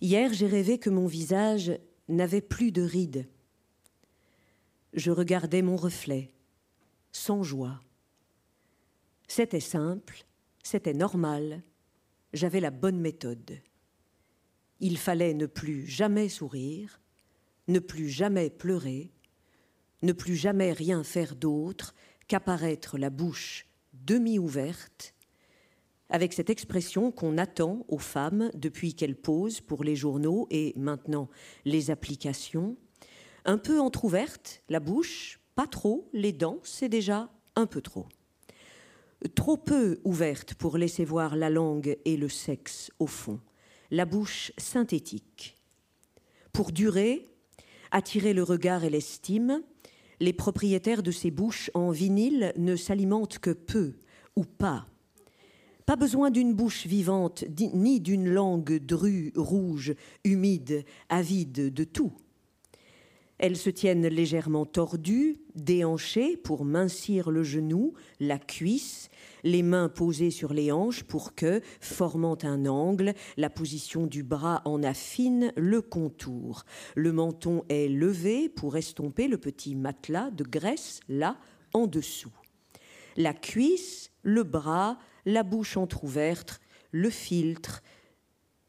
Hier, 0.00 0.32
j'ai 0.32 0.46
rêvé 0.46 0.78
que 0.78 0.90
mon 0.90 1.06
visage 1.06 1.72
n'avait 2.08 2.40
plus 2.40 2.72
de 2.72 2.82
rides. 2.82 3.28
Je 4.94 5.10
regardais 5.10 5.62
mon 5.62 5.76
reflet, 5.76 6.32
sans 7.12 7.42
joie. 7.42 7.80
C'était 9.28 9.60
simple, 9.60 10.24
c'était 10.62 10.94
normal, 10.94 11.62
j'avais 12.32 12.60
la 12.60 12.70
bonne 12.70 12.98
méthode. 12.98 13.60
Il 14.80 14.96
fallait 14.96 15.34
ne 15.34 15.46
plus 15.46 15.86
jamais 15.86 16.28
sourire, 16.28 17.00
ne 17.68 17.78
plus 17.78 18.08
jamais 18.08 18.50
pleurer, 18.50 19.12
ne 20.02 20.12
plus 20.12 20.34
jamais 20.34 20.72
rien 20.72 21.04
faire 21.04 21.36
d'autre 21.36 21.94
qu'apparaître 22.26 22.96
la 22.96 23.10
bouche 23.10 23.66
demi-ouverte 23.92 25.14
avec 26.10 26.32
cette 26.32 26.50
expression 26.50 27.12
qu'on 27.12 27.38
attend 27.38 27.86
aux 27.88 27.98
femmes 27.98 28.50
depuis 28.54 28.94
qu'elles 28.94 29.16
posent 29.16 29.60
pour 29.60 29.84
les 29.84 29.96
journaux 29.96 30.46
et 30.50 30.74
maintenant 30.76 31.28
les 31.64 31.90
applications. 31.90 32.76
Un 33.44 33.58
peu 33.58 33.80
entr'ouverte, 33.80 34.62
la 34.68 34.80
bouche, 34.80 35.40
pas 35.54 35.66
trop, 35.66 36.08
les 36.12 36.32
dents, 36.32 36.58
c'est 36.62 36.88
déjà 36.88 37.30
un 37.56 37.66
peu 37.66 37.80
trop. 37.80 38.06
Trop 39.34 39.56
peu 39.56 40.00
ouverte 40.04 40.54
pour 40.54 40.78
laisser 40.78 41.04
voir 41.04 41.36
la 41.36 41.50
langue 41.50 41.96
et 42.04 42.16
le 42.16 42.28
sexe 42.28 42.90
au 42.98 43.06
fond, 43.06 43.40
la 43.90 44.04
bouche 44.04 44.52
synthétique. 44.58 45.56
Pour 46.52 46.72
durer, 46.72 47.28
attirer 47.90 48.32
le 48.32 48.42
regard 48.42 48.84
et 48.84 48.90
l'estime, 48.90 49.62
les 50.20 50.32
propriétaires 50.32 51.02
de 51.02 51.10
ces 51.10 51.30
bouches 51.30 51.70
en 51.74 51.90
vinyle 51.90 52.52
ne 52.56 52.76
s'alimentent 52.76 53.38
que 53.38 53.50
peu 53.50 53.94
ou 54.36 54.44
pas 54.44 54.86
pas 55.90 55.96
besoin 55.96 56.30
d'une 56.30 56.54
bouche 56.54 56.86
vivante, 56.86 57.42
ni 57.74 57.98
d'une 57.98 58.28
langue 58.28 58.78
drue, 58.78 59.32
rouge, 59.34 59.96
humide, 60.22 60.84
avide 61.08 61.74
de 61.74 61.82
tout. 61.82 62.12
Elles 63.38 63.56
se 63.56 63.70
tiennent 63.70 64.06
légèrement 64.06 64.66
tordues, 64.66 65.38
déhanchées 65.56 66.36
pour 66.36 66.64
mincir 66.64 67.32
le 67.32 67.42
genou, 67.42 67.94
la 68.20 68.38
cuisse, 68.38 69.08
les 69.42 69.64
mains 69.64 69.88
posées 69.88 70.30
sur 70.30 70.52
les 70.52 70.70
hanches 70.70 71.02
pour 71.02 71.34
que, 71.34 71.60
formant 71.80 72.38
un 72.44 72.66
angle, 72.66 73.12
la 73.36 73.50
position 73.50 74.06
du 74.06 74.22
bras 74.22 74.62
en 74.66 74.84
affine 74.84 75.52
le 75.56 75.82
contour. 75.82 76.62
Le 76.94 77.10
menton 77.10 77.64
est 77.68 77.88
levé 77.88 78.48
pour 78.48 78.76
estomper 78.76 79.26
le 79.26 79.38
petit 79.38 79.74
matelas 79.74 80.30
de 80.30 80.44
graisse 80.44 81.00
là 81.08 81.36
en 81.72 81.88
dessous. 81.88 82.30
La 83.16 83.34
cuisse, 83.34 84.12
le 84.22 84.44
bras, 84.44 84.96
la 85.26 85.42
bouche 85.42 85.76
entr'ouverte, 85.76 86.60
le 86.92 87.10
filtre. 87.10 87.82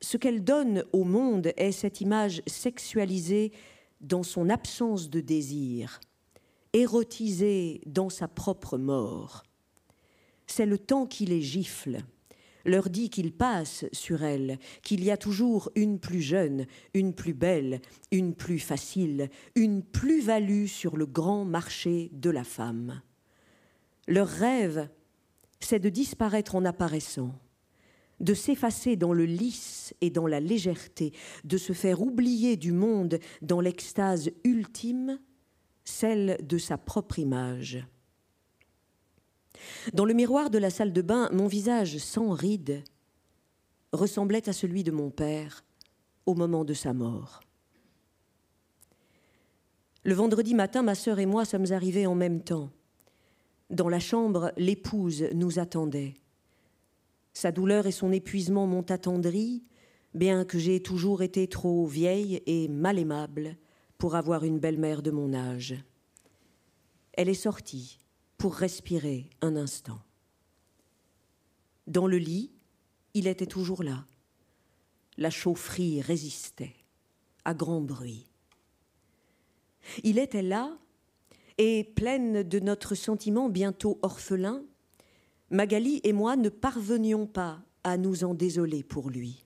Ce 0.01 0.17
qu'elle 0.17 0.43
donne 0.43 0.83
au 0.93 1.03
monde 1.03 1.53
est 1.57 1.71
cette 1.71 2.01
image 2.01 2.41
sexualisée 2.47 3.51
dans 3.99 4.23
son 4.23 4.49
absence 4.49 5.09
de 5.09 5.21
désir, 5.21 5.99
érotisée 6.73 7.81
dans 7.85 8.09
sa 8.09 8.27
propre 8.27 8.77
mort. 8.77 9.43
C'est 10.47 10.65
le 10.65 10.77
temps 10.77 11.05
qui 11.05 11.25
les 11.25 11.41
gifle, 11.41 11.99
leur 12.65 12.89
dit 12.89 13.09
qu'il 13.09 13.31
passe 13.31 13.85
sur 13.91 14.23
elle, 14.23 14.59
qu'il 14.83 15.03
y 15.03 15.11
a 15.11 15.17
toujours 15.17 15.71
une 15.75 15.99
plus 15.99 16.21
jeune, 16.21 16.65
une 16.93 17.13
plus 17.13 17.33
belle, 17.33 17.81
une 18.11 18.35
plus 18.35 18.59
facile, 18.59 19.29
une 19.55 19.83
plus-value 19.83 20.65
sur 20.65 20.97
le 20.97 21.05
grand 21.05 21.45
marché 21.45 22.09
de 22.13 22.29
la 22.29 22.43
femme. 22.43 23.01
Leur 24.07 24.27
rêve 24.27 24.89
c'est 25.65 25.79
de 25.79 25.89
disparaître 25.89 26.55
en 26.55 26.65
apparaissant, 26.65 27.33
de 28.19 28.33
s'effacer 28.33 28.95
dans 28.95 29.13
le 29.13 29.25
lisse 29.25 29.93
et 30.01 30.09
dans 30.09 30.27
la 30.27 30.39
légèreté, 30.39 31.13
de 31.43 31.57
se 31.57 31.73
faire 31.73 32.01
oublier 32.01 32.57
du 32.57 32.71
monde 32.71 33.19
dans 33.41 33.61
l'extase 33.61 34.31
ultime, 34.43 35.19
celle 35.83 36.37
de 36.45 36.57
sa 36.57 36.77
propre 36.77 37.19
image. 37.19 37.85
Dans 39.93 40.05
le 40.05 40.13
miroir 40.13 40.49
de 40.49 40.57
la 40.57 40.69
salle 40.69 40.93
de 40.93 41.01
bain, 41.01 41.29
mon 41.31 41.47
visage 41.47 41.97
sans 41.97 42.31
rides 42.31 42.83
ressemblait 43.91 44.47
à 44.47 44.53
celui 44.53 44.83
de 44.83 44.91
mon 44.91 45.09
père 45.09 45.63
au 46.25 46.33
moment 46.35 46.63
de 46.63 46.73
sa 46.73 46.93
mort. 46.93 47.41
Le 50.03 50.13
vendredi 50.13 50.55
matin, 50.55 50.81
ma 50.81 50.95
sœur 50.95 51.19
et 51.19 51.25
moi 51.25 51.45
sommes 51.45 51.71
arrivés 51.71 52.07
en 52.07 52.15
même 52.15 52.41
temps. 52.41 52.71
Dans 53.71 53.87
la 53.87 54.01
chambre, 54.01 54.51
l'épouse 54.57 55.23
nous 55.33 55.57
attendait. 55.57 56.15
Sa 57.31 57.53
douleur 57.53 57.87
et 57.87 57.93
son 57.93 58.11
épuisement 58.11 58.67
m'ont 58.67 58.81
attendri, 58.89 59.63
bien 60.13 60.43
que 60.43 60.59
j'ai 60.59 60.83
toujours 60.83 61.21
été 61.21 61.47
trop 61.47 61.85
vieille 61.85 62.43
et 62.45 62.67
mal 62.67 62.99
aimable 62.99 63.55
pour 63.97 64.15
avoir 64.15 64.43
une 64.43 64.59
belle-mère 64.59 65.01
de 65.01 65.11
mon 65.11 65.33
âge. 65.33 65.75
Elle 67.13 67.29
est 67.29 67.33
sortie 67.33 67.97
pour 68.37 68.55
respirer 68.55 69.29
un 69.39 69.55
instant. 69.55 70.01
Dans 71.87 72.07
le 72.07 72.17
lit, 72.17 72.51
il 73.13 73.25
était 73.25 73.45
toujours 73.45 73.83
là. 73.83 74.05
La 75.17 75.29
chaufferie 75.29 76.01
résistait, 76.01 76.75
à 77.45 77.53
grand 77.53 77.79
bruit. 77.79 78.29
Il 80.03 80.19
était 80.19 80.41
là 80.41 80.77
et 81.63 81.83
pleine 81.83 82.41
de 82.41 82.59
notre 82.59 82.95
sentiment 82.95 83.47
bientôt 83.47 83.99
orphelin, 84.01 84.63
Magali 85.51 86.01
et 86.03 86.11
moi 86.11 86.35
ne 86.35 86.49
parvenions 86.49 87.27
pas 87.27 87.61
à 87.83 87.97
nous 87.97 88.23
en 88.23 88.33
désoler 88.33 88.81
pour 88.81 89.11
lui. 89.11 89.45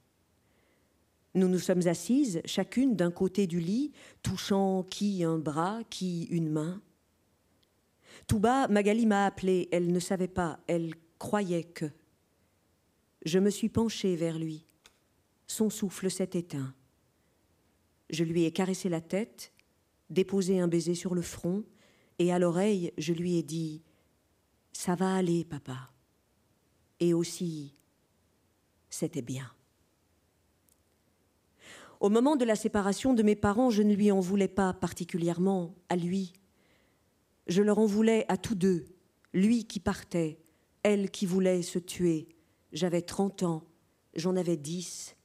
Nous 1.33 1.49
nous 1.49 1.59
sommes 1.59 1.85
assises, 1.87 2.41
chacune 2.45 2.95
d'un 2.95 3.11
côté 3.11 3.47
du 3.47 3.59
lit, 3.59 3.91
touchant 4.23 4.83
qui 4.83 5.25
un 5.25 5.37
bras, 5.37 5.81
qui 5.89 6.23
une 6.27 6.49
main. 6.49 6.81
Tout 8.27 8.39
bas, 8.39 8.69
Magali 8.69 9.05
m'a 9.05 9.25
appelée, 9.25 9.67
elle 9.73 9.91
ne 9.91 9.99
savait 9.99 10.29
pas, 10.29 10.61
elle 10.67 10.95
croyait 11.19 11.65
que. 11.65 11.91
Je 13.25 13.39
me 13.39 13.49
suis 13.49 13.67
penchée 13.67 14.15
vers 14.15 14.39
lui. 14.39 14.65
Son 15.47 15.69
souffle 15.69 16.09
s'est 16.09 16.29
éteint. 16.31 16.73
Je 18.09 18.23
lui 18.23 18.45
ai 18.45 18.53
caressé 18.53 18.87
la 18.87 19.01
tête, 19.01 19.51
déposé 20.09 20.61
un 20.61 20.69
baiser 20.69 20.95
sur 20.95 21.13
le 21.13 21.21
front, 21.21 21.65
et 22.19 22.31
à 22.31 22.39
l'oreille, 22.39 22.93
je 22.97 23.13
lui 23.13 23.37
ai 23.37 23.43
dit 23.43 23.81
Ça 24.71 24.95
va 24.95 25.15
aller, 25.15 25.43
papa. 25.43 25.91
Et 26.99 27.13
aussi, 27.13 27.73
c'était 28.89 29.21
bien. 29.21 29.51
Au 31.99 32.09
moment 32.09 32.35
de 32.35 32.45
la 32.45 32.55
séparation 32.55 33.13
de 33.13 33.23
mes 33.23 33.35
parents, 33.35 33.69
je 33.69 33.81
ne 33.81 33.93
lui 33.93 34.11
en 34.11 34.19
voulais 34.19 34.47
pas 34.47 34.73
particulièrement 34.73 35.75
à 35.89 35.95
lui. 35.95 36.33
Je 37.47 37.61
leur 37.61 37.79
en 37.79 37.85
voulais 37.85 38.25
à 38.27 38.37
tous 38.37 38.55
deux, 38.55 38.85
lui 39.33 39.65
qui 39.65 39.79
partait, 39.79 40.39
elle 40.83 41.09
qui 41.09 41.25
voulait 41.25 41.61
se 41.61 41.79
tuer. 41.79 42.27
J'avais 42.73 43.01
trente 43.01 43.43
ans, 43.43 43.63
j'en 44.15 44.35
avais 44.35 44.57
dix. 44.57 45.15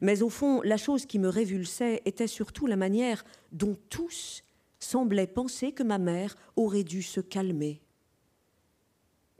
Mais 0.00 0.22
au 0.22 0.28
fond, 0.28 0.62
la 0.62 0.76
chose 0.76 1.06
qui 1.06 1.18
me 1.18 1.28
révulsait 1.28 2.02
était 2.04 2.26
surtout 2.26 2.66
la 2.66 2.76
manière 2.76 3.24
dont 3.52 3.76
tous 3.88 4.42
semblait 4.80 5.26
penser 5.26 5.72
que 5.72 5.82
ma 5.82 5.98
mère 5.98 6.36
aurait 6.56 6.84
dû 6.84 7.02
se 7.02 7.20
calmer. 7.20 7.82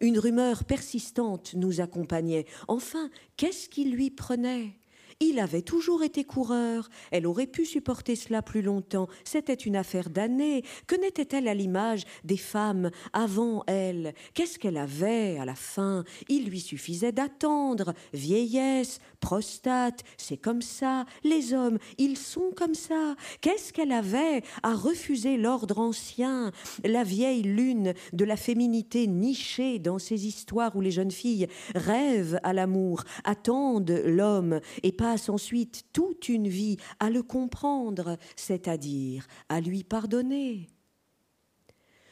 Une 0.00 0.18
rumeur 0.18 0.64
persistante 0.64 1.54
nous 1.54 1.80
accompagnait. 1.80 2.46
Enfin, 2.68 3.10
qu'est-ce 3.36 3.68
qui 3.68 3.84
lui 3.84 4.10
prenait? 4.10 4.79
Il 5.20 5.38
avait 5.38 5.62
toujours 5.62 6.02
été 6.02 6.24
coureur. 6.24 6.88
Elle 7.10 7.26
aurait 7.26 7.46
pu 7.46 7.66
supporter 7.66 8.16
cela 8.16 8.40
plus 8.40 8.62
longtemps. 8.62 9.06
C'était 9.24 9.54
une 9.54 9.76
affaire 9.76 10.08
d'années. 10.08 10.64
Que 10.86 10.96
n'était-elle 10.96 11.46
à 11.46 11.54
l'image 11.54 12.04
des 12.24 12.38
femmes 12.38 12.90
avant 13.12 13.62
elle? 13.66 14.14
Qu'est-ce 14.34 14.58
qu'elle 14.58 14.78
avait 14.78 15.38
à 15.38 15.44
la 15.44 15.54
fin? 15.54 16.04
Il 16.28 16.46
lui 16.46 16.60
suffisait 16.60 17.12
d'attendre. 17.12 17.92
Vieillesse, 18.14 18.98
prostate, 19.20 20.02
c'est 20.16 20.38
comme 20.38 20.62
ça. 20.62 21.04
Les 21.22 21.52
hommes, 21.52 21.78
ils 21.98 22.16
sont 22.16 22.50
comme 22.56 22.74
ça. 22.74 23.14
Qu'est-ce 23.42 23.74
qu'elle 23.74 23.92
avait 23.92 24.42
à 24.62 24.74
refuser 24.74 25.36
l'ordre 25.36 25.78
ancien, 25.78 26.50
la 26.82 27.04
vieille 27.04 27.42
lune 27.42 27.92
de 28.14 28.24
la 28.24 28.36
féminité 28.36 29.06
nichée 29.06 29.78
dans 29.78 29.98
ces 29.98 30.26
histoires 30.26 30.74
où 30.76 30.80
les 30.80 30.90
jeunes 30.90 31.10
filles 31.10 31.46
rêvent 31.74 32.40
à 32.42 32.54
l'amour, 32.54 33.04
attendent 33.24 34.02
l'homme 34.06 34.60
et 34.82 34.92
pas 34.92 35.09
ensuite 35.28 35.84
toute 35.92 36.28
une 36.28 36.48
vie 36.48 36.76
à 36.98 37.10
le 37.10 37.22
comprendre, 37.22 38.16
c'est-à-dire 38.36 39.26
à 39.48 39.60
lui 39.60 39.84
pardonner. 39.84 40.68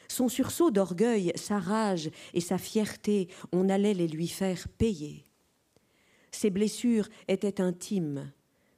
Son 0.07 0.27
sursaut 0.27 0.71
d'orgueil, 0.71 1.31
sa 1.35 1.59
rage 1.59 2.09
et 2.33 2.41
sa 2.41 2.57
fierté, 2.57 3.27
on 3.51 3.69
allait 3.69 3.93
les 3.93 4.07
lui 4.07 4.27
faire 4.27 4.67
payer. 4.67 5.25
Ses 6.31 6.49
blessures 6.49 7.07
étaient 7.27 7.61
intimes, 7.61 8.31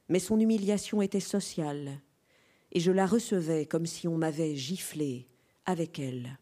mais 0.08 0.18
son 0.18 0.38
humiliation 0.38 1.00
était 1.00 1.20
sociale, 1.20 2.00
et 2.70 2.80
je 2.80 2.92
la 2.92 3.06
recevais 3.06 3.66
comme 3.66 3.86
si 3.86 4.08
on 4.08 4.18
m'avait 4.18 4.56
giflé 4.56 5.26
avec 5.64 5.98
elle. 5.98 6.38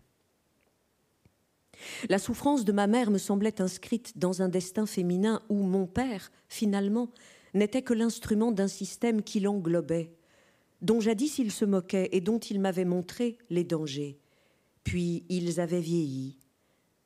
La 2.08 2.18
souffrance 2.18 2.64
de 2.64 2.72
ma 2.72 2.86
mère 2.86 3.10
me 3.10 3.18
semblait 3.18 3.60
inscrite 3.60 4.18
dans 4.18 4.42
un 4.42 4.48
destin 4.48 4.86
féminin 4.86 5.42
où 5.48 5.62
mon 5.62 5.86
père, 5.86 6.30
finalement, 6.48 7.10
n'était 7.54 7.82
que 7.82 7.94
l'instrument 7.94 8.52
d'un 8.52 8.68
système 8.68 9.22
qui 9.22 9.40
l'englobait, 9.40 10.14
dont 10.82 11.00
jadis 11.00 11.38
il 11.38 11.50
se 11.50 11.64
moquait 11.64 12.08
et 12.12 12.20
dont 12.20 12.38
il 12.38 12.60
m'avait 12.60 12.84
montré 12.84 13.38
les 13.50 13.64
dangers. 13.64 14.18
Puis 14.84 15.24
ils 15.28 15.60
avaient 15.60 15.80
vieilli. 15.80 16.38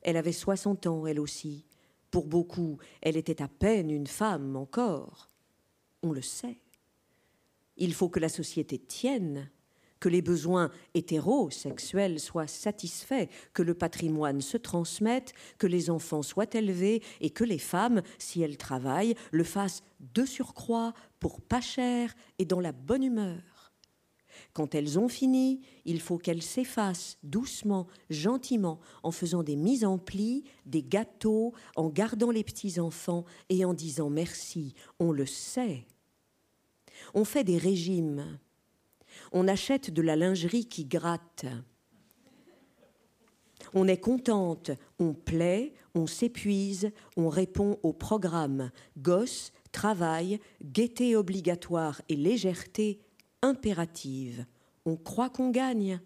Elle 0.01 0.17
avait 0.17 0.31
soixante 0.31 0.87
ans, 0.87 1.05
elle 1.07 1.19
aussi. 1.19 1.65
Pour 2.11 2.27
beaucoup, 2.27 2.77
elle 3.01 3.17
était 3.17 3.41
à 3.41 3.47
peine 3.47 3.89
une 3.89 4.07
femme 4.07 4.55
encore. 4.55 5.29
On 6.03 6.11
le 6.11 6.21
sait. 6.21 6.59
Il 7.77 7.93
faut 7.93 8.09
que 8.09 8.19
la 8.19 8.29
société 8.29 8.77
tienne, 8.77 9.49
que 9.99 10.09
les 10.09 10.21
besoins 10.21 10.69
hétérosexuels 10.93 12.19
soient 12.19 12.47
satisfaits, 12.47 13.27
que 13.53 13.63
le 13.63 13.73
patrimoine 13.73 14.41
se 14.41 14.57
transmette, 14.57 15.33
que 15.57 15.67
les 15.67 15.89
enfants 15.89 16.21
soient 16.21 16.53
élevés 16.53 17.01
et 17.21 17.29
que 17.29 17.43
les 17.43 17.59
femmes, 17.59 18.01
si 18.17 18.41
elles 18.41 18.57
travaillent, 18.57 19.15
le 19.31 19.43
fassent 19.43 19.83
de 20.13 20.25
surcroît, 20.25 20.93
pour 21.19 21.41
pas 21.41 21.61
cher 21.61 22.13
et 22.37 22.45
dans 22.45 22.59
la 22.59 22.71
bonne 22.71 23.03
humeur. 23.03 23.41
Quand 24.53 24.75
elles 24.75 24.99
ont 24.99 25.07
fini, 25.07 25.61
il 25.85 25.99
faut 25.99 26.17
qu'elles 26.17 26.41
s'effacent 26.41 27.17
doucement, 27.23 27.87
gentiment, 28.09 28.79
en 29.03 29.11
faisant 29.11 29.43
des 29.43 29.55
mises 29.55 29.85
en 29.85 29.97
plis, 29.97 30.43
des 30.65 30.83
gâteaux, 30.83 31.53
en 31.75 31.89
gardant 31.89 32.31
les 32.31 32.43
petits-enfants 32.43 33.25
et 33.49 33.65
en 33.65 33.73
disant 33.73 34.09
merci. 34.09 34.75
On 34.99 35.11
le 35.11 35.25
sait. 35.25 35.85
On 37.13 37.25
fait 37.25 37.43
des 37.43 37.57
régimes 37.57 38.39
on 39.35 39.49
achète 39.49 39.91
de 39.91 40.01
la 40.01 40.15
lingerie 40.15 40.65
qui 40.65 40.85
gratte. 40.85 41.45
On 43.73 43.85
est 43.85 43.99
contente, 43.99 44.71
on 44.97 45.13
plaît, 45.13 45.73
on 45.93 46.07
s'épuise, 46.07 46.91
on 47.17 47.27
répond 47.27 47.77
au 47.83 47.91
programme 47.91 48.71
gosse, 48.97 49.51
travail, 49.73 50.39
gaieté 50.63 51.17
obligatoire 51.17 52.01
et 52.07 52.15
légèreté 52.15 53.01
impérative. 53.41 54.45
On 54.85 54.95
croit 54.95 55.29
qu'on 55.29 55.51
gagne, 55.51 55.99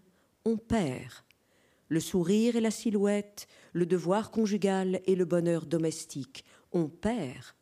on 0.44 0.56
perd. 0.56 1.12
Le 1.86 2.00
sourire 2.00 2.56
et 2.56 2.60
la 2.60 2.72
silhouette, 2.72 3.46
le 3.72 3.86
devoir 3.86 4.32
conjugal 4.32 5.00
et 5.06 5.14
le 5.14 5.24
bonheur 5.24 5.66
domestique, 5.66 6.44
on 6.72 6.88
perd 6.88 7.54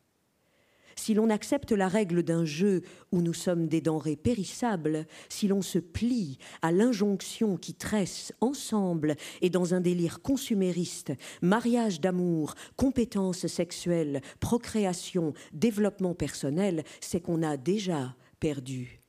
si 0.99 1.15
l'on 1.15 1.31
accepte 1.31 1.73
la 1.73 1.89
règle 1.89 2.23
d'un 2.23 2.45
jeu 2.45 2.83
où 3.13 3.23
nous 3.23 3.33
sommes 3.33 3.69
des 3.69 3.81
denrées 3.81 4.17
périssables, 4.17 5.07
si 5.29 5.47
l'on 5.47 5.63
se 5.63 5.79
plie 5.79 6.39
à 6.61 6.73
l'injonction 6.73 7.57
qui 7.57 7.75
tresse 7.75 8.33
ensemble 8.41 9.15
et 9.41 9.49
dans 9.49 9.75
un 9.75 9.81
délire 9.81 10.21
consumériste, 10.21 11.13
mariage 11.41 12.01
d'amour, 12.01 12.55
compétences 12.77 13.47
sexuelles, 13.47 14.21
procréation, 14.41 15.35
développement 15.53 16.15
personnel, 16.15 16.85
c'est 17.01 17.21
qu'on 17.21 17.43
a 17.43 17.57
déjà 17.57 18.17
perdu. 18.41 19.01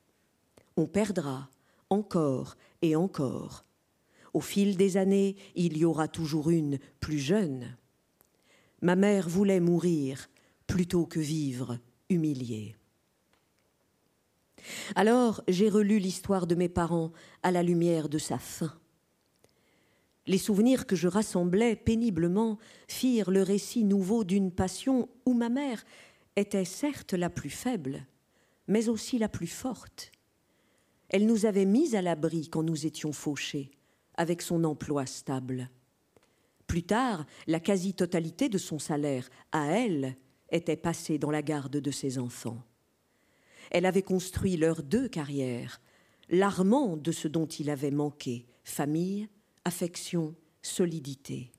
On 0.78 0.86
perdra 0.86 1.50
encore 1.90 2.56
et 2.82 2.96
encore. 2.96 3.66
Au 4.34 4.42
fil 4.42 4.78
des 4.78 4.98
années, 4.98 5.36
il 5.56 5.76
y 5.76 5.86
aura 5.86 6.08
toujours 6.08 6.52
une 6.52 6.78
plus 7.00 7.18
jeune. 7.18 7.76
Ma 8.82 8.96
mère 8.96 9.28
voulait 9.28 9.60
mourir, 9.60 10.30
plutôt 10.70 11.08
que 11.08 11.20
vivre 11.20 11.80
humilié. 12.10 12.76
Alors 14.96 15.42
j'ai 15.48 15.68
relu 15.68 15.98
l'histoire 15.98 16.46
de 16.46 16.54
mes 16.54 16.70
parents 16.70 17.12
à 17.42 17.52
la 17.52 17.64
lumière 17.64 18.08
de 18.08 18.20
sa 18.20 18.38
fin. 18.38 18.72
Les 20.28 20.38
souvenirs 20.38 20.86
que 20.86 20.96
je 20.96 21.08
rassemblais 21.08 21.76
péniblement 21.76 22.60
firent 22.88 23.32
le 23.32 23.42
récit 23.42 23.84
nouveau 23.84 24.24
d'une 24.24 24.52
passion 24.52 25.10
où 25.26 25.34
ma 25.34 25.50
mère 25.50 25.84
était 26.36 26.66
certes 26.66 27.14
la 27.14 27.32
plus 27.32 27.50
faible, 27.50 28.06
mais 28.68 28.90
aussi 28.90 29.18
la 29.18 29.28
plus 29.28 29.48
forte. 29.48 30.12
Elle 31.10 31.26
nous 31.26 31.48
avait 31.48 31.66
mis 31.66 31.96
à 31.96 32.04
l'abri 32.04 32.48
quand 32.48 32.62
nous 32.62 32.86
étions 32.86 33.12
fauchés, 33.12 33.72
avec 34.16 34.44
son 34.44 34.64
emploi 34.64 35.08
stable. 35.08 35.68
Plus 36.68 36.84
tard, 36.84 37.26
la 37.48 37.60
quasi-totalité 37.60 38.50
de 38.50 38.60
son 38.60 38.78
salaire, 38.78 39.28
à 39.52 39.66
elle, 39.72 40.16
était 40.52 40.76
passée 40.76 41.18
dans 41.18 41.32
la 41.32 41.41
garde 41.41 41.78
de 41.78 41.91
ses 41.91 42.18
enfants. 42.18 42.64
Elle 43.72 43.86
avait 43.86 44.04
construit 44.04 44.58
leurs 44.58 44.84
deux 44.84 45.08
carrières, 45.08 45.82
l'armant 46.30 46.97
de 46.97 47.12
ce 47.12 47.28
dont 47.28 47.45
il 47.45 47.70
avait 47.70 47.91
manqué 47.91 48.45
famille, 48.64 49.28
affection, 49.66 50.36
solidité. 50.62 51.52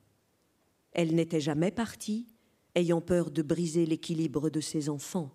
Elle 0.93 1.15
n'était 1.15 1.41
jamais 1.41 1.71
partie, 1.71 2.27
ayant 2.75 3.01
peur 3.01 3.31
de 3.31 3.41
briser 3.41 3.85
l'équilibre 3.85 4.49
de 4.49 4.61
ses 4.61 4.89
enfants. 4.89 5.31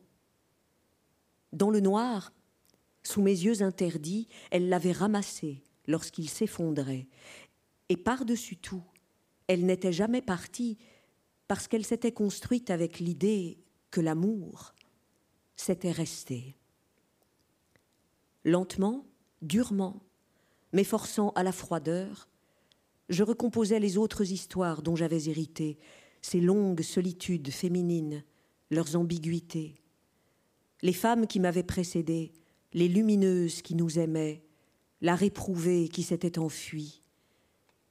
Dans 1.53 1.71
le 1.71 1.81
noir, 1.81 2.33
sous 3.03 3.23
mes 3.23 3.31
yeux 3.31 3.63
interdits, 3.63 4.29
elle 4.51 4.69
l'avait 4.69 4.93
ramassé 4.93 5.63
lorsqu'il 5.87 6.29
s'effondrait, 6.29 7.07
et 7.89 7.97
par-dessus 7.97 8.57
tout, 8.57 8.83
elle 9.47 9.65
n'était 9.65 9.93
jamais 9.93 10.23
partie 10.23 10.77
parce 11.49 11.69
qu'elle 11.69 11.85
s'était 11.85 12.13
construite 12.13 12.71
avec 12.71 12.99
l'idée 12.99 13.59
que 13.91 14.01
l'amour 14.01 14.75
s'était 15.57 15.93
resté. 15.93 16.57
Lentement, 18.45 19.07
durement, 19.43 20.03
m'efforçant 20.73 21.31
à 21.31 21.43
la 21.43 21.53
froideur, 21.53 22.29
je 23.09 23.23
recomposais 23.23 23.81
les 23.81 23.99
autres 23.99 24.33
histoires 24.33 24.83
dont 24.83 24.97
j'avais 24.97 25.25
hérité, 25.25 25.79
ces 26.21 26.41
longues 26.41 26.83
solitudes 26.83 27.51
féminines, 27.51 28.25
leurs 28.71 28.97
ambiguïtés. 28.97 29.75
Les 30.83 30.93
femmes 30.93 31.27
qui 31.27 31.41
m'avaient 31.41 31.63
précédée, 31.63 32.33
les 32.73 32.89
lumineuses 32.89 33.63
qui 33.63 33.75
nous 33.75 33.99
aimaient, 33.99 34.43
la 35.01 35.15
réprouvée 35.15 35.89
qui 35.89 36.03
s'était 36.03 36.39
enfuie. 36.39 37.03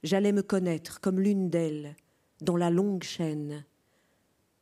J'allais 0.02 0.32
me 0.32 0.42
connaître 0.42 1.00
comme 1.00 1.18
l'une 1.18 1.50
d'elles, 1.50 1.96
dans 2.40 2.56
la 2.56 2.70
longue 2.70 3.02
chaîne. 3.02 3.64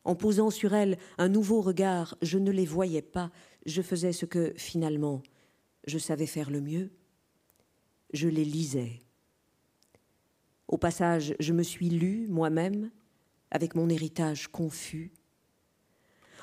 En 0.04 0.14
posant 0.14 0.50
sur 0.50 0.74
elles 0.74 0.98
un 1.18 1.28
nouveau 1.28 1.60
regard, 1.60 2.16
je 2.22 2.38
ne 2.38 2.50
les 2.50 2.66
voyais 2.66 3.02
pas, 3.02 3.30
je 3.66 3.82
faisais 3.82 4.12
ce 4.12 4.26
que, 4.26 4.52
finalement, 4.56 5.22
je 5.86 5.98
savais 5.98 6.26
faire 6.26 6.50
le 6.50 6.60
mieux. 6.60 6.90
Je 8.12 8.28
les 8.28 8.44
lisais. 8.44 9.00
Au 10.68 10.78
passage, 10.78 11.34
je 11.40 11.52
me 11.52 11.62
suis 11.62 11.88
lu 11.88 12.26
moi-même, 12.28 12.90
avec 13.50 13.74
mon 13.74 13.88
héritage 13.88 14.48
confus. 14.48 15.12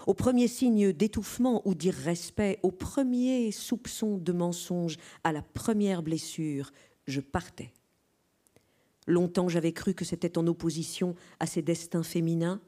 Au 0.08 0.14
premier 0.14 0.48
signe 0.48 0.94
d'étouffement 0.94 1.62
ou 1.68 1.76
d'irrespect, 1.76 2.60
au 2.64 2.72
premier 2.72 3.52
soupçon 3.52 4.18
de 4.18 4.32
mensonge, 4.32 4.98
à 5.24 5.32
la 5.32 5.42
première 5.42 6.02
blessure, 6.02 6.72
je 7.06 7.22
partais. 7.22 7.74
Longtemps 9.08 9.49
j'avais 9.49 9.74
cru 9.74 9.93
que 9.93 10.06
c'était 10.06 10.38
en 10.38 10.47
opposition 10.47 11.16
à 11.39 11.45
ces 11.45 11.62
destins 11.62 12.04
féminins. 12.04 12.62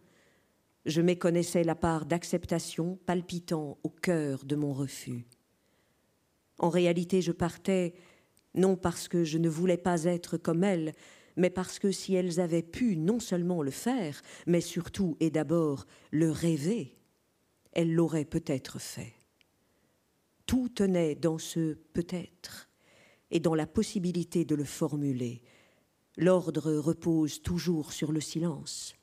Je 0.86 1.01
méconnaissais 1.01 1.63
la 1.63 1.75
part 1.75 2.05
d'acceptation 2.05 2.99
palpitant 3.05 3.77
au 3.84 3.89
cœur 3.89 4.43
de 4.45 4.55
mon 4.55 4.73
refus. 4.73 5.25
En 6.59 6.69
réalité, 6.69 7.21
je 7.21 7.31
partais 7.31 7.93
non 8.55 8.75
parce 8.75 9.07
que 9.07 9.23
je 9.23 9.38
ne 9.38 9.49
voulais 9.49 9.77
pas 9.77 10.03
être 10.03 10.38
comme 10.38 10.63
elles, 10.63 10.93
mais 11.36 11.49
parce 11.49 11.79
que 11.79 11.91
si 11.91 12.13
elles 12.13 12.39
avaient 12.39 12.63
pu 12.63 12.97
non 12.97 13.19
seulement 13.19 13.63
le 13.63 13.71
faire, 13.71 14.21
mais 14.45 14.61
surtout 14.61 15.17
et 15.19 15.29
d'abord 15.29 15.86
le 16.11 16.29
rêver, 16.29 16.97
elles 17.71 17.93
l'auraient 17.93 18.25
peut-être 18.25 18.79
fait. 18.79 19.13
Tout 20.45 20.69
tenait 20.69 21.15
dans 21.15 21.38
ce 21.38 21.73
peut-être 21.93 22.69
et 23.31 23.39
dans 23.39 23.55
la 23.55 23.65
possibilité 23.65 24.45
de 24.45 24.53
le 24.53 24.65
formuler, 24.65 25.41
L'ordre 26.18 26.72
repose 26.74 27.41
toujours 27.41 27.91
sur 27.91 28.11
le 28.11 28.22
silence. 28.22 28.95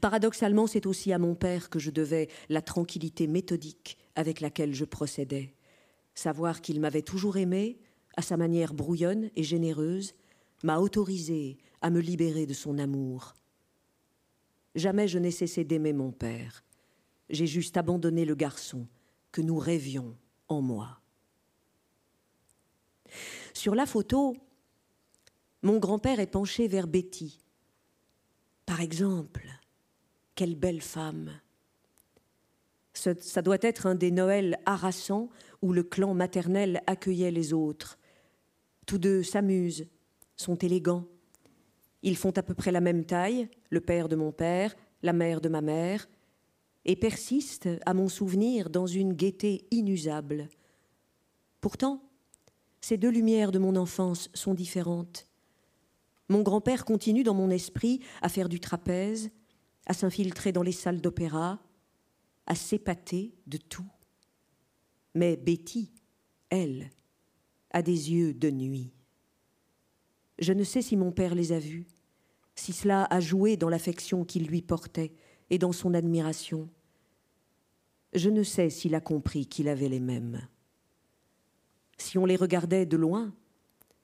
Paradoxalement, 0.00 0.66
c'est 0.66 0.86
aussi 0.86 1.12
à 1.12 1.18
mon 1.18 1.34
père 1.34 1.70
que 1.70 1.78
je 1.78 1.90
devais 1.90 2.28
la 2.48 2.62
tranquillité 2.62 3.26
méthodique 3.26 3.98
avec 4.16 4.40
laquelle 4.40 4.74
je 4.74 4.84
procédais. 4.84 5.54
Savoir 6.14 6.60
qu'il 6.60 6.80
m'avait 6.80 7.02
toujours 7.02 7.36
aimé, 7.36 7.78
à 8.16 8.22
sa 8.22 8.36
manière 8.36 8.74
brouillonne 8.74 9.30
et 9.36 9.42
généreuse, 9.42 10.14
m'a 10.62 10.78
autorisé 10.78 11.58
à 11.80 11.90
me 11.90 12.00
libérer 12.00 12.46
de 12.46 12.54
son 12.54 12.78
amour. 12.78 13.34
Jamais 14.74 15.08
je 15.08 15.18
n'ai 15.18 15.30
cessé 15.30 15.64
d'aimer 15.64 15.92
mon 15.92 16.12
père. 16.12 16.64
J'ai 17.28 17.46
juste 17.46 17.76
abandonné 17.76 18.24
le 18.24 18.34
garçon 18.34 18.86
que 19.32 19.40
nous 19.40 19.58
rêvions 19.58 20.16
en 20.48 20.60
moi. 20.60 21.00
Sur 23.54 23.74
la 23.74 23.86
photo, 23.86 24.36
mon 25.62 25.78
grand-père 25.78 26.20
est 26.20 26.26
penché 26.26 26.68
vers 26.68 26.86
Betty. 26.86 27.40
Par 28.66 28.80
exemple, 28.80 29.46
quelle 30.34 30.56
belle 30.56 30.80
femme. 30.80 31.32
Ça 32.92 33.42
doit 33.42 33.58
être 33.62 33.86
un 33.86 33.94
des 33.94 34.10
Noëls 34.10 34.58
harassants 34.66 35.30
où 35.62 35.72
le 35.72 35.82
clan 35.82 36.14
maternel 36.14 36.82
accueillait 36.86 37.30
les 37.30 37.52
autres. 37.52 37.98
Tous 38.86 38.98
deux 38.98 39.22
s'amusent, 39.22 39.86
sont 40.36 40.56
élégants. 40.56 41.06
Ils 42.02 42.16
font 42.16 42.30
à 42.36 42.42
peu 42.42 42.54
près 42.54 42.72
la 42.72 42.80
même 42.80 43.04
taille, 43.04 43.48
le 43.70 43.80
père 43.80 44.08
de 44.08 44.16
mon 44.16 44.32
père, 44.32 44.74
la 45.02 45.12
mère 45.12 45.40
de 45.40 45.48
ma 45.48 45.60
mère, 45.60 46.08
et 46.84 46.96
persistent, 46.96 47.68
à 47.84 47.94
mon 47.94 48.08
souvenir, 48.08 48.70
dans 48.70 48.86
une 48.86 49.12
gaieté 49.12 49.66
inusable. 49.70 50.48
Pourtant, 51.60 52.02
ces 52.80 52.96
deux 52.96 53.10
lumières 53.10 53.52
de 53.52 53.58
mon 53.58 53.76
enfance 53.76 54.30
sont 54.32 54.54
différentes. 54.54 55.29
Mon 56.30 56.42
grand-père 56.42 56.84
continue 56.84 57.24
dans 57.24 57.34
mon 57.34 57.50
esprit 57.50 58.00
à 58.22 58.28
faire 58.28 58.48
du 58.48 58.60
trapèze, 58.60 59.32
à 59.86 59.94
s'infiltrer 59.94 60.52
dans 60.52 60.62
les 60.62 60.70
salles 60.70 61.00
d'opéra, 61.00 61.58
à 62.46 62.54
s'épater 62.54 63.34
de 63.48 63.56
tout. 63.56 63.90
Mais 65.16 65.36
Betty, 65.36 65.92
elle, 66.48 66.90
a 67.72 67.82
des 67.82 68.12
yeux 68.12 68.32
de 68.32 68.48
nuit. 68.48 68.92
Je 70.38 70.52
ne 70.52 70.62
sais 70.62 70.82
si 70.82 70.96
mon 70.96 71.10
père 71.10 71.34
les 71.34 71.50
a 71.50 71.58
vus, 71.58 71.88
si 72.54 72.72
cela 72.72 73.08
a 73.10 73.18
joué 73.18 73.56
dans 73.56 73.68
l'affection 73.68 74.24
qu'il 74.24 74.46
lui 74.46 74.62
portait 74.62 75.12
et 75.50 75.58
dans 75.58 75.72
son 75.72 75.94
admiration. 75.94 76.70
Je 78.12 78.30
ne 78.30 78.44
sais 78.44 78.70
s'il 78.70 78.94
a 78.94 79.00
compris 79.00 79.46
qu'il 79.46 79.66
avait 79.66 79.88
les 79.88 79.98
mêmes. 79.98 80.46
Si 81.98 82.18
on 82.18 82.24
les 82.24 82.36
regardait 82.36 82.86
de 82.86 82.96
loin, 82.96 83.34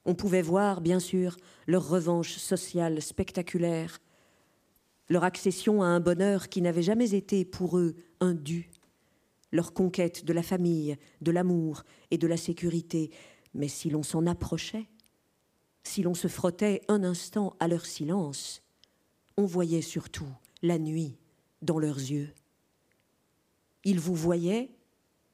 on 0.07 0.15
pouvait 0.15 0.41
voir, 0.41 0.79
bien 0.79 0.99
sûr, 0.99 1.35
leur 1.67 1.87
revanche 1.87 2.37
sociale 2.37 3.01
spectaculaire, 3.01 3.99
leur 5.09 5.25
accession 5.25 5.83
à 5.83 5.87
un 5.87 5.99
bonheur 5.99 6.47
qui 6.47 6.61
n'avait 6.61 6.81
jamais 6.81 7.13
été 7.13 7.43
pour 7.43 7.77
eux 7.77 7.93
un 8.21 8.33
dû, 8.33 8.71
leur 9.51 9.73
conquête 9.73 10.23
de 10.23 10.31
la 10.31 10.43
famille, 10.43 10.95
de 11.21 11.31
l'amour 11.31 11.83
et 12.09 12.17
de 12.17 12.25
la 12.25 12.37
sécurité. 12.37 13.11
Mais 13.53 13.67
si 13.67 13.89
l'on 13.89 14.01
s'en 14.01 14.25
approchait, 14.27 14.87
si 15.83 16.03
l'on 16.03 16.13
se 16.13 16.29
frottait 16.29 16.81
un 16.87 17.03
instant 17.03 17.57
à 17.59 17.67
leur 17.67 17.85
silence, 17.85 18.63
on 19.35 19.45
voyait 19.45 19.81
surtout 19.81 20.31
la 20.61 20.79
nuit 20.79 21.17
dans 21.61 21.79
leurs 21.79 21.99
yeux. 21.99 22.33
Ils 23.83 23.99
vous 23.99 24.15
voyaient, 24.15 24.71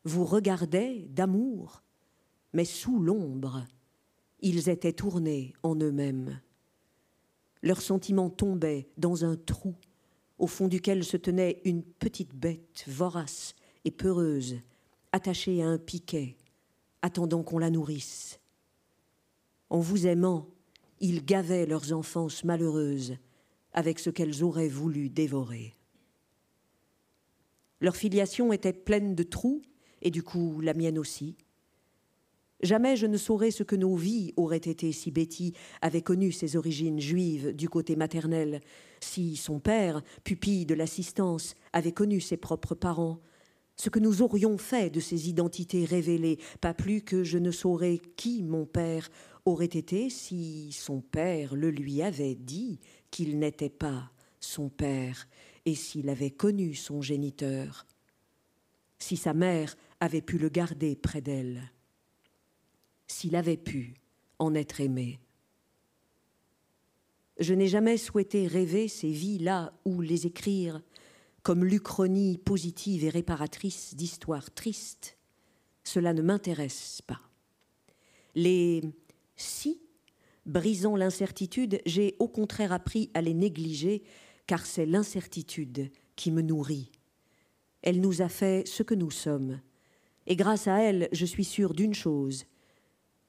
vous 0.03 0.25
regardaient 0.25 1.05
d'amour, 1.09 1.83
mais 2.53 2.65
sous 2.65 2.99
l'ombre, 2.99 3.65
ils 4.43 4.69
étaient 4.69 4.93
tournés 4.93 5.53
en 5.63 5.75
eux-mêmes. 5.75 6.39
Leurs 7.63 7.81
sentiments 7.81 8.29
tombaient 8.29 8.89
dans 8.97 9.25
un 9.25 9.35
trou 9.35 9.73
au 10.37 10.47
fond 10.47 10.67
duquel 10.67 11.05
se 11.05 11.15
tenait 11.15 11.61
une 11.63 11.81
petite 11.81 12.35
bête 12.35 12.83
vorace 12.87 13.55
et 13.85 13.91
peureuse, 13.91 14.57
attachée 15.13 15.63
à 15.63 15.67
un 15.67 15.77
piquet, 15.77 16.35
attendant 17.01 17.43
qu'on 17.43 17.57
la 17.57 17.69
nourrisse. 17.69 18.39
En 19.69 19.79
vous 19.79 20.05
aimant, 20.07 20.49
ils 20.99 21.23
gavaient 21.23 21.65
leurs 21.65 21.93
enfances 21.93 22.43
malheureuses 22.43 23.15
avec 23.71 23.99
ce 23.99 24.09
qu'elles 24.09 24.43
auraient 24.43 24.67
voulu 24.67 25.09
dévorer. 25.09 25.73
Leur 27.79 27.95
filiation 27.95 28.51
était 28.51 28.73
pleine 28.73 29.15
de 29.15 29.23
trous, 29.23 29.61
et 30.01 30.11
du 30.11 30.21
coup 30.21 30.59
la 30.59 30.73
mienne 30.73 30.99
aussi. 30.99 31.37
Jamais 32.63 32.95
je 32.95 33.07
ne 33.07 33.17
saurais 33.17 33.51
ce 33.51 33.63
que 33.63 33.75
nos 33.75 33.97
vies 33.97 34.33
auraient 34.37 34.55
été 34.55 34.93
si 34.93 35.11
Betty 35.11 35.53
avait 35.81 36.01
connu 36.01 36.31
ses 36.31 36.55
origines 36.55 37.01
juives 37.01 37.53
du 37.53 37.67
côté 37.67 37.97
maternel, 37.97 38.61
si 39.01 39.35
son 39.35 39.59
père, 39.59 40.01
pupille 40.23 40.65
de 40.65 40.73
l'assistance, 40.73 41.55
avait 41.73 41.91
connu 41.91 42.21
ses 42.21 42.37
propres 42.37 42.73
parents, 42.73 43.19
ce 43.75 43.89
que 43.89 43.99
nous 43.99 44.21
aurions 44.21 44.57
fait 44.57 44.89
de 44.89 45.01
ces 45.01 45.27
identités 45.27 45.83
révélées, 45.83 46.39
pas 46.61 46.73
plus 46.73 47.01
que 47.01 47.25
je 47.25 47.37
ne 47.37 47.51
saurais 47.51 47.99
qui 48.15 48.43
mon 48.43 48.65
père 48.65 49.09
aurait 49.43 49.65
été 49.65 50.09
si 50.09 50.71
son 50.71 51.01
père 51.01 51.55
le 51.55 51.69
lui 51.69 52.01
avait 52.01 52.35
dit 52.35 52.79
qu'il 53.11 53.39
n'était 53.39 53.69
pas 53.69 54.09
son 54.39 54.69
père 54.69 55.27
et 55.65 55.75
s'il 55.75 56.07
avait 56.07 56.31
connu 56.31 56.75
son 56.75 57.01
géniteur, 57.01 57.85
si 58.99 59.17
sa 59.17 59.33
mère 59.33 59.75
avait 59.99 60.21
pu 60.21 60.37
le 60.37 60.47
garder 60.47 60.95
près 60.95 61.19
d'elle 61.19 61.72
s'il 63.13 63.35
avait 63.35 63.57
pu 63.57 63.93
en 64.39 64.55
être 64.55 64.81
aimé. 64.81 65.19
Je 67.39 67.53
n'ai 67.53 67.67
jamais 67.67 67.97
souhaité 67.97 68.47
rêver 68.47 68.87
ces 68.87 69.09
vies-là 69.09 69.73
ou 69.85 70.01
les 70.01 70.27
écrire 70.27 70.81
comme 71.41 71.65
l'Uchronie 71.65 72.37
positive 72.37 73.03
et 73.03 73.09
réparatrice 73.09 73.95
d'histoires 73.95 74.53
tristes. 74.53 75.17
Cela 75.83 76.13
ne 76.13 76.21
m'intéresse 76.21 77.01
pas. 77.05 77.21
Les 78.35 78.81
si, 79.35 79.81
brisant 80.45 80.95
l'incertitude, 80.95 81.81
j'ai 81.85 82.15
au 82.19 82.27
contraire 82.27 82.71
appris 82.71 83.11
à 83.13 83.21
les 83.21 83.33
négliger, 83.33 84.03
car 84.47 84.65
c'est 84.65 84.85
l'incertitude 84.85 85.91
qui 86.15 86.31
me 86.31 86.41
nourrit. 86.41 86.91
Elle 87.81 87.99
nous 87.99 88.21
a 88.21 88.29
fait 88.29 88.67
ce 88.67 88.83
que 88.83 88.95
nous 88.95 89.11
sommes. 89.11 89.59
Et 90.27 90.35
grâce 90.35 90.67
à 90.67 90.81
elle, 90.81 91.09
je 91.11 91.25
suis 91.25 91.43
sûre 91.43 91.73
d'une 91.73 91.93
chose, 91.93 92.45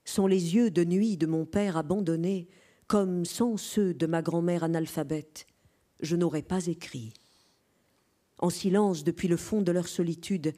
sont 0.05 0.27
les 0.27 0.55
yeux 0.55 0.71
de 0.71 0.85
nuit 0.85 1.17
de 1.17 1.27
mon 1.27 1.47
père 1.47 1.77
abandonnés, 1.77 2.49
comme 2.87 3.25
sans 3.25 3.57
ceux 3.57 3.95
de 3.95 4.07
ma 4.07 4.23
grand-mère 4.23 4.65
analphabète, 4.65 5.47
je 6.01 6.17
n'aurais 6.17 6.43
pas 6.43 6.67
écrit. 6.67 7.13
En 8.39 8.51
silence 8.51 9.05
depuis 9.05 9.29
le 9.29 9.37
fond 9.37 9.63
de 9.63 9.73
leur 9.73 9.89
solitude, 9.89 10.53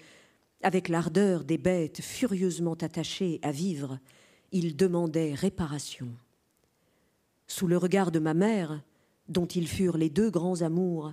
avec 0.63 0.89
l'ardeur 0.89 1.45
des 1.45 1.59
bêtes 1.59 2.03
furieusement 2.03 2.75
attachées 2.75 3.39
à 3.43 3.53
vivre, 3.53 3.99
ils 4.51 4.77
demandaient 4.77 5.35
réparation. 5.35 6.09
Sous 7.47 7.69
le 7.69 7.77
regard 7.77 8.11
de 8.11 8.19
ma 8.19 8.35
mère, 8.35 8.83
dont 9.29 9.47
ils 9.47 9.69
furent 9.69 9.99
les 9.99 10.11
deux 10.11 10.31
grands 10.31 10.63
amours, 10.63 11.13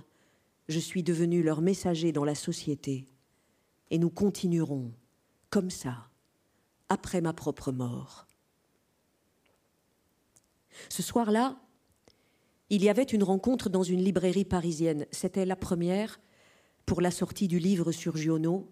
je 0.68 0.78
suis 0.78 1.02
devenu 1.02 1.42
leur 1.42 1.60
messager 1.60 2.10
dans 2.10 2.24
la 2.24 2.34
société, 2.34 3.06
et 3.90 3.98
nous 3.98 4.10
continuerons 4.10 4.92
comme 5.50 5.70
ça 5.70 6.08
après 6.88 7.20
ma 7.20 7.32
propre 7.32 7.72
mort. 7.72 8.26
Ce 10.88 11.02
soir-là, 11.02 11.60
il 12.70 12.82
y 12.82 12.88
avait 12.88 13.02
une 13.02 13.22
rencontre 13.22 13.68
dans 13.68 13.82
une 13.82 14.02
librairie 14.02 14.44
parisienne. 14.44 15.06
C'était 15.10 15.44
la 15.44 15.56
première 15.56 16.20
pour 16.86 17.00
la 17.00 17.10
sortie 17.10 17.48
du 17.48 17.58
livre 17.58 17.92
sur 17.92 18.16
Giono. 18.16 18.68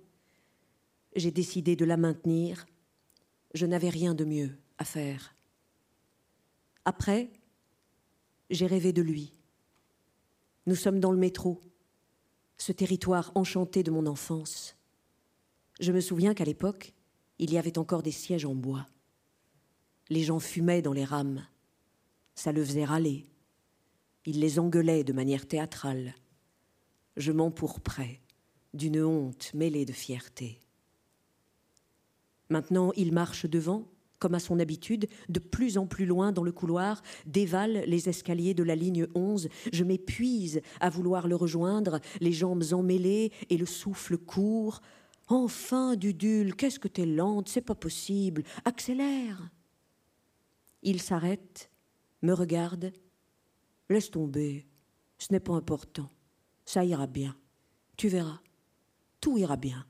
J'ai 1.15 1.31
décidé 1.31 1.77
de 1.77 1.85
la 1.85 1.97
maintenir. 1.97 2.67
Je 3.55 3.67
n'avais 3.67 3.91
rien 3.91 4.15
de 4.15 4.25
mieux 4.25 4.59
à 4.79 4.85
faire. 4.85 5.35
Après, 6.85 7.31
j'ai 8.51 8.67
rêvé 8.67 8.93
de 8.93 9.03
lui. 9.03 9.33
Nous 10.67 10.75
sommes 10.75 11.01
dans 11.01 11.13
le 11.13 11.19
métro, 11.19 11.61
ce 12.57 12.73
territoire 12.73 13.33
enchanté 13.35 13.83
de 13.83 13.91
mon 13.91 14.07
enfance. 14.07 14.77
Je 15.81 15.93
me 15.93 16.01
souviens 16.01 16.35
qu'à 16.35 16.45
l'époque, 16.45 16.93
il 17.43 17.53
y 17.53 17.59
avait 17.59 17.77
encore 17.77 18.05
des 18.05 18.13
sièges 18.13 18.45
en 18.45 18.55
bois. 18.55 18.87
Les 20.11 20.23
gens 20.23 20.39
fumaient 20.39 20.81
dans 20.81 20.93
les 20.93 21.05
rames. 21.05 21.45
Ça 22.37 22.53
le 22.53 22.65
faisait 22.65 22.85
râler. 22.85 23.27
Il 24.27 24.39
les 24.39 24.61
engueulait 24.61 25.03
de 25.03 25.13
manière 25.13 25.49
théâtrale. 25.49 26.15
Je 27.17 27.33
m'empourprais 27.33 28.21
d'une 28.75 29.03
honte 29.03 29.53
mêlée 29.55 29.85
de 29.85 29.93
fierté. 29.93 30.61
Maintenant, 32.49 32.93
il 32.97 33.13
marche 33.13 33.47
devant, 33.47 33.89
comme 34.21 34.35
à 34.35 34.39
son 34.39 34.61
habitude, 34.61 35.09
de 35.29 35.41
plus 35.41 35.79
en 35.79 35.87
plus 35.89 36.07
loin 36.07 36.31
dans 36.31 36.45
le 36.45 36.53
couloir, 36.53 37.03
dévale 37.27 37.83
les 37.89 38.09
escaliers 38.09 38.55
de 38.55 38.63
la 38.63 38.77
ligne 38.77 39.09
11. 39.17 39.49
Je 39.73 39.83
m'épuise 39.83 40.63
à 40.79 40.91
vouloir 40.91 41.27
le 41.27 41.35
rejoindre, 41.35 41.99
les 42.21 42.33
jambes 42.33 42.63
emmêlées 42.73 43.33
et 43.51 43.57
le 43.57 43.67
souffle 43.67 44.17
court. 44.17 44.81
Enfin, 45.35 45.97
Dudule, 45.97 46.55
qu'est-ce 46.55 46.79
que 46.79 46.89
t'es 46.89 47.07
lente, 47.07 47.49
c'est 47.49 47.63
pas 47.63 47.75
possible, 47.75 48.43
accélère. 48.67 49.51
Il 50.83 51.01
s'arrête, 51.01 51.71
me 52.21 52.35
regarde. 52.35 52.93
Laisse 53.89 54.11
tomber, 54.11 54.67
ce 55.17 55.33
n'est 55.33 55.41
pas 55.41 55.55
important, 55.55 56.11
ça 56.67 56.85
ira 56.85 57.07
bien, 57.07 57.35
tu 57.97 58.09
verras, 58.09 58.41
tout 59.23 59.39
ira 59.39 59.57
bien. 59.57 59.87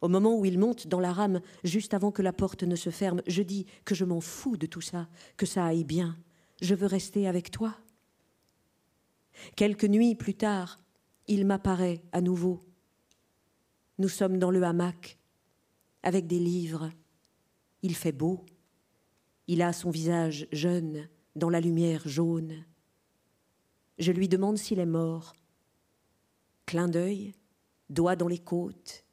Au 0.00 0.06
moment 0.06 0.38
où 0.38 0.44
il 0.44 0.60
monte 0.60 0.86
dans 0.86 1.00
la 1.00 1.12
rame, 1.12 1.40
juste 1.64 1.92
avant 1.92 2.12
que 2.12 2.22
la 2.22 2.32
porte 2.32 2.62
ne 2.62 2.76
se 2.76 2.90
ferme, 2.90 3.20
je 3.26 3.42
dis 3.42 3.66
que 3.84 3.96
je 3.96 4.04
m'en 4.04 4.20
fous 4.20 4.56
de 4.56 4.66
tout 4.66 4.80
ça, 4.80 5.08
que 5.36 5.46
ça 5.46 5.64
aille 5.64 5.84
bien, 5.84 6.16
je 6.62 6.76
veux 6.76 6.86
rester 6.86 7.26
avec 7.26 7.50
toi. 7.50 7.76
Quelques 9.56 9.86
nuits 9.86 10.14
plus 10.14 10.34
tard, 10.34 10.78
il 11.26 11.46
m'apparaît 11.46 12.04
à 12.12 12.20
nouveau. 12.20 12.65
Nous 13.98 14.08
sommes 14.08 14.38
dans 14.38 14.50
le 14.50 14.62
hamac, 14.62 15.18
avec 16.02 16.26
des 16.26 16.38
livres. 16.38 16.90
Il 17.82 17.94
fait 17.94 18.12
beau. 18.12 18.44
Il 19.46 19.62
a 19.62 19.72
son 19.72 19.90
visage 19.90 20.46
jeune 20.52 21.08
dans 21.34 21.50
la 21.50 21.60
lumière 21.60 22.06
jaune. 22.06 22.64
Je 23.98 24.12
lui 24.12 24.28
demande 24.28 24.58
s'il 24.58 24.78
est 24.78 24.86
mort. 24.86 25.34
Clin 26.66 26.88
d'œil, 26.88 27.32
doigt 27.88 28.16
dans 28.16 28.28
les 28.28 28.38
côtes. 28.38 29.04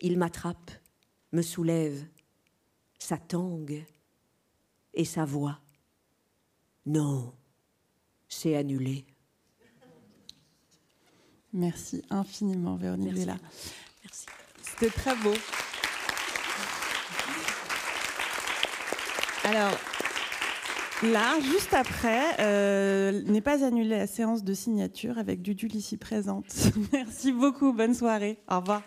Il 0.00 0.18
m'attrape, 0.18 0.70
me 1.32 1.42
soulève, 1.42 2.06
sa 2.98 3.18
tangue 3.18 3.84
et 4.94 5.04
sa 5.04 5.24
voix. 5.24 5.60
Non, 6.86 7.34
c'est 8.28 8.56
annulé. 8.56 9.04
Merci 11.52 12.02
infiniment, 12.10 12.76
Véronique. 12.76 13.14
Vella. 13.14 13.36
C'était 14.78 14.94
très 14.94 15.16
beau. 15.16 15.34
Alors, 19.42 19.72
là, 21.02 21.40
juste 21.40 21.74
après, 21.74 22.22
euh, 22.38 23.22
n'est 23.26 23.40
pas 23.40 23.64
annulée 23.64 23.98
la 23.98 24.06
séance 24.06 24.44
de 24.44 24.54
signature 24.54 25.18
avec 25.18 25.42
Dudul 25.42 25.74
ici 25.74 25.96
présente. 25.96 26.46
Merci 26.92 27.32
beaucoup, 27.32 27.72
bonne 27.72 27.94
soirée. 27.94 28.38
Au 28.48 28.60
revoir. 28.60 28.82